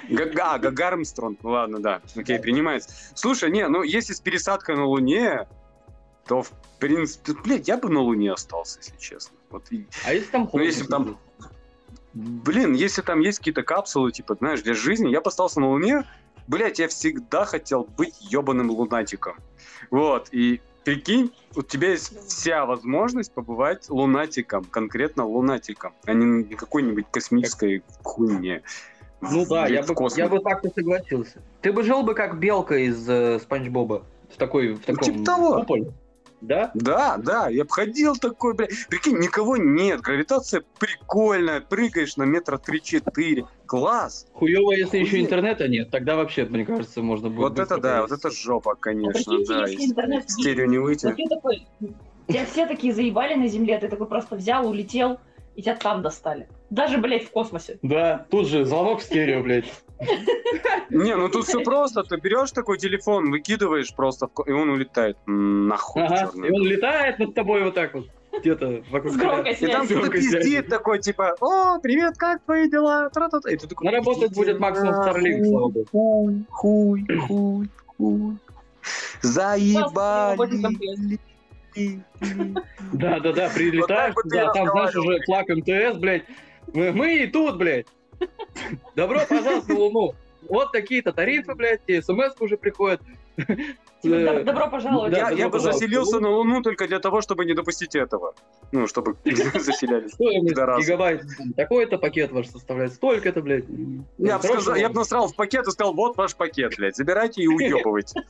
Гага, 0.10 0.58
Гагармстронг. 0.58 1.42
Ладно, 1.44 1.80
да. 1.80 2.02
Окей, 2.18 2.40
принимается. 2.40 2.90
Слушай, 3.16 3.52
не, 3.52 3.66
ну 3.70 3.84
если 3.84 4.12
с 4.12 4.20
пересадкой 4.20 4.76
на 4.76 4.84
Луне, 4.84 5.48
то 6.30 6.44
в 6.44 6.52
принципе, 6.78 7.34
блядь, 7.44 7.68
я 7.68 7.76
бы 7.76 7.90
на 7.90 8.02
Луне 8.02 8.32
остался, 8.32 8.78
если 8.80 8.96
честно. 9.00 9.36
Вот 9.50 9.64
и- 9.72 9.88
А 10.06 10.14
если 10.14 10.30
там 10.30 10.48
Ну, 10.54 10.60
если 10.62 10.86
там- 10.86 11.18
Блин, 12.14 12.74
если 12.74 13.02
там 13.02 13.20
есть 13.20 13.40
какие-то 13.40 13.64
капсулы, 13.64 14.12
типа, 14.12 14.36
знаешь, 14.36 14.62
для 14.62 14.74
жизни, 14.76 15.10
я 15.10 15.22
бы 15.22 15.28
остался 15.30 15.60
на 15.60 15.70
Луне, 15.70 16.04
блять, 16.48 16.78
я 16.80 16.88
всегда 16.88 17.46
хотел 17.46 17.84
быть 17.98 18.16
ебаным 18.22 18.70
лунатиком. 18.70 19.38
Вот, 19.90 20.30
и 20.32 20.62
прикинь, 20.84 21.32
у 21.56 21.62
тебя 21.64 21.90
есть 21.92 22.14
вся 22.28 22.66
возможность 22.68 23.32
побывать 23.32 23.90
лунатиком, 23.90 24.66
конкретно 24.66 25.26
лунатиком, 25.26 25.94
а 26.06 26.14
не 26.14 26.44
какой-нибудь 26.56 27.06
космической 27.12 27.84
хуйне. 28.04 28.62
Ну 29.22 29.46
да, 29.48 29.68
я 29.68 29.82
бы, 29.84 29.96
я 30.16 30.28
бы 30.30 30.40
так-то 30.40 30.70
согласился. 30.76 31.42
Ты 31.62 31.74
бы 31.74 31.82
жил 31.84 32.04
бы 32.04 32.14
как 32.14 32.40
белка 32.40 32.76
из 32.78 33.08
э, 33.10 33.40
Спанч 33.40 33.70
Боба. 33.70 34.04
В 34.34 34.38
такой, 34.38 34.74
в 34.74 34.88
Ну, 34.88 34.94
таком 34.96 35.04
типа 35.04 35.26
того. 35.26 35.60
куполе. 35.60 35.92
Да? 36.42 36.72
Да, 36.74 37.18
да, 37.18 37.50
я 37.50 37.64
обходил 37.64 38.16
такой, 38.16 38.54
блядь. 38.54 38.72
Прикинь, 38.90 39.18
никого 39.20 39.58
нет, 39.58 40.02
гравитация 40.02 40.64
прикольная, 40.80 41.62
прыгаешь 41.62 42.16
на 42.18 42.24
метра 42.24 42.58
3-4. 42.58 43.46
Класс! 43.66 44.28
Хуево, 44.34 44.72
если 44.72 45.00
еще 45.00 45.18
Хуй- 45.18 45.22
интернета 45.22 45.68
нет, 45.68 45.92
тогда 45.92 46.16
вообще, 46.16 46.46
мне 46.46 46.66
кажется, 46.66 47.02
можно 47.02 47.30
будет... 47.30 47.40
Вот 47.40 47.60
это 47.60 47.78
да, 47.78 48.02
вот 48.02 48.12
это 48.12 48.32
жопа, 48.32 48.76
конечно, 48.76 49.14
прикиньте, 49.14 49.54
да. 49.54 49.68
если 49.68 49.86
интернет 49.86 50.30
стерео 50.30 50.66
не 50.66 50.78
выйти. 50.78 51.06
Вот 51.06 51.18
такой, 51.30 51.68
тебя 52.28 52.46
все 52.46 52.66
такие 52.66 52.94
заебали 52.94 53.36
на 53.36 53.48
земле, 53.48 53.78
ты 53.80 53.90
такой 53.90 54.08
просто 54.08 54.36
взял, 54.36 54.68
улетел, 54.68 55.20
и 55.56 55.62
тебя 55.62 55.76
там 55.76 56.02
достали. 56.02 56.48
Даже, 56.70 57.00
блядь, 57.00 57.26
в 57.26 57.32
космосе. 57.32 57.80
Да, 57.82 58.26
тут 58.30 58.48
же 58.48 58.66
звонок 58.66 59.02
в 59.02 59.04
стерео, 59.04 59.44
блядь. 59.44 59.72
Не, 60.90 61.16
ну 61.16 61.30
тут 61.30 61.46
все 61.46 61.62
просто. 61.62 62.04
Ты 62.04 62.18
берешь 62.18 62.52
такой 62.52 62.78
телефон, 62.78 63.32
выкидываешь 63.32 63.94
просто, 63.94 64.30
и 64.46 64.52
он 64.52 64.70
улетает. 64.70 65.18
Нахуй 65.26 66.04
Ага, 66.04 66.32
и 66.36 66.52
он 66.52 66.64
летает 66.64 67.20
над 67.20 67.34
тобой 67.34 67.64
вот 67.64 67.76
так 67.76 67.94
вот, 67.94 68.08
где-то 68.40 68.84
вокруг 68.90 69.14
С 69.14 69.18
громкой. 69.18 69.54
И 69.54 69.68
там 69.68 69.86
кто-то 69.86 70.10
пиздит 70.10 70.68
такой, 70.68 71.00
типа, 71.00 71.36
о, 71.42 71.80
привет, 71.80 72.18
как 72.18 72.44
твои 72.44 72.70
дела? 72.70 73.10
Тра-та-та. 73.10 73.52
И 73.52 73.58
ты 73.58 73.68
такой, 73.68 73.86
Ну, 73.86 73.92
работать 73.92 74.32
«Иди 74.32 74.36
будет 74.36 74.60
максимум 74.60 74.94
Starlink, 74.94 75.46
слава 75.46 75.70
богу. 75.70 75.86
Хуй, 75.92 76.46
хуй, 76.50 77.06
хуй, 77.28 77.70
хуй. 77.98 78.38
Заебали. 79.22 81.20
Да, 82.94 83.20
да, 83.20 83.32
да, 83.34 83.50
прилетаешь 83.50 83.80
Вот 83.80 83.88
так 83.88 84.16
вот 84.16 84.24
туда, 84.24 84.42
я 84.42 84.50
а 84.50 84.54
там, 84.54 84.70
знаешь, 84.70 84.96
уже 84.96 85.20
флаг 85.26 85.50
МТС, 85.50 85.98
блядь. 86.00 86.24
Мы, 86.74 86.92
мы 86.92 87.18
и 87.18 87.28
тут, 87.28 87.58
блядь. 87.58 87.86
Добро 88.96 89.22
пожаловать 89.28 89.68
на 89.68 89.76
Луну. 89.76 90.16
Вот 90.48 90.72
такие-то 90.72 91.12
тарифы, 91.12 91.54
блядь, 91.56 91.86
тебе 91.86 92.02
смс 92.02 92.34
уже 92.40 92.58
приходят. 92.58 93.02
Доб- 94.04 94.44
добро 94.44 94.70
пожаловать. 94.70 95.12
да, 95.12 95.30
Я, 95.30 95.32
я 95.32 95.50
бы 95.50 95.60
заселился 95.60 96.20
на 96.22 96.30
Луну 96.30 96.62
только 96.62 96.88
для 96.88 97.00
того, 97.00 97.20
чтобы 97.20 97.44
не 97.44 97.54
допустить 97.54 97.96
этого. 97.96 98.34
Ну, 98.72 98.88
чтобы 98.88 99.18
заселялись. 99.26 100.14
Гигабайт, 100.18 101.24
такой-то 101.58 101.98
пакет 101.98 102.32
ваш 102.32 102.48
составляет 102.48 102.94
столько-то, 102.94 103.42
блядь. 103.42 103.66
Я 104.18 104.40
бы 104.90 104.96
насрал 104.96 105.28
в 105.28 105.36
пакет 105.36 105.68
и 105.68 105.72
сказал, 105.72 105.94
вот 105.94 106.16
ваш 106.16 106.36
пакет, 106.36 106.76
блядь, 106.78 106.96
забирайте 106.96 107.42
и 107.42 107.48
уебывайте. 107.50 108.22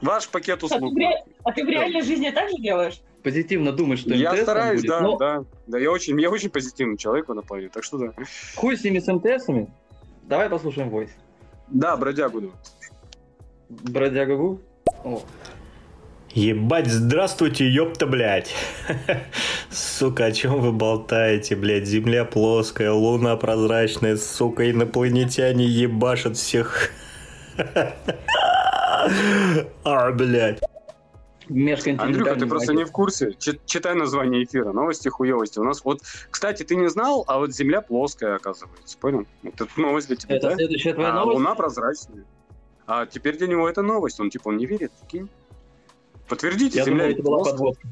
Ваш 0.00 0.28
пакет 0.28 0.56
А 0.62 0.66
ты, 0.68 0.74
услуг. 0.74 0.94
в 0.94 0.96
ре- 0.96 1.22
а 1.44 1.52
ты 1.52 1.64
в 1.64 1.68
реальной 1.68 2.02
жизни 2.02 2.30
так 2.30 2.48
же 2.50 2.56
делаешь? 2.56 3.00
позитивно 3.22 3.70
думать, 3.72 3.98
что 3.98 4.14
Я 4.14 4.30
МТС 4.30 4.36
там 4.36 4.44
стараюсь, 4.44 4.80
будет. 4.80 4.88
да, 4.88 5.00
Но 5.02 5.16
да. 5.18 5.44
Да, 5.66 5.78
я 5.78 5.90
очень, 5.90 6.18
я 6.18 6.30
очень 6.30 6.48
позитивный 6.48 6.96
человек 6.96 7.28
в 7.28 7.42
плане, 7.42 7.68
так 7.68 7.84
что 7.84 7.98
да. 7.98 8.12
Хуй 8.56 8.78
с 8.78 8.82
ними 8.84 8.98
с 8.98 9.12
МТСами. 9.12 9.70
Давай 10.22 10.48
послушаем 10.48 10.88
войс. 10.88 11.10
Да, 11.68 11.96
бродягу. 11.98 12.40
да. 12.40 12.48
Бродяга 13.68 14.36
Гу. 14.36 14.60
О, 15.04 15.22
Ебать, 16.32 16.86
здравствуйте, 16.86 17.68
ёпта, 17.68 18.06
блядь. 18.06 18.54
Сука, 19.70 20.26
о 20.26 20.32
чем 20.32 20.60
вы 20.60 20.72
болтаете, 20.72 21.56
блядь? 21.56 21.86
Земля 21.86 22.24
плоская, 22.24 22.90
луна 22.92 23.36
прозрачная, 23.36 24.16
сука, 24.16 24.70
инопланетяне 24.70 25.66
ебашат 25.66 26.36
всех. 26.38 26.90
А, 29.84 30.10
блядь. 30.12 30.60
Андрюха, 31.48 32.36
ты 32.36 32.46
просто 32.46 32.74
не 32.74 32.84
в 32.84 32.92
курсе. 32.92 33.34
Чи- 33.38 33.58
Читай 33.66 33.94
название 33.94 34.44
эфира. 34.44 34.72
Новости 34.72 35.08
хуевости. 35.08 35.58
У 35.58 35.64
нас 35.64 35.84
вот, 35.84 36.00
кстати, 36.30 36.62
ты 36.62 36.76
не 36.76 36.88
знал, 36.88 37.24
а 37.26 37.38
вот 37.38 37.52
Земля 37.52 37.80
плоская, 37.80 38.36
оказывается. 38.36 38.96
Понял? 38.98 39.26
Вот 39.42 39.60
Это 39.60 39.68
новость 39.76 40.06
для 40.08 40.16
тебя, 40.16 40.36
Это 40.36 40.50
да? 40.50 40.54
следующая 40.56 40.94
твоя 40.94 41.10
А 41.10 41.14
новость? 41.14 41.38
Луна 41.38 41.54
прозрачная. 41.56 42.24
А 42.86 43.06
теперь 43.06 43.36
для 43.36 43.48
него 43.48 43.68
это 43.68 43.82
новость. 43.82 44.20
Он 44.20 44.30
типа 44.30 44.48
он 44.48 44.58
не 44.58 44.66
верит, 44.66 44.92
прикинь. 44.92 45.28
Подтвердите, 46.28 46.78
Я 46.78 46.84
Земля 46.84 46.98
думаю, 47.04 47.14
это 47.14 47.22
была 47.24 47.36
плоская. 47.38 47.52
подводка. 47.54 47.88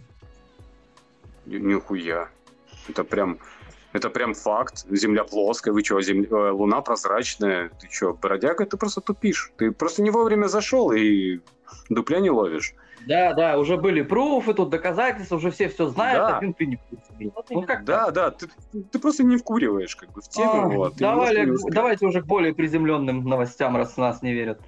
Ни- 1.46 1.56
Нихуя. 1.58 2.28
Это 2.88 3.02
прям, 3.02 3.38
это 3.92 4.10
прям 4.10 4.34
факт. 4.34 4.86
Земля 4.90 5.24
плоская. 5.24 5.72
Вы 5.72 5.82
что, 5.84 6.00
земля, 6.00 6.28
э, 6.30 6.50
Луна 6.50 6.80
прозрачная? 6.80 7.70
Ты 7.80 7.88
что, 7.90 8.14
бродяга? 8.14 8.66
Ты 8.66 8.76
просто 8.76 9.00
тупишь. 9.00 9.52
Ты 9.56 9.72
просто 9.72 10.02
не 10.02 10.10
вовремя 10.10 10.46
зашел 10.46 10.92
и 10.92 11.40
дупля 11.88 12.20
не 12.20 12.30
ловишь. 12.30 12.74
Да, 13.06 13.32
да, 13.32 13.58
уже 13.58 13.76
были 13.76 14.02
пруфы, 14.02 14.52
тут 14.52 14.70
доказательства, 14.70 15.36
уже 15.36 15.50
все 15.50 15.68
все 15.68 15.86
знают, 15.86 16.18
Да. 16.18 16.38
один 16.38 16.52
ты 16.52 16.66
не. 16.66 16.78
Ну 17.50 17.62
как 17.62 17.84
Да, 17.84 18.10
да, 18.10 18.30
ты, 18.30 18.48
ты 18.92 18.98
просто 18.98 19.22
не 19.24 19.36
вкуриваешь 19.36 19.96
как 19.96 20.12
бы 20.12 20.20
в 20.20 20.28
тему. 20.28 20.52
А, 20.52 20.68
вот, 20.68 20.96
давай, 20.96 21.46
давайте 21.70 22.06
уже 22.06 22.20
к 22.22 22.26
более 22.26 22.54
приземленным 22.54 23.24
новостям, 23.24 23.76
раз 23.76 23.96
нас 23.96 24.20
не 24.20 24.34
верят. 24.34 24.60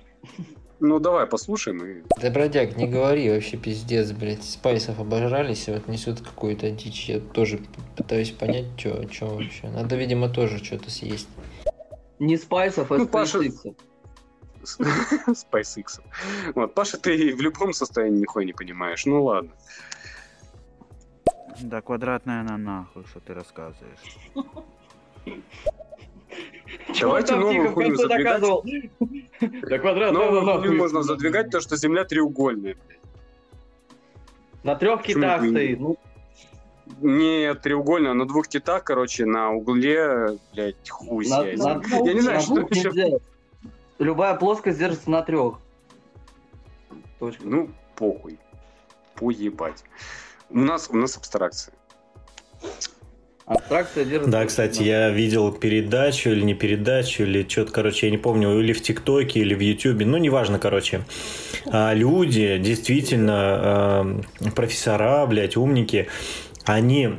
Ну 0.80 0.98
давай 0.98 1.26
послушаем. 1.26 1.84
И... 1.84 2.02
Да, 2.20 2.30
бродяг, 2.30 2.76
не 2.76 2.88
говори, 2.88 3.30
вообще 3.30 3.58
пиздец, 3.58 4.12
блядь. 4.12 4.42
Спайсов 4.42 4.98
обожрались, 4.98 5.68
и 5.68 5.72
вот 5.72 5.88
несут 5.88 6.20
какую-то 6.20 6.70
дичь. 6.70 7.08
Я 7.08 7.20
тоже 7.20 7.60
пытаюсь 7.96 8.30
понять, 8.30 8.66
что 8.78 8.96
вообще. 9.26 9.68
Надо, 9.68 9.96
видимо, 9.96 10.30
тоже 10.30 10.62
что-то 10.64 10.90
съесть. 10.90 11.28
Не 12.18 12.36
спайсов, 12.38 12.90
а 12.90 12.96
Ну, 12.96 13.06
Паша- 13.06 13.40
SpaceX. 13.40 13.74
SpaceX. 15.28 16.00
Вот, 16.54 16.74
Паша, 16.74 16.98
ты 16.98 17.34
в 17.34 17.40
любом 17.40 17.72
состоянии 17.74 18.20
нихуя 18.20 18.46
не 18.46 18.52
понимаешь. 18.52 19.04
Ну 19.06 19.24
ладно. 19.24 19.50
Да 21.60 21.82
квадратная 21.82 22.40
она 22.40 22.56
нахуй, 22.56 23.04
что 23.06 23.20
ты 23.20 23.34
рассказываешь. 23.34 24.16
Чего 26.94 27.08
Давайте 27.10 27.34
он 27.34 27.40
там 27.40 27.52
новую 27.54 27.72
хуйню 27.72 27.96
задвигать. 27.96 28.24
доказывал? 28.24 28.64
Да 29.40 29.78
квадрат, 29.78 30.12
Новую 30.12 30.42
хуйню 30.60 30.74
можно 30.76 31.02
задвигать, 31.02 31.50
то, 31.50 31.60
что 31.60 31.76
Земля 31.76 32.04
треугольная. 32.04 32.74
блядь. 32.86 32.98
На 34.62 34.74
трех 34.76 35.02
китах 35.02 35.42
стоит. 35.46 35.80
Ну, 35.80 35.96
Нет, 37.00 37.62
треугольная, 37.62 38.12
на 38.14 38.26
двух 38.26 38.48
китах, 38.48 38.84
короче, 38.84 39.24
на 39.24 39.50
угле, 39.52 40.38
блядь, 40.52 40.88
хуй 40.90 41.26
на- 41.28 41.42
сядь. 41.44 41.58
на- 41.58 41.82
Я 42.06 42.14
не 42.14 42.20
знаю, 42.20 42.38
на 42.38 42.42
что 42.42 42.60
еще... 42.60 42.90
нельзя. 42.90 43.18
Любая 43.98 44.34
плоскость 44.34 44.78
держится 44.78 45.10
на 45.10 45.22
трех. 45.22 45.58
Точка. 47.18 47.42
Ну, 47.44 47.70
похуй. 47.96 48.38
Поебать. 49.14 49.84
У 50.48 50.58
нас, 50.58 50.88
у 50.90 50.96
нас 50.96 51.16
абстракция. 51.16 51.74
Абстракция 53.50 54.04
держится. 54.04 54.30
Да, 54.30 54.46
кстати, 54.46 54.82
я 54.84 55.10
видел 55.10 55.50
передачу 55.50 56.30
или 56.30 56.42
не 56.42 56.54
передачу, 56.54 57.24
или 57.24 57.44
что-то, 57.48 57.72
короче, 57.72 58.06
я 58.06 58.12
не 58.12 58.16
помню, 58.16 58.60
или 58.60 58.72
в 58.72 58.80
ТикТоке, 58.80 59.40
или 59.40 59.54
в 59.54 59.60
Ютубе, 59.60 60.06
ну, 60.06 60.18
неважно, 60.18 60.60
короче. 60.60 61.00
А, 61.66 61.92
люди, 61.92 62.58
действительно, 62.58 64.22
э, 64.44 64.50
профессора, 64.52 65.26
блядь, 65.26 65.56
умники, 65.56 66.06
они 66.64 67.10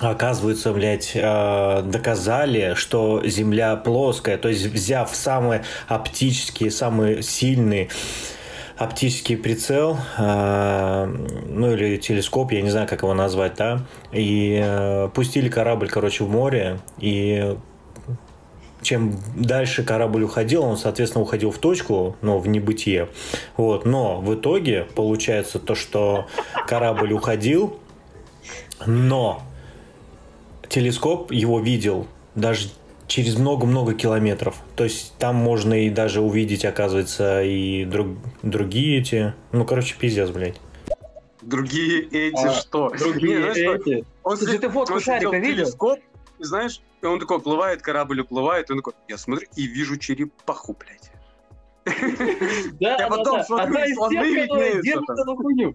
оказывается, 0.00 0.72
блядь, 0.72 1.12
э, 1.14 1.82
доказали, 1.84 2.74
что 2.74 3.22
Земля 3.24 3.76
плоская, 3.76 4.38
то 4.38 4.48
есть 4.48 4.66
взяв 4.66 5.14
самые 5.14 5.62
оптические, 5.86 6.72
самые 6.72 7.22
сильные 7.22 7.90
оптический 8.78 9.36
прицел, 9.36 9.98
э, 10.16 11.04
ну 11.48 11.72
или 11.72 11.96
телескоп, 11.96 12.52
я 12.52 12.62
не 12.62 12.70
знаю, 12.70 12.88
как 12.88 13.02
его 13.02 13.12
назвать, 13.12 13.56
да, 13.56 13.80
и 14.12 14.60
э, 14.62 15.08
пустили 15.12 15.48
корабль, 15.48 15.88
короче, 15.88 16.24
в 16.24 16.30
море, 16.30 16.78
и 16.98 17.56
чем 18.80 19.18
дальше 19.34 19.82
корабль 19.82 20.22
уходил, 20.22 20.62
он, 20.62 20.76
соответственно, 20.76 21.22
уходил 21.22 21.50
в 21.50 21.58
точку, 21.58 22.16
ну, 22.22 22.38
в 22.38 22.46
небытие. 22.46 23.08
Вот. 23.56 23.84
Но 23.84 24.20
в 24.20 24.34
итоге 24.34 24.86
получается 24.94 25.58
то, 25.58 25.74
что 25.74 26.26
корабль 26.66 27.12
уходил, 27.12 27.78
но 28.86 29.42
телескоп 30.68 31.32
его 31.32 31.58
видел 31.58 32.06
даже 32.36 32.68
через 33.08 33.38
много-много 33.38 33.94
километров. 33.94 34.56
То 34.76 34.84
есть 34.84 35.14
там 35.18 35.34
можно 35.34 35.74
и 35.86 35.90
даже 35.90 36.20
увидеть, 36.20 36.64
оказывается, 36.64 37.42
и 37.42 37.84
друг- 37.84 38.18
другие 38.42 39.00
эти... 39.00 39.34
Ну, 39.50 39.64
короче, 39.64 39.96
пиздец, 39.98 40.30
блядь. 40.30 40.60
Другие 41.42 42.02
эти 42.02 42.46
А, 42.46 42.52
что? 42.52 42.90
Другие 42.98 43.36
Не, 43.36 43.52
знаешь 43.52 43.80
эти. 43.80 44.04
Он 44.22 44.36
Слушай, 44.36 44.58
ты 44.58 44.68
фотку 44.68 44.94
он 44.94 45.00
шарика 45.00 45.36
видел? 45.36 45.64
телескоп, 45.64 45.98
и 46.38 46.44
знаешь, 46.44 46.80
и 47.00 47.06
он 47.06 47.18
такой 47.18 47.40
плывает, 47.40 47.80
корабль 47.80 48.20
уплывает, 48.20 48.68
и 48.68 48.72
он 48.74 48.78
такой, 48.80 48.92
я 49.08 49.16
смотрю 49.16 49.48
и 49.56 49.66
вижу 49.66 49.96
черепаху, 49.96 50.76
блядь. 50.78 51.10
Да, 52.80 52.90
Я 52.90 52.98
да, 52.98 53.08
потом 53.08 53.38
да. 53.38 53.44
смотрю, 53.44 53.94
слоны 53.94 54.16
виднеются. 54.16 55.74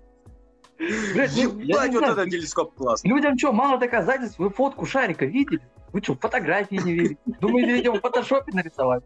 Блядь, 1.14 1.32
ну, 1.36 1.42
я 1.42 1.48
не 1.48 1.64
Ебать, 1.64 1.92
вот 1.92 1.98
знаю, 2.00 2.14
этот 2.14 2.30
телескоп 2.30 2.76
классный. 2.76 3.10
Людям 3.10 3.38
что, 3.38 3.52
мало 3.52 3.80
доказательств? 3.80 4.38
Вы 4.38 4.50
фотку 4.52 4.86
шарика 4.86 5.26
видели? 5.26 5.62
Вы 5.94 6.02
что, 6.02 6.16
фотографии 6.16 6.76
не 6.84 6.94
видели? 6.94 7.18
Думаете, 7.40 7.74
видео 7.74 7.94
в 7.94 8.00
фотошопе 8.02 8.52
нарисовать? 8.52 9.04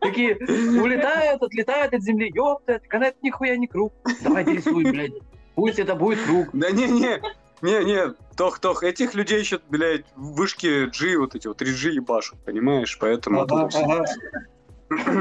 Такие 0.00 0.36
улетают, 0.36 1.42
отлетают 1.42 1.94
от 1.94 2.02
земли. 2.02 2.30
Ёпта, 2.34 2.80
это 2.88 3.14
нихуя 3.22 3.56
не 3.56 3.66
круг. 3.66 3.94
Давайте 4.22 4.52
рисуй, 4.52 4.84
блядь. 4.84 5.14
Пусть 5.54 5.78
это 5.78 5.94
будет 5.94 6.22
круг. 6.26 6.50
Да 6.52 6.70
не-не, 6.70 7.22
не-не, 7.62 8.14
тох-тох, 8.36 8.82
этих 8.82 9.14
людей 9.14 9.38
еще, 9.40 9.60
блядь, 9.70 10.04
в 10.14 10.34
вышке 10.34 10.86
G, 10.86 11.16
вот 11.16 11.34
эти 11.34 11.46
вот 11.46 11.60
3G 11.60 11.92
ебашут, 11.92 12.38
понимаешь? 12.44 12.98
Поэтому 13.00 13.40
Ага, 13.40 13.70
ага. 13.72 14.04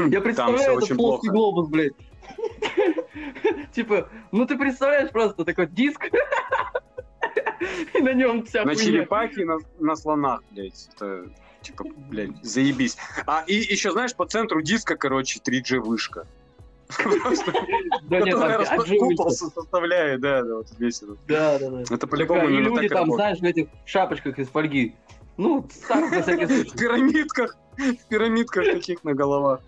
Я 0.10 0.20
представляю 0.20 0.72
этот 0.74 0.84
очень 0.84 0.98
плоский 0.98 1.30
плохо. 1.30 1.32
глобус, 1.32 1.70
блядь. 1.70 1.94
Типа, 3.74 4.10
ну 4.34 4.46
ты 4.46 4.58
представляешь 4.58 5.12
просто 5.12 5.46
такой 5.46 5.68
диск, 5.68 6.10
и 7.94 8.02
на 8.02 8.14
нем 8.14 8.46
вся 8.46 8.64
На 8.66 8.76
черепахе, 8.76 9.46
на, 9.46 9.58
на 9.80 9.96
слонах, 9.96 10.42
блядь. 10.52 10.90
Это, 10.96 11.30
типа, 11.62 11.86
блядь, 12.10 12.44
заебись. 12.44 12.98
А 13.26 13.44
и 13.48 13.56
еще, 13.56 13.92
знаешь, 13.92 14.16
по 14.16 14.26
центру 14.26 14.62
диска, 14.62 14.96
короче, 14.96 15.40
3G 15.40 15.80
вышка. 15.80 16.28
G 18.10 18.98
купол 19.00 19.32
составляет, 19.32 20.22
да, 20.22 20.44
да, 20.44 20.56
вот 20.58 20.68
весь 20.78 21.02
этот. 21.02 21.18
Да, 21.28 21.58
да, 21.58 21.70
да. 21.70 21.96
Это 21.96 22.08
по-любому 22.08 22.48
и 22.48 22.54
именно 22.54 22.76
люди 22.76 22.90
так 22.90 23.00
там, 23.00 23.12
знаешь, 23.12 23.40
в 23.40 23.44
этих 23.44 23.68
шапочках 23.86 24.38
из 24.38 24.48
фольги. 24.50 24.96
Ну, 25.38 25.68
так, 25.88 26.12
на 26.12 26.22
всякий 26.22 26.46
В 26.46 26.78
пирамидках, 26.78 27.58
в 27.78 28.08
пирамидках 28.08 28.66
таких 28.66 29.04
на 29.04 29.14
головах. 29.14 29.62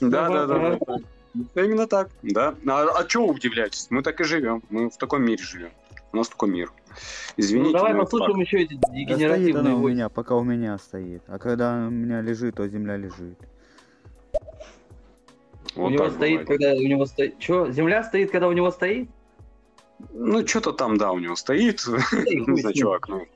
Да, 0.00 0.28
да, 0.28 0.46
да, 0.46 0.78
Именно 1.54 1.86
так, 1.86 2.10
да. 2.22 2.54
А, 2.66 2.88
а 2.98 3.04
чего 3.04 3.26
удивляетесь? 3.26 3.86
Мы 3.90 4.02
так 4.02 4.20
и 4.20 4.24
живем. 4.24 4.62
Мы 4.70 4.90
в 4.90 4.96
таком 4.96 5.22
мире 5.22 5.42
живем. 5.42 5.70
У 6.12 6.16
нас 6.16 6.28
такой 6.28 6.48
мир. 6.48 6.72
Извините, 7.36 7.66
Ну, 7.72 7.72
давай 7.78 7.94
послушаем 7.94 8.36
факт. 8.36 8.46
еще 8.46 8.62
эти 8.62 8.74
Да 8.74 8.88
стоит 8.88 9.08
дегенеративные 9.08 9.60
она 9.60 9.74
у 9.76 9.88
меня, 9.88 10.08
пока 10.08 10.34
у 10.36 10.42
меня 10.44 10.78
стоит. 10.78 11.22
А 11.26 11.38
когда 11.38 11.86
у 11.86 11.90
меня 11.90 12.20
лежит, 12.22 12.54
то 12.56 12.66
земля 12.68 12.96
лежит. 12.96 13.38
У 15.76 15.80
Вот 15.82 15.90
него 15.90 16.04
так 16.04 16.14
стоит, 16.14 16.40
бывает. 16.42 16.48
когда 16.48 16.72
у 16.74 16.86
него 16.86 17.06
стоит... 17.06 17.38
Че, 17.38 17.70
земля 17.72 18.02
стоит, 18.04 18.30
когда 18.30 18.48
у 18.48 18.52
него 18.52 18.70
стоит? 18.70 19.08
Ну, 20.12 20.46
что-то 20.46 20.72
там, 20.72 20.96
да, 20.98 21.12
у 21.12 21.18
него 21.18 21.36
стоит. 21.36 21.82
Не 22.12 22.56
знаю, 22.60 22.74
чувак, 22.74 23.08
ну. 23.08 23.26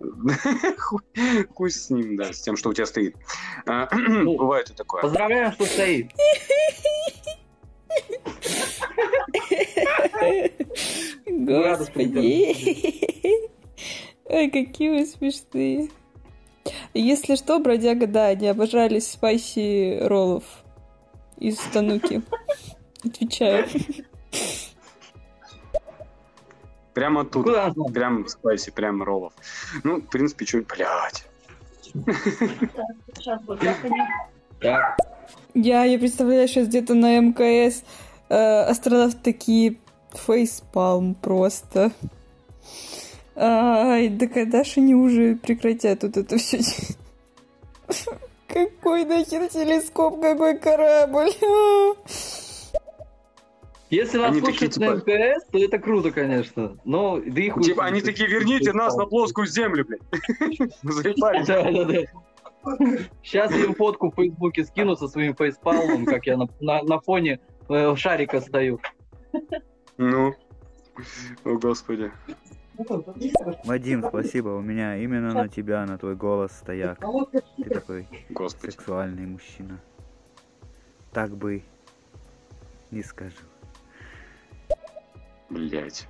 Хуй- 0.78 1.44
Хуй 1.54 1.70
с 1.70 1.90
ним, 1.90 2.16
да, 2.16 2.32
с 2.32 2.40
тем, 2.40 2.56
что 2.56 2.70
у 2.70 2.72
тебя 2.72 2.86
стоит. 2.86 3.16
А, 3.66 3.88
Ну, 4.08 4.36
Бывает 4.38 4.70
и 4.70 4.74
такое. 4.74 5.02
Поздравляем, 5.02 5.52
что 5.52 5.64
стоит. 5.66 6.10
Господи. 11.50 12.54
Ой, 14.24 14.50
какие 14.50 14.90
вы 14.90 15.06
смешные. 15.06 15.88
Если 16.94 17.34
что, 17.34 17.58
бродяга, 17.58 18.06
да, 18.06 18.26
они 18.26 18.46
обожали 18.46 19.00
спайси 19.00 19.98
роллов 20.00 20.44
из 21.38 21.58
Тануки. 21.72 22.22
Отвечаю. 23.04 23.66
Прямо 26.94 27.24
тут. 27.24 27.44
Куда? 27.44 27.72
Прям 27.92 28.28
спайси, 28.28 28.70
прям 28.70 29.02
роллов. 29.02 29.32
Ну, 29.82 30.00
в 30.00 30.06
принципе, 30.06 30.46
что, 30.46 30.62
блядь. 30.62 31.24
Я, 35.54 35.84
я 35.84 35.98
представляю, 35.98 36.46
сейчас 36.46 36.68
где-то 36.68 36.94
на 36.94 37.18
МКС 37.18 37.82
э, 38.28 38.34
астронавты 38.36 39.18
такие 39.18 39.78
фейспалм 40.14 41.14
просто. 41.14 41.92
Ай, 43.36 44.08
да 44.08 44.26
когда 44.26 44.64
же 44.64 44.80
они 44.80 44.94
уже 44.94 45.36
прекратят 45.36 46.02
вот 46.02 46.16
это 46.16 46.36
все? 46.36 46.60
Какой 48.46 49.04
нахер 49.04 49.48
телескоп, 49.48 50.20
какой 50.20 50.58
корабль? 50.58 51.30
Если 53.90 54.18
вас 54.18 54.30
Они 54.30 54.40
слушают 54.40 54.74
такие, 54.74 54.88
на 54.88 54.94
МКС, 54.94 55.44
то 55.50 55.58
это 55.58 55.78
круто, 55.78 56.12
конечно. 56.12 56.76
Но 56.84 57.20
да 57.24 57.40
и 57.40 57.48
хуй 57.48 57.64
Типа, 57.64 57.84
они 57.86 58.00
такие, 58.00 58.28
верните 58.28 58.72
нас 58.72 58.96
на 58.96 59.06
плоскую 59.06 59.48
землю, 59.48 59.84
блядь. 59.84 60.00
Заебали. 60.82 62.08
Сейчас 63.22 63.50
я 63.52 63.64
им 63.64 63.74
фотку 63.74 64.10
в 64.10 64.14
Фейсбуке 64.14 64.64
скину 64.64 64.94
со 64.94 65.08
своим 65.08 65.34
фейспалмом, 65.34 66.04
как 66.04 66.26
я 66.26 66.36
на, 66.36 66.46
на- 66.60 66.82
на 66.82 67.00
фоне 67.00 67.40
э, 67.68 67.96
шарика 67.96 68.40
стою. 68.40 68.80
Ну. 70.00 70.34
О, 71.44 71.58
господи. 71.58 72.10
Вадим, 73.64 74.02
спасибо. 74.08 74.48
У 74.48 74.62
меня 74.62 74.96
именно 74.96 75.34
на 75.34 75.46
тебя, 75.48 75.84
на 75.84 75.98
твой 75.98 76.16
голос 76.16 76.52
стояк. 76.52 76.98
Ты 77.58 77.64
такой 77.68 78.08
Господи. 78.30 78.70
сексуальный 78.70 79.26
мужчина. 79.26 79.78
Так 81.12 81.36
бы 81.36 81.62
не 82.90 83.02
скажу. 83.02 83.36
Блять. 85.50 86.08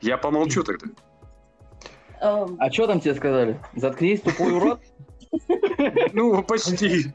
Я 0.00 0.16
помолчу 0.16 0.62
тогда. 0.62 0.86
эм, 2.20 2.56
А 2.60 2.70
что 2.70 2.86
там 2.86 3.00
тебе 3.00 3.16
сказали? 3.16 3.58
Заткнись, 3.74 4.20
тупой 4.20 4.52
урод? 4.52 4.80
Ну, 6.12 6.44
почти. 6.44 7.12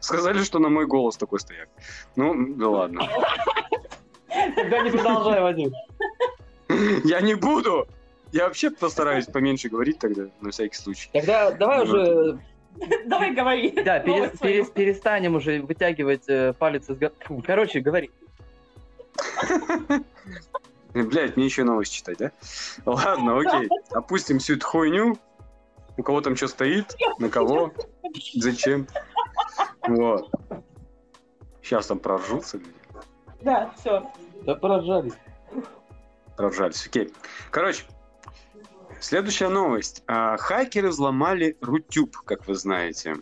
Сказали, 0.00 0.42
что 0.42 0.58
на 0.58 0.68
мой 0.68 0.86
голос 0.86 1.16
такой 1.16 1.40
стояк. 1.40 1.70
Ну, 2.16 2.54
да 2.56 2.68
ладно. 2.68 3.08
Тогда 4.56 4.80
не 4.82 4.90
продолжай, 4.90 5.40
Вадим. 5.40 5.72
Я 7.04 7.20
не 7.20 7.34
буду! 7.34 7.86
Я 8.32 8.48
вообще 8.48 8.70
постараюсь 8.70 9.26
поменьше 9.26 9.68
говорить 9.68 10.00
тогда, 10.00 10.24
на 10.40 10.50
всякий 10.50 10.76
случай. 10.76 11.08
Тогда 11.12 11.52
давай 11.52 11.84
уже 11.84 12.40
Давай 13.06 13.32
говори. 13.32 13.70
Да, 13.70 14.00
перестанем 14.00 15.36
уже 15.36 15.60
вытягивать 15.62 16.28
э, 16.28 16.52
палец 16.52 16.88
из... 16.88 16.98
Короче, 17.44 17.80
говори. 17.80 18.10
Блять, 20.94 21.36
мне 21.36 21.46
еще 21.46 21.64
новость 21.64 21.92
читать, 21.92 22.18
да? 22.18 22.32
Ладно, 22.84 23.38
окей. 23.38 23.68
Опустим 23.90 24.38
всю 24.38 24.56
эту 24.56 24.66
хуйню. 24.66 25.18
У 25.98 26.02
кого 26.02 26.20
там 26.20 26.36
что 26.36 26.48
стоит, 26.48 26.94
на 27.18 27.30
кого, 27.30 27.72
зачем. 28.34 28.86
Вот. 29.86 30.30
Сейчас 31.62 31.86
там 31.86 31.98
проржутся. 31.98 32.60
Да, 33.40 33.72
все. 33.78 34.10
Да 34.46 34.54
поражались. 34.54 35.14
Проржались, 36.36 36.86
окей. 36.86 37.12
Короче, 37.50 37.84
следующая 39.00 39.48
новость. 39.48 40.04
А, 40.06 40.36
хакеры 40.36 40.90
взломали 40.90 41.56
Рутюб, 41.60 42.16
как 42.18 42.46
вы 42.46 42.54
знаете. 42.54 43.16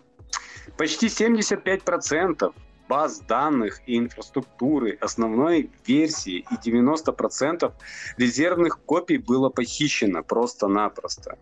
Почти 0.77 1.07
75% 1.07 2.55
баз 2.89 3.21
данных 3.21 3.81
и 3.87 3.97
инфраструктуры 3.97 4.99
основной 5.01 5.71
версии 5.87 6.45
и 6.51 6.71
90% 6.71 7.73
резервных 8.19 8.81
копий 8.81 9.17
было 9.17 9.49
похищено 9.49 10.23
просто-напросто. 10.23 11.39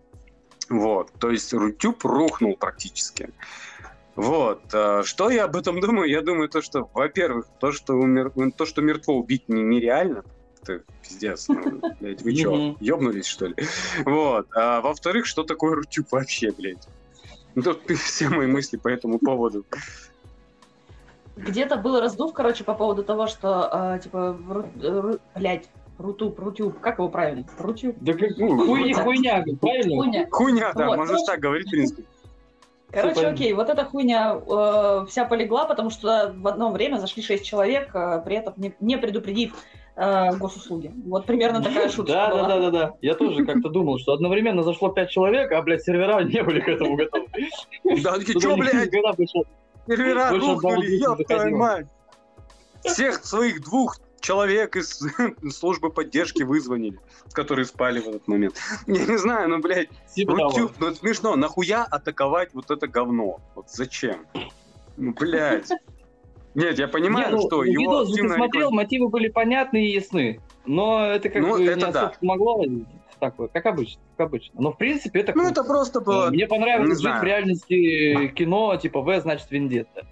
Вот, 0.69 1.11
то 1.19 1.29
есть 1.29 1.53
Рутюб 1.53 2.05
рухнул 2.05 2.55
практически. 2.55 3.31
Вот, 4.15 4.61
а, 4.73 5.03
что 5.03 5.29
я 5.29 5.45
об 5.45 5.55
этом 5.55 5.79
думаю? 5.81 6.09
Я 6.09 6.21
думаю, 6.21 6.49
то, 6.49 6.61
что, 6.61 6.89
во-первых, 6.93 7.47
то, 7.59 7.71
что, 7.71 7.93
умер... 7.95 8.31
то, 8.57 8.65
что 8.65 8.81
мертво 8.81 9.15
убить 9.15 9.49
не- 9.49 9.63
нереально, 9.63 10.23
это 10.61 10.83
пиздец. 11.01 11.47
Ну, 11.47 11.81
блядь, 11.99 12.21
вы 12.21 12.33
чё, 12.33 12.53
Мгм. 12.53 12.77
ёбнулись, 12.79 13.25
что 13.25 13.47
ли? 13.47 13.55
Вот. 14.05 14.47
А 14.55 14.81
во-вторых, 14.81 15.25
что 15.25 15.43
такое 15.43 15.75
Рутюб 15.75 16.07
вообще, 16.11 16.51
блядь? 16.51 16.87
Ну, 17.55 17.61
тут 17.61 17.89
все 17.99 18.29
мои 18.29 18.47
мысли 18.47 18.77
по 18.77 18.87
этому 18.87 19.19
поводу. 19.19 19.65
Где-то 21.35 21.77
был 21.77 21.99
раздув, 21.99 22.33
короче, 22.33 22.63
по 22.63 22.75
поводу 22.75 23.03
того, 23.03 23.25
что, 23.27 23.67
а, 23.71 23.97
типа, 23.99 24.37
ру- 24.47 24.69
э, 24.83 24.87
ру- 24.87 25.19
блядь, 25.35 25.67
Рутуб, 25.99 26.39
Рутюб, 26.39 26.79
как 26.79 26.97
его 26.99 27.09
правильно? 27.09 27.45
Рутюб? 27.59 27.95
Да 28.01 28.13
как 28.13 28.35
хуйня, 28.35 29.03
хуйня, 29.03 29.43
правильно? 29.61 29.95
Хуйня. 29.95 30.27
Хуйня, 30.31 30.73
да, 30.73 30.87
Вот. 30.87 30.97
можешь 30.97 31.21
так 31.25 31.39
говорить, 31.39 31.67
в 31.67 31.71
принципе. 31.71 32.03
Короче, 32.93 33.15
понятно. 33.15 33.35
окей, 33.35 33.53
вот 33.53 33.69
эта 33.69 33.85
хуйня 33.85 34.35
э, 34.35 35.05
вся 35.09 35.25
полегла, 35.25 35.65
потому 35.65 35.89
что 35.89 36.31
в 36.37 36.47
одно 36.47 36.71
время 36.71 36.97
зашли 36.97 37.23
шесть 37.23 37.43
человек, 37.43 37.89
э, 37.95 38.21
при 38.23 38.35
этом 38.35 38.53
не, 38.57 38.75
не 38.79 38.97
предупредив 38.99 39.55
э, 39.95 40.35
госуслуги. 40.37 40.91
Вот 41.07 41.25
примерно 41.25 41.63
такая 41.63 41.89
шутка 41.89 42.13
Да, 42.13 42.29
была. 42.29 42.47
да, 42.47 42.47
да, 42.47 42.59
да, 42.59 42.71
да. 42.71 42.93
Я 43.01 43.15
тоже 43.15 43.45
как-то 43.47 43.69
думал, 43.69 43.97
что 43.97 44.13
одновременно 44.13 44.61
зашло 44.61 44.89
пять 44.89 45.09
человек, 45.09 45.51
а, 45.51 45.63
блядь, 45.63 45.81
сервера 45.83 46.21
не 46.21 46.43
были 46.43 46.59
к 46.59 46.67
этому 46.67 46.95
готовы. 46.95 47.25
Да, 48.03 48.13
такие, 48.19 48.35
никто 48.35 48.55
блядь, 48.57 48.91
сервера 49.87 50.29
рухнули, 50.29 50.87
не 50.87 50.97
ёб 50.97 51.17
твою 51.25 51.57
мать. 51.57 51.87
Всех 52.83 53.25
своих 53.25 53.63
двух 53.63 53.97
человек 54.23 54.75
из 54.75 55.01
службы 55.55 55.91
поддержки 55.91 56.41
вызвонили, 56.41 56.97
которые 57.33 57.65
спали 57.65 57.99
в 57.99 58.07
этот 58.07 58.27
момент. 58.27 58.55
Я 58.87 59.05
не 59.05 59.17
знаю, 59.17 59.49
ну, 59.49 59.59
блядь, 59.59 59.89
Типа 60.15 60.35
того. 60.35 60.49
Рутюб, 60.49 60.71
ну 60.79 60.95
смешно, 60.95 61.35
нахуя 61.35 61.83
атаковать 61.83 62.53
вот 62.53 62.71
это 62.71 62.87
говно? 62.87 63.39
Вот 63.53 63.69
зачем? 63.69 64.25
Ну, 64.97 65.13
блядь. 65.13 65.69
Нет, 66.55 66.77
я 66.79 66.87
понимаю, 66.87 67.29
Не, 67.29 67.35
ну, 67.35 67.41
что 67.41 67.63
его 67.63 68.03
видос 68.03 68.15
ты 68.15 68.29
смотрел, 68.29 68.71
мотивы 68.71 69.09
были 69.09 69.27
понятны 69.27 69.85
и 69.85 69.91
ясны. 69.91 70.39
Но 70.65 71.05
это 71.05 71.29
как 71.29 71.41
Ну, 71.41 71.57
бы 71.57 71.65
это 71.65 71.75
не 71.75 71.91
да. 71.91 71.99
особо 72.07 72.19
помогло. 72.19 72.65
Так 73.19 73.39
вот, 73.39 73.51
как 73.51 73.65
обычно, 73.65 74.01
как 74.17 74.27
обычно. 74.27 74.61
Но 74.61 74.71
в 74.71 74.77
принципе 74.77 75.21
это 75.21 75.33
Ну, 75.35 75.47
это 75.49 75.63
просто 75.63 75.99
было... 75.99 76.29
Мне 76.29 76.39
не 76.39 76.47
понравилось 76.47 76.99
жить 76.99 77.19
в 77.19 77.23
реальности 77.23 78.27
кино, 78.35 78.75
типа 78.77 79.01
В 79.01 79.19
значит 79.19 79.49
Вендетта. 79.49 80.05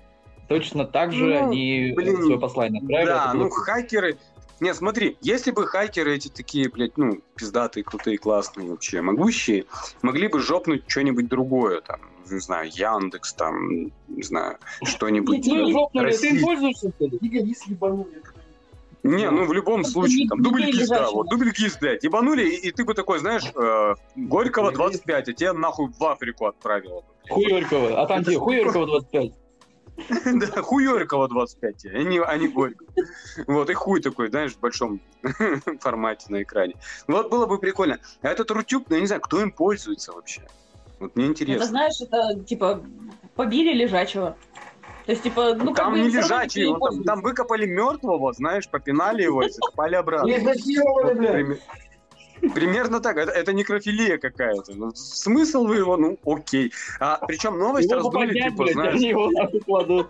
Точно 0.51 0.85
так 0.85 1.13
же 1.13 1.39
Ну, 1.39 1.47
они 1.47 1.93
блин, 1.95 2.17
свое 2.17 2.37
послание 2.37 2.81
отправили. 2.81 3.07
Да, 3.07 3.33
ну 3.33 3.49
круто. 3.49 3.71
хакеры... 3.71 4.17
Не, 4.59 4.73
смотри, 4.73 5.17
если 5.21 5.51
бы 5.51 5.65
хакеры 5.65 6.15
эти 6.15 6.27
такие, 6.27 6.69
блядь, 6.69 6.97
ну, 6.97 7.21
пиздатые, 7.35 7.85
крутые, 7.85 8.17
классные 8.17 8.69
вообще, 8.69 9.01
могущие, 9.01 9.65
могли 10.01 10.27
бы 10.27 10.41
жопнуть 10.41 10.83
что-нибудь 10.87 11.29
другое, 11.29 11.79
там, 11.79 12.01
не 12.29 12.39
знаю, 12.41 12.69
Яндекс, 12.71 13.33
там, 13.33 13.85
не 14.09 14.23
знаю, 14.23 14.57
что-нибудь. 14.83 15.47
Ну, 15.47 15.71
жопнули, 15.71 16.11
ты 16.11 16.27
им 16.27 16.41
пользуешься, 16.41 16.91
что 16.95 17.05
ли? 17.05 17.17
Не, 19.03 19.31
ну 19.31 19.45
в 19.45 19.53
любом 19.53 19.83
случае, 19.83 20.27
там, 20.27 20.43
дубль 20.43 20.65
кис, 20.65 20.89
да, 20.89 21.09
вот, 21.09 21.29
дубль 21.29 21.53
кис, 21.53 21.77
блядь, 21.79 22.03
ебанули, 22.03 22.43
и, 22.43 22.67
и 22.67 22.71
ты 22.71 22.83
бы 22.83 22.93
такой, 22.93 23.19
знаешь, 23.19 23.45
э, 23.55 23.95
Горького 24.15 24.71
25, 24.73 25.29
а 25.29 25.33
тебя 25.33 25.53
нахуй 25.53 25.87
в 25.97 26.03
Африку 26.03 26.45
отправило. 26.45 27.03
блядь. 27.25 27.31
Хуёрькова. 27.31 28.01
А 28.01 28.05
там 28.05 28.21
где? 28.21 28.37
Хуёрькова 28.37 28.85
25. 28.85 29.31
Да, 30.25 30.61
хуёрикова 30.61 31.27
25, 31.27 31.85
а 31.85 32.03
не, 32.03 32.19
а 32.19 32.37
не 32.37 32.47
Горького. 32.47 32.89
Вот, 33.47 33.69
и 33.69 33.73
хуй 33.73 34.01
такой, 34.01 34.29
знаешь, 34.29 34.53
в 34.53 34.59
большом 34.59 35.01
формате 35.79 36.25
на 36.29 36.43
экране. 36.43 36.75
Вот 37.07 37.29
было 37.29 37.45
бы 37.45 37.57
прикольно. 37.57 37.99
А 38.21 38.29
этот 38.29 38.51
Рутюб, 38.51 38.89
ну, 38.89 38.95
я 38.95 39.01
не 39.01 39.07
знаю, 39.07 39.21
кто 39.21 39.41
им 39.41 39.51
пользуется 39.51 40.13
вообще? 40.13 40.47
Вот 40.99 41.15
мне 41.15 41.25
Это, 41.25 41.31
интересно. 41.31 41.65
знаешь, 41.65 41.99
это, 41.99 42.43
типа, 42.43 42.83
побили 43.35 43.73
лежачего. 43.73 44.37
То 45.05 45.11
есть, 45.13 45.23
типа, 45.23 45.55
ну, 45.55 45.73
как 45.73 45.85
там 45.85 45.95
не 45.95 46.09
лежачий, 46.09 46.71
не 46.71 46.79
там, 46.79 47.03
там 47.03 47.21
выкопали 47.21 47.65
мертвого, 47.65 48.33
знаешь, 48.33 48.69
попинали 48.69 49.23
его 49.23 49.41
и 49.41 49.49
закопали 49.51 49.95
обратно. 49.95 50.29
Изнасиловали, 50.29 51.13
блядь. 51.15 51.59
Пример- 52.41 52.81
Примерно 52.81 52.99
так. 52.99 53.17
Это, 53.17 53.31
это 53.31 53.53
некрофилия 53.53 54.17
какая-то. 54.17 54.73
Ну, 54.75 54.91
смысл 54.95 55.65
вы 55.65 55.77
его, 55.77 55.97
ну, 55.97 56.17
окей. 56.25 56.71
А, 56.99 57.17
причем 57.27 57.57
новость 57.57 57.89
Его 57.89 58.01
раздули, 58.01 58.27
поднять, 58.27 58.51
типа, 58.51 58.63
блядь, 58.63 58.73
знаешь, 58.73 58.95
они 58.95 59.07
его 59.09 59.29
нахуй 59.31 59.59
кладут. 59.59 60.09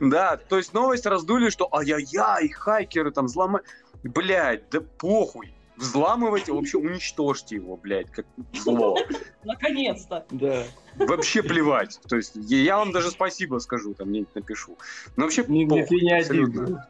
Да, 0.00 0.36
то 0.36 0.56
есть 0.56 0.72
новость 0.72 1.04
раздули, 1.06 1.50
что 1.50 1.68
ай-яй-яй, 1.74 2.48
хакеры 2.48 3.10
там 3.10 3.26
взломали. 3.26 3.64
Блядь, 4.02 4.68
да 4.70 4.80
похуй. 4.80 5.52
Взламывайте, 5.76 6.52
вообще 6.52 6.76
уничтожьте 6.78 7.54
его, 7.56 7.76
блядь, 7.76 8.10
как 8.10 8.26
зло. 8.52 8.98
Наконец-то. 9.44 10.26
Да. 10.30 10.64
Вообще 10.96 11.40
плевать. 11.42 12.00
То 12.08 12.16
есть 12.16 12.32
я 12.34 12.78
вам 12.78 12.90
даже 12.90 13.10
спасибо 13.10 13.58
скажу, 13.58 13.94
там 13.94 14.08
где-нибудь 14.08 14.34
напишу. 14.34 14.76
Но 15.16 15.24
вообще 15.24 15.44
Не, 15.46 15.64
не, 15.64 15.82
похуй, 15.82 16.00
не 16.00 16.18
абсолютно. 16.18 16.88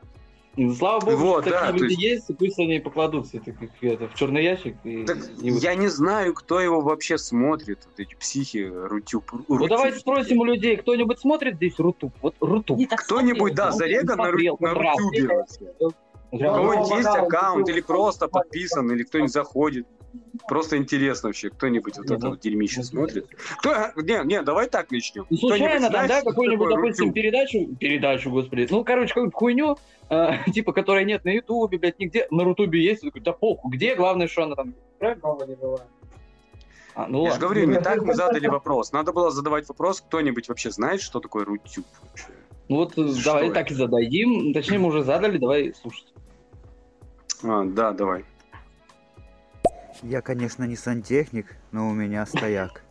Ну, 0.59 0.75
Слава 0.75 0.99
богу, 0.99 1.17
Вот, 1.19 1.45
что 1.45 1.53
да, 1.53 1.67
такие 1.67 1.79
то 1.79 1.85
люди 1.85 1.93
есть- 1.93 2.03
есть, 2.03 2.31
и 2.31 2.35
пусть 2.35 2.59
они 2.59 2.81
покладутся 2.81 3.37
это, 3.37 3.53
как 3.53 3.71
это, 3.81 4.09
в 4.09 4.15
черный 4.15 4.43
ящик. 4.43 4.77
И, 4.83 5.05
Так 5.05 5.19
и 5.41 5.51
я 5.51 5.77
не 5.77 5.87
знаю, 5.87 6.35
кто 6.35 6.59
его 6.59 6.81
вообще 6.81 7.17
смотрит, 7.17 7.87
вот 7.87 8.01
эти 8.01 8.17
психи, 8.17 8.69
Rutube. 8.69 9.31
Ну 9.33 9.45
Rutube. 9.57 9.69
давайте 9.69 10.01
спросим 10.01 10.41
у 10.41 10.45
людей, 10.45 10.77
кто-нибудь 10.77 11.21
смотрит 11.21 11.57
здесь 11.57 11.79
Rutube? 11.79 12.13
Вот 12.21 12.35
Rutube. 12.41 12.81
Кто-нибудь, 12.91 13.55
да, 13.55 13.71
зареган 13.71 14.19
на, 14.19 14.25
смотрел, 14.25 14.57
на. 14.59 14.75
Rutube. 14.75 15.45
У 16.33 16.39
кого-нибудь 16.39 16.91
есть 16.91 17.09
аккаунт, 17.09 17.69
или 17.69 17.81
просто 17.81 18.27
подписан, 18.27 18.91
или 18.91 19.05
кто-нибудь 19.05 19.33
заходит. 19.33 19.87
Просто 20.49 20.77
интересно 20.77 21.29
вообще, 21.29 21.51
кто-нибудь 21.51 21.97
вот 21.99 22.07
это 22.07 22.25
ну, 22.25 22.31
вот 22.31 22.41
дерьмище 22.41 22.79
ну, 22.79 22.85
смотрит. 22.85 23.27
Кто... 23.59 23.75
Не, 23.97 24.25
не, 24.25 24.43
давай 24.43 24.69
так 24.69 24.91
начнем. 24.91 25.27
Ну, 25.29 25.37
случайно 25.37 25.91
там, 25.91 26.07
да, 26.07 26.23
какую-нибудь, 26.23 26.69
допустим, 26.71 27.13
передачу, 27.13 27.77
передачу, 27.79 28.31
господи, 28.31 28.67
ну, 28.71 28.85
короче, 28.85 29.09
какую-нибудь 29.09 29.35
хуйню, 29.35 29.79
э, 30.11 30.31
типа, 30.53 30.73
которой 30.73 31.05
нет 31.05 31.25
на 31.25 31.31
Ютубе, 31.31 31.79
блядь, 31.79 31.99
нигде, 31.99 32.27
на 32.31 32.45
Рутубе 32.45 32.83
есть, 32.83 33.03
такой, 33.03 33.21
да 33.21 33.33
похуй, 33.33 33.71
где, 33.73 33.95
главное, 33.95 34.29
что 34.29 34.45
она 34.45 34.57
там, 34.57 34.75
правильно? 34.99 35.23
А, 36.95 37.07
ну 37.07 37.25
Я 37.25 37.27
же 37.27 37.33
ладно. 37.35 37.47
говорю, 37.47 37.67
не 37.69 37.81
так 37.81 38.03
мы 38.03 38.15
задали 38.15 38.49
вопрос. 38.49 38.93
Надо 38.93 39.13
было 39.13 39.31
задавать 39.31 39.69
вопрос, 39.69 40.01
кто-нибудь 40.01 40.49
вообще 40.49 40.71
знает, 40.73 41.01
что 41.01 41.21
такое 41.21 41.45
Рутюб? 41.45 41.85
Ну 42.69 42.77
вот, 42.77 42.99
э, 42.99 43.15
Что 43.15 43.25
давай 43.25 43.45
это? 43.47 43.55
так 43.55 43.71
и 43.71 43.75
зададим, 43.75 44.53
точнее, 44.53 44.79
мы 44.79 44.89
уже 44.89 45.05
задали, 45.05 45.39
давай 45.39 45.73
слушать. 45.75 46.13
А, 47.45 47.65
да, 47.65 47.93
давай. 47.93 48.25
Я, 50.03 50.21
конечно, 50.23 50.65
не 50.65 50.77
сантехник, 50.77 51.57
но 51.73 51.89
у 51.89 51.93
меня 51.93 52.25
стояк. 52.27 52.85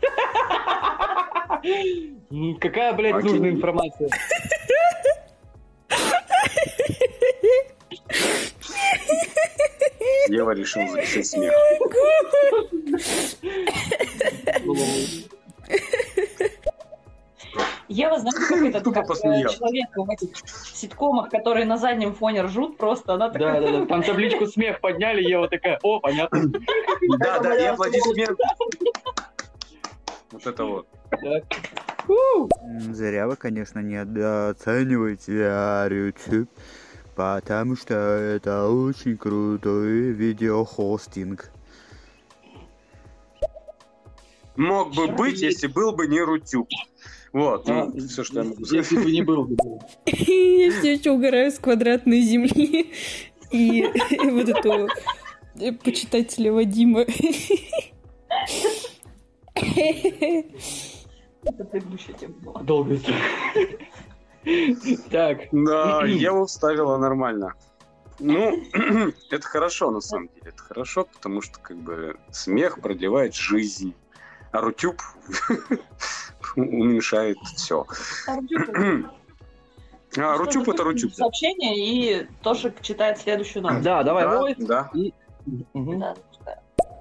Какая, 2.60 2.92
блядь, 2.94 3.24
нужная 3.24 3.50
информация? 3.50 4.08
Ева 10.28 10.50
решил 10.52 10.86
записать 10.88 11.26
смех. 11.26 11.52
Ева, 17.88 18.18
знаете, 18.18 18.38
как 18.48 18.62
этот 18.62 18.84
Тупо 18.84 19.02
как, 19.02 19.16
э, 19.24 19.48
человек 19.48 19.88
в 19.96 20.10
этих 20.10 20.28
ситкомах, 20.74 21.30
которые 21.30 21.64
на 21.64 21.78
заднем 21.78 22.14
фоне 22.14 22.42
ржут, 22.42 22.76
просто 22.76 23.14
она 23.14 23.28
Да, 23.28 23.32
такая... 23.32 23.60
да, 23.62 23.80
да, 23.80 23.86
там 23.86 24.02
табличку 24.02 24.46
смех 24.46 24.80
подняли, 24.80 25.22
Ева 25.22 25.48
такая, 25.48 25.78
о, 25.82 25.98
понятно. 26.00 26.52
Да, 27.18 27.38
да, 27.40 27.56
и 27.56 27.64
аплодисмент. 27.64 28.38
Вот 30.30 30.46
это 30.46 30.64
вот. 30.64 30.86
Да. 31.22 31.40
Зря 32.92 33.26
вы, 33.26 33.36
конечно, 33.36 33.80
недооцениваете 33.80 35.32
YouTube, 35.90 36.50
потому 37.18 37.74
что 37.74 37.94
это 37.96 38.68
очень 38.68 39.16
крутой 39.16 40.12
видеохостинг. 40.12 41.50
Мог 44.54 44.94
бы 44.94 45.08
быть, 45.08 45.40
если 45.42 45.66
был 45.66 45.90
бы 45.92 46.06
не 46.06 46.20
Рутюб. 46.20 46.68
Вот, 47.32 47.68
А, 47.68 47.86
ну, 47.86 48.06
все, 48.06 48.22
что 48.22 48.38
я 48.42 48.44
могу 48.44 48.60
Если 48.60 48.82
сказать. 48.82 49.04
бы 49.04 49.10
не 49.10 49.22
был. 49.22 49.44
бы. 49.46 49.56
Я 50.06 50.70
все 50.70 50.92
еще 50.94 51.10
угораю 51.10 51.50
с 51.50 51.58
квадратной 51.58 52.20
земли 52.20 52.92
и 53.50 53.82
вот 54.30 54.48
эту 54.48 54.88
э, 55.60 55.72
почитателя 55.72 56.52
Вадима. 56.52 57.04
Это 61.44 61.64
предыдущая 61.64 62.14
тема 62.14 62.34
была. 62.34 62.62
Долго. 62.62 62.96
Так, 65.10 65.38
Да, 65.52 66.04
Ева 66.04 66.46
вставила 66.46 66.96
нормально. 66.96 67.54
Ну, 68.20 68.62
это 69.30 69.46
хорошо, 69.46 69.90
на 69.90 70.00
самом 70.00 70.28
деле. 70.28 70.42
Это 70.46 70.62
хорошо, 70.62 71.04
потому 71.04 71.40
что, 71.40 71.58
как 71.60 71.76
бы, 71.76 72.16
смех 72.30 72.80
продлевает 72.80 73.34
жизнь. 73.34 73.94
А 74.50 74.60
Рутюб 74.60 75.00
уменьшает 76.56 77.36
все. 77.56 77.86
А, 78.26 78.36
Рутюб 80.36 80.68
это 80.68 80.78
запустим 80.82 80.84
Рутюб. 80.84 81.12
Сообщение, 81.14 81.76
и 81.76 82.26
Тошик 82.42 82.80
читает 82.80 83.18
следующую 83.18 83.62
новость. 83.62 83.82
да, 83.82 84.02
давай, 84.02 84.24
Да, 84.24 84.34
новость. 84.34 84.66
да. 84.66 84.90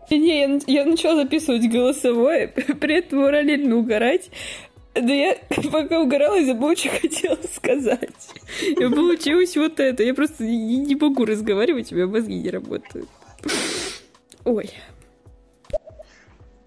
Не, 0.09 0.39
я, 0.39 0.59
я 0.67 0.85
начала 0.85 1.23
записывать 1.23 1.69
голосовое, 1.69 2.47
при 2.79 2.99
этом 2.99 3.23
параллельно 3.23 3.75
угорать. 3.77 4.29
Да 5.01 5.13
я 5.13 5.37
пока 5.71 5.99
угорала, 6.01 6.35
я 6.35 6.45
забыла, 6.45 6.75
что 6.75 6.89
хотела 6.89 7.37
сказать. 7.53 8.33
И 8.61 8.75
получилось 8.75 9.55
вот 9.55 9.79
это. 9.79 10.03
Я 10.03 10.13
просто 10.13 10.43
не, 10.43 10.77
не 10.77 10.95
могу 10.95 11.25
разговаривать, 11.25 11.91
у 11.91 11.95
меня 11.95 12.07
мозги 12.07 12.35
не 12.35 12.49
работают. 12.49 13.07
Ой. 14.45 14.71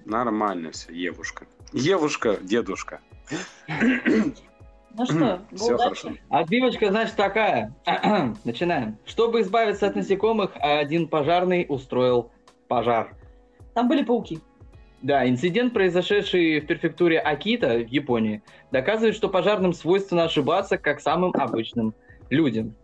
Нормально 0.04 0.70
все, 0.72 0.92
Евушка. 0.92 1.46
Евушка, 1.72 2.38
дедушка. 2.42 3.00
Ну 4.92 5.06
что, 5.06 5.40
Все 5.54 5.76
хорошо. 5.76 6.12
Отбивочка, 6.28 6.90
значит, 6.90 7.14
такая. 7.14 7.72
Начинаем. 8.44 8.98
Чтобы 9.06 9.42
избавиться 9.42 9.86
от 9.86 9.94
насекомых, 9.94 10.50
один 10.56 11.06
пожарный 11.06 11.64
устроил 11.68 12.30
пожар. 12.66 13.14
Там 13.74 13.88
были 13.88 14.02
пауки. 14.02 14.40
Да, 15.02 15.26
инцидент, 15.26 15.72
произошедший 15.72 16.60
в 16.60 16.66
префектуре 16.66 17.18
Акита 17.18 17.78
в 17.78 17.86
Японии, 17.86 18.42
доказывает, 18.70 19.14
что 19.14 19.30
пожарным 19.30 19.72
свойственно 19.72 20.24
ошибаться, 20.24 20.76
как 20.76 21.00
самым 21.00 21.32
обычным 21.34 21.94
людям. 22.28 22.74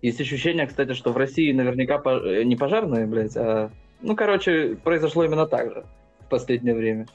Есть 0.00 0.20
ощущение, 0.20 0.66
кстати, 0.66 0.94
что 0.94 1.12
в 1.12 1.18
России 1.18 1.52
наверняка 1.52 1.98
по- 1.98 2.18
э, 2.24 2.44
не 2.44 2.56
пожарные, 2.56 3.06
блядь, 3.06 3.36
а... 3.36 3.70
Ну, 4.00 4.16
короче, 4.16 4.76
произошло 4.82 5.24
именно 5.24 5.46
так 5.46 5.70
же 5.74 5.84
в 6.20 6.28
последнее 6.30 6.74
время. 6.74 7.06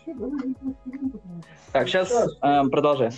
Так, 1.72 1.88
сейчас 1.88 2.38
продолжаем. 2.40 3.14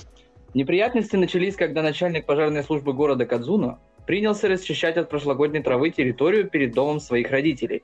Неприятности 0.53 1.17
начались, 1.17 1.57
когда 1.57 1.83
начальник 1.83 2.25
пожарной 2.25 2.63
службы 2.63 2.93
города 2.93 3.25
Кадзуно 3.25 3.79
принялся 4.07 4.47
расчищать 4.47 4.97
от 4.97 5.09
прошлогодней 5.09 5.61
травы 5.61 5.91
территорию 5.91 6.49
перед 6.49 6.73
домом 6.73 6.99
своих 6.99 7.29
родителей. 7.29 7.83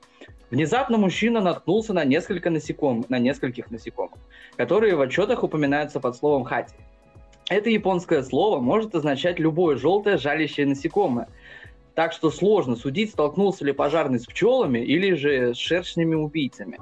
Внезапно 0.50 0.96
мужчина 0.96 1.40
наткнулся 1.40 1.92
на 1.92 2.04
несколько 2.04 2.48
насекомых, 2.50 3.10
на 3.10 3.18
нескольких 3.18 3.70
насекомых, 3.70 4.18
которые 4.56 4.96
в 4.96 5.00
отчетах 5.02 5.44
упоминаются 5.44 6.00
под 6.00 6.16
словом 6.16 6.44
хати. 6.44 6.74
Это 7.50 7.68
японское 7.68 8.22
слово 8.22 8.58
может 8.58 8.94
означать 8.94 9.38
любое 9.38 9.76
желтое 9.76 10.16
жалящее 10.16 10.66
насекомое. 10.66 11.28
Так 11.94 12.12
что 12.12 12.30
сложно 12.30 12.74
судить, 12.74 13.10
столкнулся 13.10 13.64
ли 13.64 13.72
пожарный 13.72 14.18
с 14.18 14.26
пчелами 14.26 14.78
или 14.78 15.14
же 15.14 15.54
с 15.54 15.58
шершнями-убийцами. 15.58 16.78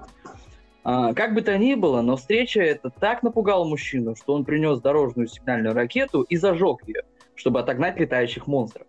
А, 0.85 1.15
как 1.15 1.35
бы 1.35 1.43
то 1.43 1.59
ни 1.59 1.75
было, 1.75 2.01
но 2.01 2.17
встреча 2.17 2.61
эта 2.61 2.91
так 2.91 3.23
напугала 3.23 3.65
мужчину, 3.65 4.15
что 4.15 4.35
он 4.35 4.45
принес 4.45 4.81
дорожную 4.81 5.27
сигнальную 5.27 5.75
ракету 5.75 6.23
и 6.23 6.37
зажег 6.37 6.87
ее, 6.87 7.03
чтобы 7.35 7.61
отогнать 7.61 7.99
летающих 7.99 8.47
монстров. 8.47 8.87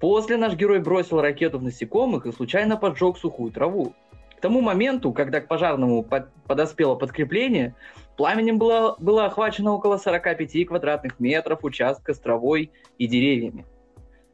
После 0.00 0.36
наш 0.36 0.54
герой 0.54 0.80
бросил 0.80 1.20
ракету 1.20 1.58
в 1.58 1.62
насекомых 1.62 2.26
и 2.26 2.32
случайно 2.32 2.76
поджег 2.76 3.16
сухую 3.16 3.50
траву. 3.50 3.94
К 4.36 4.40
тому 4.40 4.60
моменту, 4.60 5.12
когда 5.12 5.40
к 5.40 5.48
пожарному 5.48 6.02
под- 6.02 6.30
подоспело 6.46 6.94
подкрепление, 6.94 7.74
пламенем 8.18 8.58
было, 8.58 8.96
было 8.98 9.24
охвачено 9.24 9.72
около 9.72 9.96
45 9.96 10.66
квадратных 10.66 11.18
метров 11.18 11.64
участка 11.64 12.12
с 12.12 12.18
травой 12.18 12.70
и 12.98 13.06
деревьями. 13.06 13.64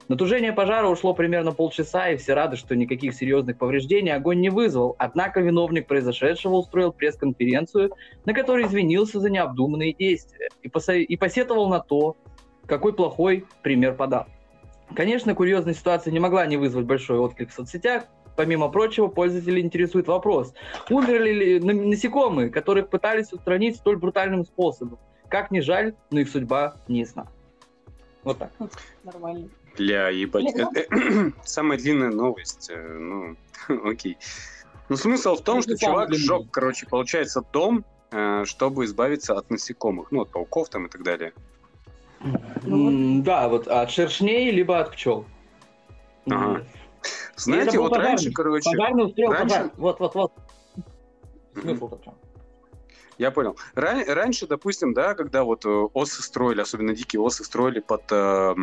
На 0.08 0.16
тужение 0.16 0.52
пожара 0.52 0.88
ушло 0.88 1.14
примерно 1.14 1.52
полчаса, 1.52 2.10
и 2.10 2.16
все 2.16 2.34
рады, 2.34 2.56
что 2.56 2.74
никаких 2.74 3.14
серьезных 3.14 3.56
повреждений 3.56 4.12
огонь 4.12 4.40
не 4.40 4.50
вызвал. 4.50 4.96
Однако 4.98 5.40
виновник 5.40 5.86
произошедшего 5.86 6.56
устроил 6.56 6.92
пресс-конференцию, 6.92 7.92
на 8.24 8.34
которой 8.34 8.66
извинился 8.66 9.20
за 9.20 9.30
необдуманные 9.30 9.94
действия 9.94 10.48
и, 10.62 10.68
посо- 10.68 11.00
и 11.00 11.16
посетовал 11.16 11.68
на 11.68 11.78
то, 11.78 12.16
какой 12.66 12.92
плохой 12.92 13.46
пример 13.62 13.94
подал. 13.94 14.26
Конечно, 14.94 15.34
курьезная 15.34 15.74
ситуация 15.74 16.12
не 16.12 16.20
могла 16.20 16.46
не 16.46 16.56
вызвать 16.56 16.86
большой 16.86 17.18
отклик 17.18 17.50
в 17.50 17.54
соцсетях. 17.54 18.04
Помимо 18.36 18.68
прочего, 18.70 19.08
пользователей 19.08 19.60
интересует 19.60 20.06
вопрос, 20.06 20.54
умерли 20.88 21.32
ли 21.32 21.60
на- 21.60 21.74
насекомые, 21.74 22.48
которых 22.48 22.88
пытались 22.88 23.30
устранить 23.32 23.76
столь 23.76 23.96
брутальным 23.98 24.44
способом. 24.46 24.98
Как 25.28 25.50
ни 25.50 25.60
жаль, 25.60 25.94
но 26.10 26.20
их 26.20 26.30
судьба 26.30 26.76
неясна. 26.88 27.26
Вот 28.24 28.38
так. 28.38 28.50
Нормально. 29.04 29.48
Бля, 29.76 30.08
ебать. 30.08 30.54
Бля, 30.54 30.68
э, 30.74 31.30
Самая 31.44 31.78
длинная 31.78 32.10
новость. 32.10 32.70
э, 32.70 32.98
Ну, 32.98 33.36
окей. 33.84 34.16
Ну, 34.88 34.96
смысл 34.96 35.36
в 35.36 35.42
том, 35.42 35.58
Это 35.58 35.76
что 35.76 35.86
чувак 35.86 36.08
длинная. 36.10 36.24
сжег, 36.40 36.50
короче, 36.50 36.86
получается, 36.86 37.42
дом, 37.52 37.84
э, 38.12 38.44
чтобы 38.46 38.84
избавиться 38.86 39.34
от 39.34 39.50
насекомых. 39.50 40.10
Ну, 40.10 40.22
от 40.22 40.30
пауков 40.30 40.68
там 40.70 40.86
и 40.86 40.88
так 40.88 41.02
далее. 41.02 41.32
Ну 42.62 43.22
Да, 43.22 43.48
вот 43.48 43.68
от 43.68 43.90
шершней, 43.90 44.50
либо 44.50 44.78
от 44.80 44.92
пчел. 44.92 45.24
Ага. 46.30 46.64
Знаете, 47.36 47.78
вот 47.78 47.96
раньше, 47.96 48.30
пожарный. 48.30 48.34
короче... 48.34 48.70
Пожарный 48.70 49.04
устроил 49.06 49.32
раньше- 49.32 49.48
пожар. 49.56 49.70
Вот, 49.76 50.00
вот, 50.00 50.14
вот. 50.14 50.32
Смысл-то 51.60 51.96
в? 51.96 52.14
Я 53.18 53.30
понял. 53.30 53.56
Ран- 53.74 54.04
раньше, 54.08 54.46
допустим, 54.46 54.94
да, 54.94 55.14
когда 55.14 55.44
вот 55.44 55.64
э, 55.64 55.68
осы 55.68 56.22
строили, 56.22 56.60
особенно 56.60 56.94
дикие 56.94 57.20
осы 57.20 57.44
строили 57.44 57.80
под 57.80 58.02
э, 58.10 58.54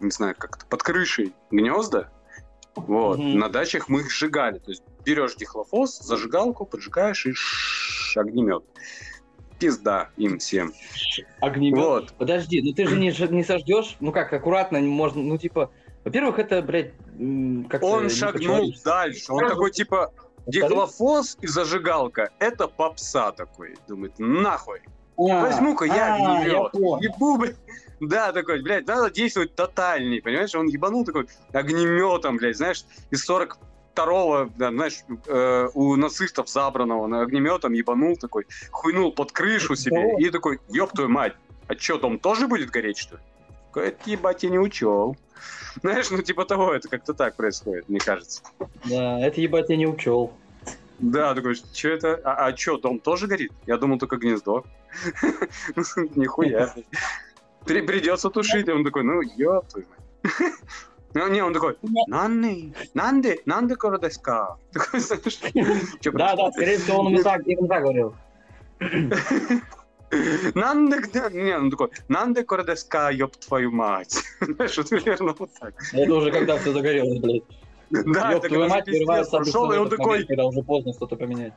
не 0.00 0.10
знаю, 0.10 0.34
как-то 0.38 0.64
под 0.66 0.82
крышей 0.82 1.32
гнезда. 1.50 2.10
Вот. 2.74 3.18
Мгм. 3.18 3.38
На 3.38 3.48
дачах 3.48 3.88
мы 3.88 4.00
их 4.00 4.10
сжигали. 4.10 4.58
То 4.58 4.70
есть 4.70 4.82
берешь 5.04 5.34
дихлофос, 5.36 5.98
зажигалку, 5.98 6.64
поджигаешь 6.66 7.26
и 7.26 7.32
ш- 7.32 8.20
огнемет. 8.20 8.64
Пизда 9.58 10.10
им 10.16 10.38
всем. 10.38 10.72
Огнемет. 11.40 11.78
Вот. 11.78 12.12
Подожди, 12.18 12.60
ну 12.62 12.72
ты 12.72 12.86
же 12.86 12.96
не, 12.96 13.12
не 13.30 13.44
сожжешь, 13.44 13.96
ну 14.00 14.12
как, 14.12 14.32
аккуратно 14.32 14.80
можно, 14.80 15.22
ну 15.22 15.38
типа, 15.38 15.70
во-первых, 16.04 16.38
это, 16.38 16.62
блядь, 16.62 16.92
как 17.68 17.82
Он 17.82 18.08
шагнул 18.08 18.72
дальше. 18.84 19.32
Он 19.32 19.48
такой, 19.48 19.72
типа, 19.72 20.12
дихлофос 20.46 21.36
и 21.40 21.46
зажигалка. 21.46 22.30
Это 22.38 22.68
попса 22.68 23.32
такой. 23.32 23.76
Думает, 23.88 24.12
нахуй. 24.18 24.82
Возьму-ка 25.16 25.86
я 25.86 26.14
а, 26.14 26.38
огнемет. 26.38 26.74
Ебу, 27.02 27.38
блядь. 27.38 27.56
Да, 28.00 28.32
такой, 28.32 28.62
блядь, 28.62 28.86
надо 28.86 29.10
действовать 29.10 29.54
тотальней, 29.54 30.20
понимаешь? 30.20 30.54
Он 30.54 30.66
ебанул 30.66 31.04
такой 31.04 31.26
огнеметом, 31.52 32.36
блядь, 32.36 32.56
знаешь, 32.56 32.84
из 33.10 33.24
42-го, 33.96 34.50
да, 34.56 34.70
знаешь, 34.70 35.04
э, 35.26 35.68
у 35.74 35.96
нацистов 35.96 36.48
забранного 36.48 37.06
на 37.06 37.22
огнеметом 37.22 37.72
ебанул 37.72 38.16
такой, 38.16 38.46
хуйнул 38.70 39.12
под 39.12 39.32
крышу 39.32 39.74
себе 39.74 40.14
и 40.18 40.30
такой, 40.30 40.60
ёб 40.68 40.92
твою 40.92 41.08
мать, 41.08 41.34
а 41.68 41.74
чё, 41.74 41.98
дом 41.98 42.18
тоже 42.18 42.46
будет 42.46 42.70
гореть, 42.70 42.98
что 42.98 43.16
ли? 43.16 43.22
Это, 43.74 44.10
ебать, 44.10 44.42
я 44.42 44.50
не 44.50 44.58
учел. 44.58 45.16
Знаешь, 45.82 46.10
ну 46.10 46.22
типа 46.22 46.44
того, 46.46 46.72
это 46.72 46.88
как-то 46.88 47.12
так 47.14 47.36
происходит, 47.36 47.88
мне 47.88 47.98
кажется. 47.98 48.42
Да, 48.84 49.20
это 49.20 49.40
ебать 49.40 49.68
я 49.68 49.76
не 49.76 49.86
учел. 49.86 50.32
Да, 50.98 51.34
такой, 51.34 51.54
что 51.54 51.88
это? 51.88 52.14
А, 52.24 52.46
а 52.46 52.52
чё, 52.54 52.78
дом 52.78 53.00
тоже 53.00 53.26
горит? 53.26 53.52
Я 53.66 53.76
думал, 53.76 53.98
только 53.98 54.16
гнездо. 54.16 54.64
Нихуя. 56.16 56.72
При- 57.66 57.82
Придется 57.82 58.30
тушить. 58.30 58.66
Он 58.70 58.82
такой, 58.82 59.02
ну, 59.02 59.20
ёб 59.20 59.68
твою 59.68 59.86
мать. 59.88 60.32
Не, 61.16 61.42
он 61.42 61.54
такой, 61.54 61.76
нанды, 62.06 62.74
нанды, 62.92 63.40
нанды 63.46 63.74
кородеска. 63.76 64.58
Да, 66.12 66.36
да, 66.36 66.52
скорее 66.52 66.78
всего, 66.78 66.98
он 66.98 67.08
именно 67.08 67.22
так, 67.24 67.42
говорил. 67.82 68.14
Нанды, 70.54 71.02
не, 71.32 71.56
он 71.56 71.70
такой, 71.70 71.88
нанды 72.08 72.44
кородеска, 72.44 73.10
ёб 73.10 73.34
твою 73.36 73.72
мать. 73.72 74.22
Знаешь, 74.40 74.76
вот 74.76 74.88
примерно 74.90 75.34
вот 75.38 75.50
так. 75.58 75.74
Это 75.92 76.14
уже 76.14 76.30
когда 76.30 76.58
все 76.58 76.72
загорелось, 76.72 77.18
блядь. 77.18 77.42
Да, 77.90 78.32
Ёб 78.32 78.46
твою 78.46 78.68
мать, 78.68 78.84
прошел, 78.84 79.64
обычно 79.64 79.74
и 79.74 79.78
он 79.78 79.88
такой, 79.88 80.24
когда 80.26 80.44
уже 80.44 80.62
поздно 80.62 80.92
что-то 80.92 81.16
поменять. 81.16 81.54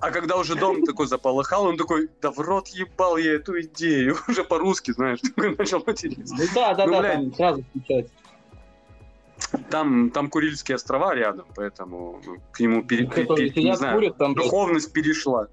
А 0.00 0.10
когда 0.10 0.36
уже 0.36 0.54
дом 0.54 0.82
такой 0.84 1.06
заполыхал, 1.06 1.66
он 1.66 1.76
такой, 1.76 2.08
да 2.20 2.30
в 2.30 2.38
рот 2.38 2.68
ебал 2.68 3.16
я 3.16 3.34
эту 3.34 3.60
идею. 3.60 4.16
Уже 4.28 4.44
по-русски, 4.44 4.92
знаешь, 4.92 5.20
такой 5.20 5.54
начал 5.56 5.82
материться. 5.86 6.34
Ну 6.36 6.44
да, 6.54 6.74
да, 6.74 6.86
Ну, 6.86 6.92
да, 6.92 7.00
блядь. 7.00 7.12
там 7.14 7.34
сразу 7.34 7.62
включается. 7.70 8.12
Там, 9.70 10.10
там 10.10 10.28
Курильские 10.30 10.76
острова 10.76 11.14
рядом, 11.14 11.46
поэтому 11.54 12.20
ну, 12.24 12.36
к 12.52 12.60
нему 12.60 12.82
пере- 12.82 13.06
пере- 13.06 13.22
Которые 13.22 13.50
пере- 13.50 13.70
не 13.70 13.76
знаю, 13.76 13.94
курят 13.96 14.16
там, 14.16 14.34
духовность 14.34 14.92
перешла. 14.92 15.48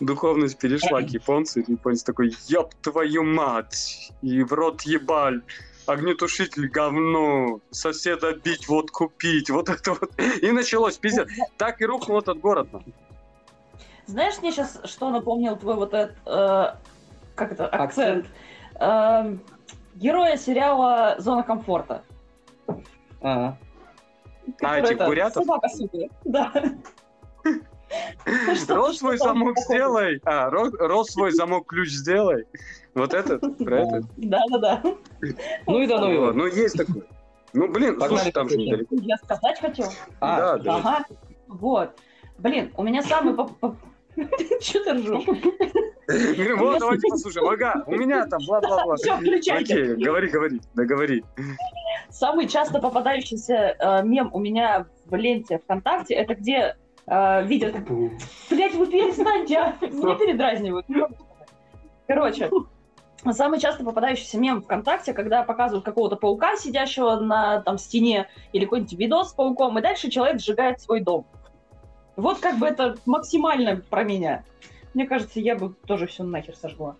Духовность 0.00 0.58
перешла 0.58 1.00
к 1.02 1.08
японцу, 1.08 1.60
и 1.60 1.72
японец 1.72 2.02
такой, 2.02 2.34
ёб 2.48 2.74
твою 2.82 3.24
мать, 3.24 4.12
и 4.20 4.42
в 4.42 4.52
рот 4.52 4.82
ебаль, 4.82 5.42
огнетушитель 5.86 6.68
говно, 6.68 7.60
соседа 7.70 8.34
бить, 8.34 8.68
водку 8.68 9.08
пить, 9.08 9.48
вот 9.50 9.68
это 9.70 9.92
вот. 9.94 10.10
И 10.42 10.50
началось, 10.52 10.98
пиздец. 10.98 11.28
Так 11.56 11.80
и 11.80 11.86
рухнул 11.86 12.18
этот 12.18 12.38
город. 12.40 12.68
Знаешь, 14.06 14.34
мне 14.42 14.52
сейчас 14.52 14.78
что 14.84 15.10
напомнил 15.10 15.56
твой 15.56 15.76
вот 15.76 15.94
этот, 15.94 16.16
э, 16.26 16.74
как 17.34 17.52
это, 17.52 17.66
акцент? 17.66 18.26
Эм, 18.78 19.40
героя 19.94 20.36
сериала 20.36 21.16
«Зона 21.18 21.42
комфорта». 21.42 22.02
А, 23.22 23.56
этих 24.78 24.92
это, 24.92 25.06
бурятов? 25.06 25.44
Собака 25.44 25.68
сука. 25.68 25.98
Да. 26.24 26.52
Рот 28.68 28.96
свой 28.96 29.16
замок 29.18 29.58
сделай. 29.58 30.20
А, 30.24 30.50
ро- 30.50 30.76
рот 30.76 31.08
свой 31.08 31.32
замок 31.32 31.66
ключ 31.66 31.90
сделай. 31.90 32.44
Вот 32.94 33.14
этот, 33.14 33.40
про 33.58 33.80
этот. 33.80 34.04
Да-да-да. 34.16 34.82
Ну 35.66 35.80
и 35.80 35.86
да, 35.86 36.00
ну 36.00 36.10
его. 36.10 36.32
Ну, 36.32 36.46
есть 36.46 36.76
такой. 36.76 37.04
Ну, 37.52 37.68
блин, 37.68 37.98
слушай, 38.00 38.32
там 38.32 38.48
же 38.48 38.56
недалеко. 38.56 38.96
Я 38.96 39.16
сказать 39.16 39.60
хотел. 39.60 39.88
А, 40.20 40.36
Да, 40.36 40.58
да. 40.58 40.76
Ага. 40.76 41.04
Вот. 41.48 41.90
Блин, 42.38 42.72
у 42.76 42.82
меня 42.82 43.02
самый... 43.02 43.34
Чё 44.60 44.84
ты 44.84 44.92
ржёшь? 44.94 45.24
Говорю, 46.06 46.58
Вот, 46.58 46.78
давайте 46.78 47.08
послушаем. 47.08 47.48
Ага, 47.48 47.84
у 47.86 47.96
меня 47.96 48.26
там 48.26 48.40
бла-бла-бла. 48.46 48.96
Всё, 48.96 49.16
включайте. 49.16 49.74
Окей, 49.74 50.04
говори, 50.04 50.28
говори, 50.28 50.60
да 50.74 50.84
говори. 50.84 51.24
Самый 52.10 52.48
часто 52.48 52.78
попадающийся 52.78 53.76
э, 53.78 54.02
мем 54.04 54.30
у 54.32 54.38
меня 54.38 54.86
в 55.06 55.14
ленте 55.14 55.58
ВКонтакте, 55.58 56.14
это 56.14 56.34
где 56.34 56.76
э, 57.06 57.44
видят... 57.46 57.74
Блять, 58.48 58.74
вы 58.74 58.86
перестаньте, 58.86 59.58
а! 59.58 59.76
Меня 59.80 60.14
передразнивают. 60.14 60.86
Короче, 62.06 62.50
самый 63.32 63.58
часто 63.58 63.84
попадающийся 63.84 64.38
мем 64.38 64.62
ВКонтакте, 64.62 65.12
когда 65.12 65.42
показывают 65.42 65.84
какого-то 65.84 66.16
паука, 66.16 66.56
сидящего 66.56 67.16
на 67.16 67.60
там, 67.62 67.78
стене, 67.78 68.28
или 68.52 68.64
какой-нибудь 68.64 68.92
видос 68.92 69.30
с 69.30 69.34
пауком, 69.34 69.78
и 69.78 69.82
дальше 69.82 70.08
человек 70.08 70.40
сжигает 70.40 70.80
свой 70.80 71.00
дом. 71.00 71.26
Вот 72.16 72.38
как 72.38 72.58
бы 72.58 72.66
это 72.66 72.96
максимально 73.06 73.82
про 73.90 74.02
меня. 74.04 74.44
Мне 74.94 75.06
кажется, 75.06 75.40
я 75.40 75.56
бы 75.56 75.74
тоже 75.86 76.06
все 76.06 76.22
нахер 76.24 76.56
сожгла. 76.56 76.96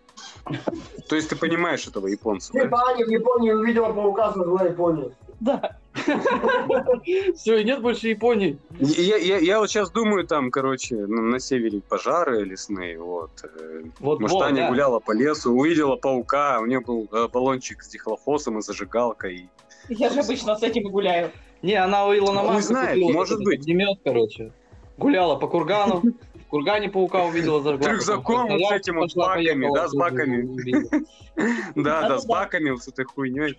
То 1.09 1.17
есть 1.17 1.31
ты 1.31 1.37
понимаешь 1.37 1.87
этого 1.87 2.07
японца, 2.09 2.53
да? 2.53 2.61
Типа 2.61 2.79
Аня 2.89 3.07
в 3.07 3.09
Японии 3.09 3.51
увидела 3.51 3.93
паука, 3.93 4.33
сожгла 4.33 4.65
Японию. 4.65 5.15
Да. 5.41 5.77
Все, 7.37 7.59
и 7.59 7.65
нет 7.65 7.81
больше 7.81 8.09
Японии. 8.09 8.59
Я, 8.79 9.17
я, 9.17 9.39
я 9.39 9.59
вот 9.61 9.71
сейчас 9.71 9.91
думаю, 9.91 10.27
там, 10.27 10.51
короче, 10.51 10.95
на, 11.07 11.39
севере 11.41 11.81
пожары 11.81 12.45
лесные, 12.45 12.99
вот. 13.01 13.31
э, 13.43 13.85
Вот, 13.99 14.21
Может, 14.21 14.35
вот, 14.35 14.43
Аня 14.45 14.63
да. 14.63 14.69
гуляла 14.69 14.99
по 14.99 15.13
лесу, 15.13 15.53
увидела 15.53 15.97
паука, 15.97 16.61
у 16.61 16.67
нее 16.67 16.81
был 16.81 17.09
э, 17.13 17.29
баллончик 17.29 17.83
с 17.83 17.89
дихлофосом 17.89 18.59
и 18.59 18.63
зажигалкой. 18.63 19.49
Я 19.89 20.11
же 20.11 20.21
обычно 20.21 20.57
с 20.57 20.63
этим 20.63 20.89
и 20.89 20.91
гуляю. 20.91 21.33
Не, 21.63 21.75
она 21.75 22.07
у 22.07 22.15
Илона 22.15 22.43
Маска 22.43 22.63
знает, 22.63 22.95
купила 22.95 23.13
может 23.13 23.43
быть. 23.43 23.61
огнемет, 23.61 23.99
короче. 24.05 24.53
Гуляла 24.97 25.37
по 25.37 25.47
кургану, 25.47 26.03
в 26.47 26.49
кургане 26.49 26.89
паука 26.89 27.25
увидела, 27.25 27.63
зажгла. 27.63 27.91
Рюкзаком 27.91 28.49
вот 28.49 28.61
с 28.61 28.73
этим 28.73 28.97
вот 28.97 29.15
баками, 29.15 29.69
да, 29.75 29.89
с 29.89 29.95
баками. 29.95 31.05
Да, 31.75 32.09
да, 32.09 32.19
с 32.19 32.27
баками, 32.27 32.71
вот 32.71 32.83
с 32.83 32.89
этой 32.89 33.05
хуйней. 33.05 33.59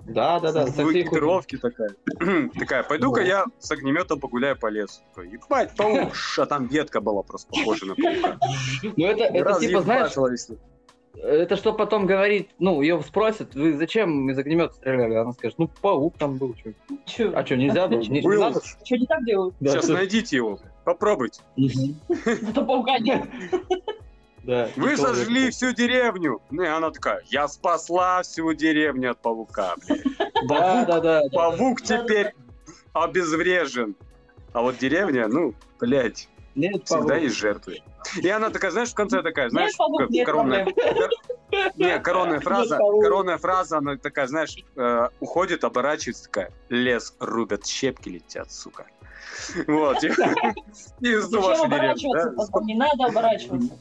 Да, 0.00 0.38
да, 0.38 0.52
да. 0.52 0.66
хуйней. 0.66 1.02
Экипировки 1.02 1.56
такая. 1.56 1.90
такая, 2.58 2.82
пойду-ка 2.82 3.22
я 3.22 3.46
с 3.58 3.70
огнеметом 3.70 4.20
погуляю 4.20 4.56
по 4.58 4.66
лесу. 4.66 5.00
Такой, 5.14 5.30
ебать, 5.30 5.74
паук, 5.76 6.12
а 6.38 6.46
там 6.46 6.66
ветка 6.66 7.00
была 7.00 7.22
просто 7.22 7.48
похожа 7.50 7.86
на 7.86 7.94
паука. 7.94 8.38
Ну 8.82 9.06
это, 9.06 9.24
это 9.24 9.58
типа, 9.58 9.80
знаешь, 9.80 10.12
это 11.22 11.56
что 11.56 11.72
потом 11.72 12.06
говорит, 12.06 12.50
ну, 12.58 12.82
ее 12.82 13.00
спросят, 13.02 13.54
вы 13.54 13.74
зачем 13.76 14.30
из 14.30 14.38
огнемета 14.38 14.74
стреляли? 14.74 15.14
Она 15.14 15.32
скажет, 15.32 15.58
ну, 15.58 15.68
паук 15.68 16.16
там 16.18 16.36
был. 16.36 16.54
Чё. 16.54 16.72
Чё? 17.04 17.32
А 17.34 17.44
что, 17.44 17.56
нельзя 17.56 17.88
было? 17.88 18.00
Не, 18.00 18.08
не 18.08 18.20
Был. 18.20 18.40
надо? 18.40 18.60
Что 18.84 18.96
не 18.96 19.06
так 19.06 19.24
делают? 19.24 19.54
Да, 19.60 19.72
Сейчас 19.72 19.88
найдите 19.88 20.36
его, 20.36 20.58
попробуйте. 20.84 21.42
Это 22.24 22.62
паука 22.62 22.98
нет. 22.98 23.24
Да. 24.44 24.68
Вы 24.76 24.96
сожгли 24.96 25.50
всю 25.50 25.72
деревню. 25.72 26.40
Ну, 26.50 26.62
и 26.62 26.66
она 26.66 26.90
такая, 26.90 27.22
я 27.26 27.48
спасла 27.48 28.22
всю 28.22 28.52
деревню 28.54 29.10
от 29.10 29.18
паука. 29.18 29.74
Да, 30.48 30.84
да, 30.84 31.00
да. 31.00 31.22
да. 31.22 31.28
Павук 31.32 31.82
теперь 31.82 32.32
обезврежен. 32.92 33.96
А 34.52 34.62
вот 34.62 34.78
деревня, 34.78 35.26
ну, 35.26 35.54
блядь, 35.80 36.28
Нет, 36.56 36.84
всегда 36.84 37.08
паук. 37.08 37.22
есть 37.22 37.36
жертвы. 37.36 37.78
И 38.16 38.28
она 38.28 38.50
такая, 38.50 38.70
знаешь, 38.70 38.90
в 38.90 38.94
конце 38.94 39.22
такая, 39.22 39.50
знаешь, 39.50 39.72
Нет, 39.78 40.10
нет 40.10 40.26
коронная, 40.26 40.64
проблем. 40.64 41.10
не, 41.76 41.98
коронная 42.02 42.40
фраза, 42.40 42.78
паук. 42.78 43.02
коронная 43.04 43.38
фраза, 43.38 43.78
она 43.78 43.96
такая, 43.96 44.26
знаешь, 44.26 44.56
э, 44.76 45.08
уходит, 45.20 45.64
оборачивается, 45.64 46.24
такая, 46.24 46.50
лес 46.70 47.14
рубят, 47.20 47.66
щепки 47.66 48.08
летят, 48.08 48.50
сука. 48.50 48.86
Вот, 49.66 50.02
и, 50.02 50.08
Зачем 51.00 51.64
оборачиваться? 51.64 52.34
не 52.62 52.74
надо 52.74 53.04
оборачиваться. 53.06 53.78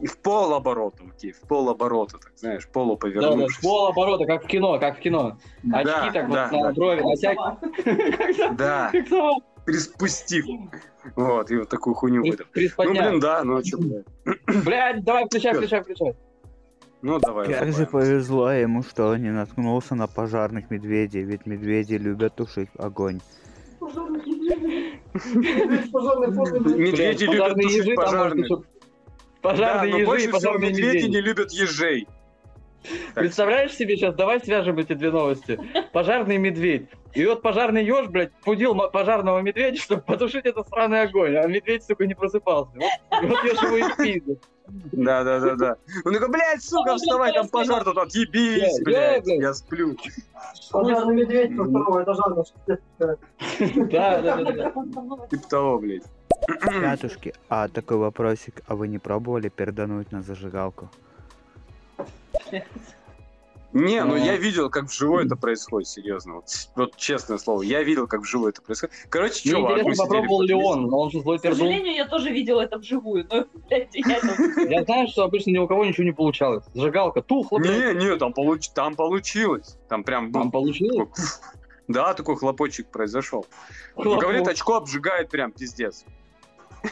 В 0.00 0.16
полоборота, 0.18 1.02
окей, 1.08 1.32
в 1.32 1.40
полоборота, 1.42 2.18
так 2.18 2.32
знаешь, 2.36 2.62
Да, 2.64 2.68
да, 2.68 2.72
полуповернувшись. 2.72 3.56
с 3.58 3.60
полоборота, 3.62 4.26
как 4.26 4.44
в 4.44 4.46
кино, 4.46 4.78
как 4.78 4.98
в 4.98 5.00
кино. 5.00 5.38
Очки 5.72 5.84
Да, 5.84 6.10
так 6.12 6.30
да, 6.30 6.48
вот 6.48 6.52
на 6.52 6.62
да. 6.68 6.72
брови 6.72 7.00
натягивают. 7.00 7.58
Сама. 8.36 8.54
Да, 8.54 8.92
Приспустив. 9.64 10.44
Вот, 11.16 11.50
и 11.50 11.56
вот 11.56 11.68
такую 11.68 11.94
хуйню 11.94 12.22
выдал. 12.22 12.46
Ну, 12.54 12.92
блин, 12.92 13.20
да, 13.20 13.44
ну, 13.44 13.56
а 13.56 13.62
чё, 13.62 13.78
блядь. 13.78 14.04
Блядь, 14.64 15.04
давай, 15.04 15.26
включай, 15.26 15.54
включай, 15.54 15.82
включай. 15.82 16.14
Ну, 17.02 17.18
давай. 17.18 17.52
Как 17.52 17.72
же 17.72 17.86
повезло 17.86 18.50
ему, 18.50 18.82
что 18.82 19.16
не 19.16 19.30
наткнулся 19.30 19.94
на 19.94 20.06
пожарных 20.06 20.70
медведей, 20.70 21.22
ведь 21.22 21.46
медведи 21.46 21.94
любят 21.94 22.36
тушить 22.36 22.70
огонь. 22.78 23.20
Медведи 25.14 27.24
любят 27.24 27.54
тушить 27.54 27.94
пожарных. 27.94 28.48
Да, 28.48 28.56
Пожарные 29.42 29.92
но 29.92 29.98
ежи 29.98 30.06
больше 30.06 30.24
и 30.24 30.28
всего 30.28 30.38
пожарные 30.40 30.70
медведи 30.70 30.86
медведи. 30.86 31.10
не 31.10 31.20
любят 31.20 31.52
ежей. 31.52 32.08
Представляешь 33.14 33.74
себе 33.74 33.96
сейчас, 33.96 34.14
давай 34.14 34.40
свяжем 34.40 34.78
эти 34.78 34.94
две 34.94 35.10
новости. 35.10 35.60
Пожарный 35.92 36.38
медведь. 36.38 36.88
И 37.14 37.24
вот 37.26 37.42
пожарный 37.42 37.84
еж, 37.84 38.08
блядь, 38.08 38.32
пудил 38.32 38.74
пожарного 38.90 39.40
медведя, 39.40 39.80
чтобы 39.80 40.02
потушить 40.02 40.44
этот 40.44 40.68
сраный 40.68 41.02
огонь. 41.02 41.36
А 41.36 41.46
медведь, 41.46 41.84
сука, 41.84 42.06
не 42.06 42.14
просыпался. 42.14 42.72
Вот, 42.74 43.22
вот 43.22 43.44
еж 43.44 43.62
его 43.62 43.76
и 43.76 43.82
спиздил. 43.92 44.38
Да, 44.66 45.22
да, 45.22 45.40
да, 45.40 45.54
да. 45.54 45.76
Он 46.04 46.14
такой, 46.14 46.30
блядь, 46.30 46.62
сука, 46.62 46.96
вставай, 46.96 47.32
там 47.34 47.48
пожар 47.48 47.84
тут, 47.84 47.98
отъебись, 47.98 48.80
блядь, 48.82 49.26
я 49.26 49.52
сплю. 49.52 49.96
Пожарный 50.70 51.14
медведь 51.14 51.54
со 51.54 51.64
второго 51.64 52.02
этажа 52.02 52.22
на 52.28 52.44
шесте. 52.44 52.82
Да, 53.90 54.22
да, 54.22 54.36
да, 54.36 54.52
да. 54.52 54.70
Типа 55.30 55.48
того, 55.48 55.78
блядь. 55.78 56.04
Ребятушки, 56.48 57.34
а 57.48 57.68
такой 57.68 57.98
вопросик, 57.98 58.62
а 58.66 58.74
вы 58.74 58.88
не 58.88 58.98
пробовали 58.98 59.48
пердануть 59.48 60.12
на 60.12 60.22
зажигалку? 60.22 60.90
Не, 63.74 64.04
ну 64.04 64.14
я 64.14 64.36
видел, 64.36 64.70
как 64.70 64.84
вживую 64.84 65.26
это 65.26 65.34
происходит, 65.34 65.88
серьезно. 65.88 66.34
Вот, 66.34 66.44
вот 66.76 66.96
честное 66.96 67.38
слово, 67.38 67.62
я 67.62 67.82
видел, 67.82 68.06
как 68.06 68.20
вживую 68.20 68.50
это 68.50 68.62
происходит. 68.62 68.94
Короче, 69.10 69.40
Мне 69.44 69.58
чувак, 69.58 69.72
мы 69.72 69.78
интересно, 69.80 70.04
попробовал 70.04 70.42
ли 70.42 70.54
он, 70.54 70.82
но 70.86 71.00
он 71.00 71.10
же 71.10 71.20
злой 71.20 71.38
К 71.38 71.42
пердун. 71.42 71.58
сожалению, 71.58 71.92
я 71.92 72.06
тоже 72.06 72.30
видела 72.30 72.60
это 72.60 72.78
вживую, 72.78 73.26
но, 73.28 73.46
блядь, 73.68 73.88
я 73.94 74.20
Я 74.70 74.84
знаю, 74.84 75.08
что 75.08 75.24
обычно 75.24 75.50
ни 75.50 75.58
у 75.58 75.66
кого 75.66 75.84
ничего 75.84 76.04
не 76.04 76.12
получалось. 76.12 76.64
Зажигалка 76.72 77.20
тухла, 77.20 77.58
блядь. 77.58 77.96
Не, 77.96 78.04
не, 78.04 78.16
там, 78.16 78.32
получ... 78.32 78.68
там 78.68 78.94
получилось. 78.94 79.76
Там 79.88 80.04
прям 80.04 80.30
был 80.30 80.42
Там 80.42 80.50
получилось? 80.52 81.40
Да, 81.88 82.14
такой 82.14 82.36
хлопочек 82.36 82.86
произошел. 82.86 83.44
Хлопок. 83.96 84.22
Говорит, 84.22 84.46
очко 84.46 84.76
обжигает 84.76 85.30
прям 85.30 85.50
пиздец. 85.50 86.04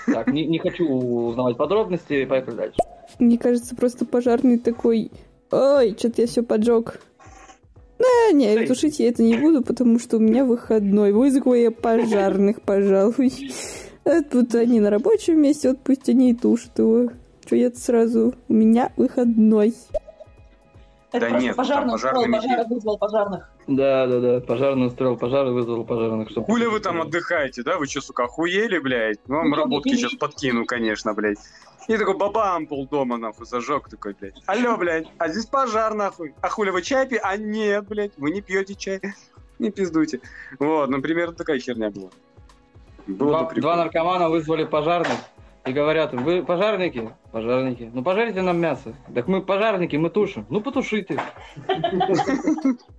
Так, 0.07 0.27
не, 0.27 0.47
не 0.47 0.59
хочу 0.59 0.87
узнавать 0.89 1.57
подробности, 1.57 2.25
поехали 2.25 2.57
дальше. 2.57 2.79
Мне 3.19 3.39
кажется, 3.39 3.77
просто 3.77 4.05
пожарный 4.05 4.59
такой... 4.59 5.13
Ой, 5.53 5.95
что-то 5.99 6.23
я 6.23 6.27
все 6.27 6.43
поджег. 6.43 6.99
Да, 7.99 8.33
не, 8.33 8.47
Эй. 8.47 8.67
тушить 8.67 8.99
я 8.99 9.09
это 9.09 9.23
не 9.23 9.37
буду, 9.37 9.63
потому 9.63 10.01
что 10.01 10.17
у 10.17 10.21
меня 10.21 10.45
выходной. 10.45 11.13
Вызову 11.13 11.55
я 11.55 11.71
пожарных, 11.71 12.63
пожалуй. 12.63 13.53
А 14.05 14.23
тут 14.23 14.55
они 14.57 14.81
на 14.81 14.91
рабочем 14.91 15.41
месте, 15.41 15.69
вот 15.69 15.79
пусть 15.85 16.09
они 16.09 16.31
и 16.31 16.35
тушат 16.35 16.79
его. 16.79 17.11
Что 17.47 17.55
я 17.55 17.71
сразу... 17.71 18.35
У 18.49 18.53
меня 18.53 18.93
выходной. 18.97 19.75
это 21.13 21.21
Да 21.21 21.29
просто 21.29 21.47
нет, 21.47 21.57
пожарный 21.57 21.93
пожарный 21.93 21.95
устроил 21.95 22.33
пожар, 22.33 22.51
медведь. 22.51 22.69
вызвал 22.69 22.99
пожарных. 22.99 23.51
Да, 23.69 24.07
да, 24.07 24.21
да. 24.21 24.41
Пожарный 24.41 24.87
устроил 24.87 25.17
пожар 25.17 25.47
и 25.47 25.51
вызвал 25.51 25.85
пожарных, 25.85 26.31
чтобы... 26.31 26.47
Хули 26.47 26.65
вы 26.65 26.81
там 26.81 27.01
отдыхаете, 27.03 27.63
да? 27.63 27.79
Вы 27.79 27.87
что, 27.87 28.01
сука, 28.01 28.25
охуели, 28.25 28.79
блядь? 28.79 29.19
Ну, 29.29 29.37
вам 29.37 29.51
Ну, 29.51 29.57
работки 29.57 29.91
сейчас 29.91 30.15
подкину, 30.15 30.65
конечно, 30.65 31.15
блядь. 31.15 31.39
И 31.89 31.97
такой 31.97 32.17
бабам 32.17 32.67
полдома, 32.67 33.17
нахуй, 33.17 33.47
зажег 33.47 33.89
такой, 33.89 34.15
блядь. 34.19 34.41
Алло, 34.47 34.77
блядь, 34.77 35.07
а 35.19 35.29
здесь 35.29 35.47
пожар, 35.47 35.95
нахуй. 35.95 36.35
А 36.41 36.49
хули 36.49 36.71
вы 36.71 36.83
чай 36.83 37.07
пьете? 37.07 37.23
А 37.25 37.37
нет, 37.37 37.87
блядь, 37.87 38.13
вы 38.17 38.31
не 38.31 38.41
пьете 38.41 38.75
чай. 38.75 39.01
Не 39.59 39.71
пиздуйте. 39.71 40.21
Вот, 40.59 40.89
например, 40.89 41.33
такая 41.33 41.59
херня 41.59 41.91
была. 41.91 42.11
Было 43.07 43.41
Два, 43.43 43.51
два 43.51 43.77
наркомана 43.77 44.29
вызвали 44.29 44.65
пожарных 44.65 45.19
и 45.65 45.73
говорят 45.73 46.13
вы 46.13 46.43
пожарники? 46.45 47.11
Пожарники. 47.31 47.91
Ну 47.93 48.03
пожарите 48.03 48.43
нам 48.43 48.59
мясо. 48.59 48.95
Так 49.15 49.29
мы 49.29 49.43
пожарники, 49.43 49.97
мы 49.97 50.11
тушим. 50.11 50.47
Ну 50.51 50.61
потушите. 50.61 51.21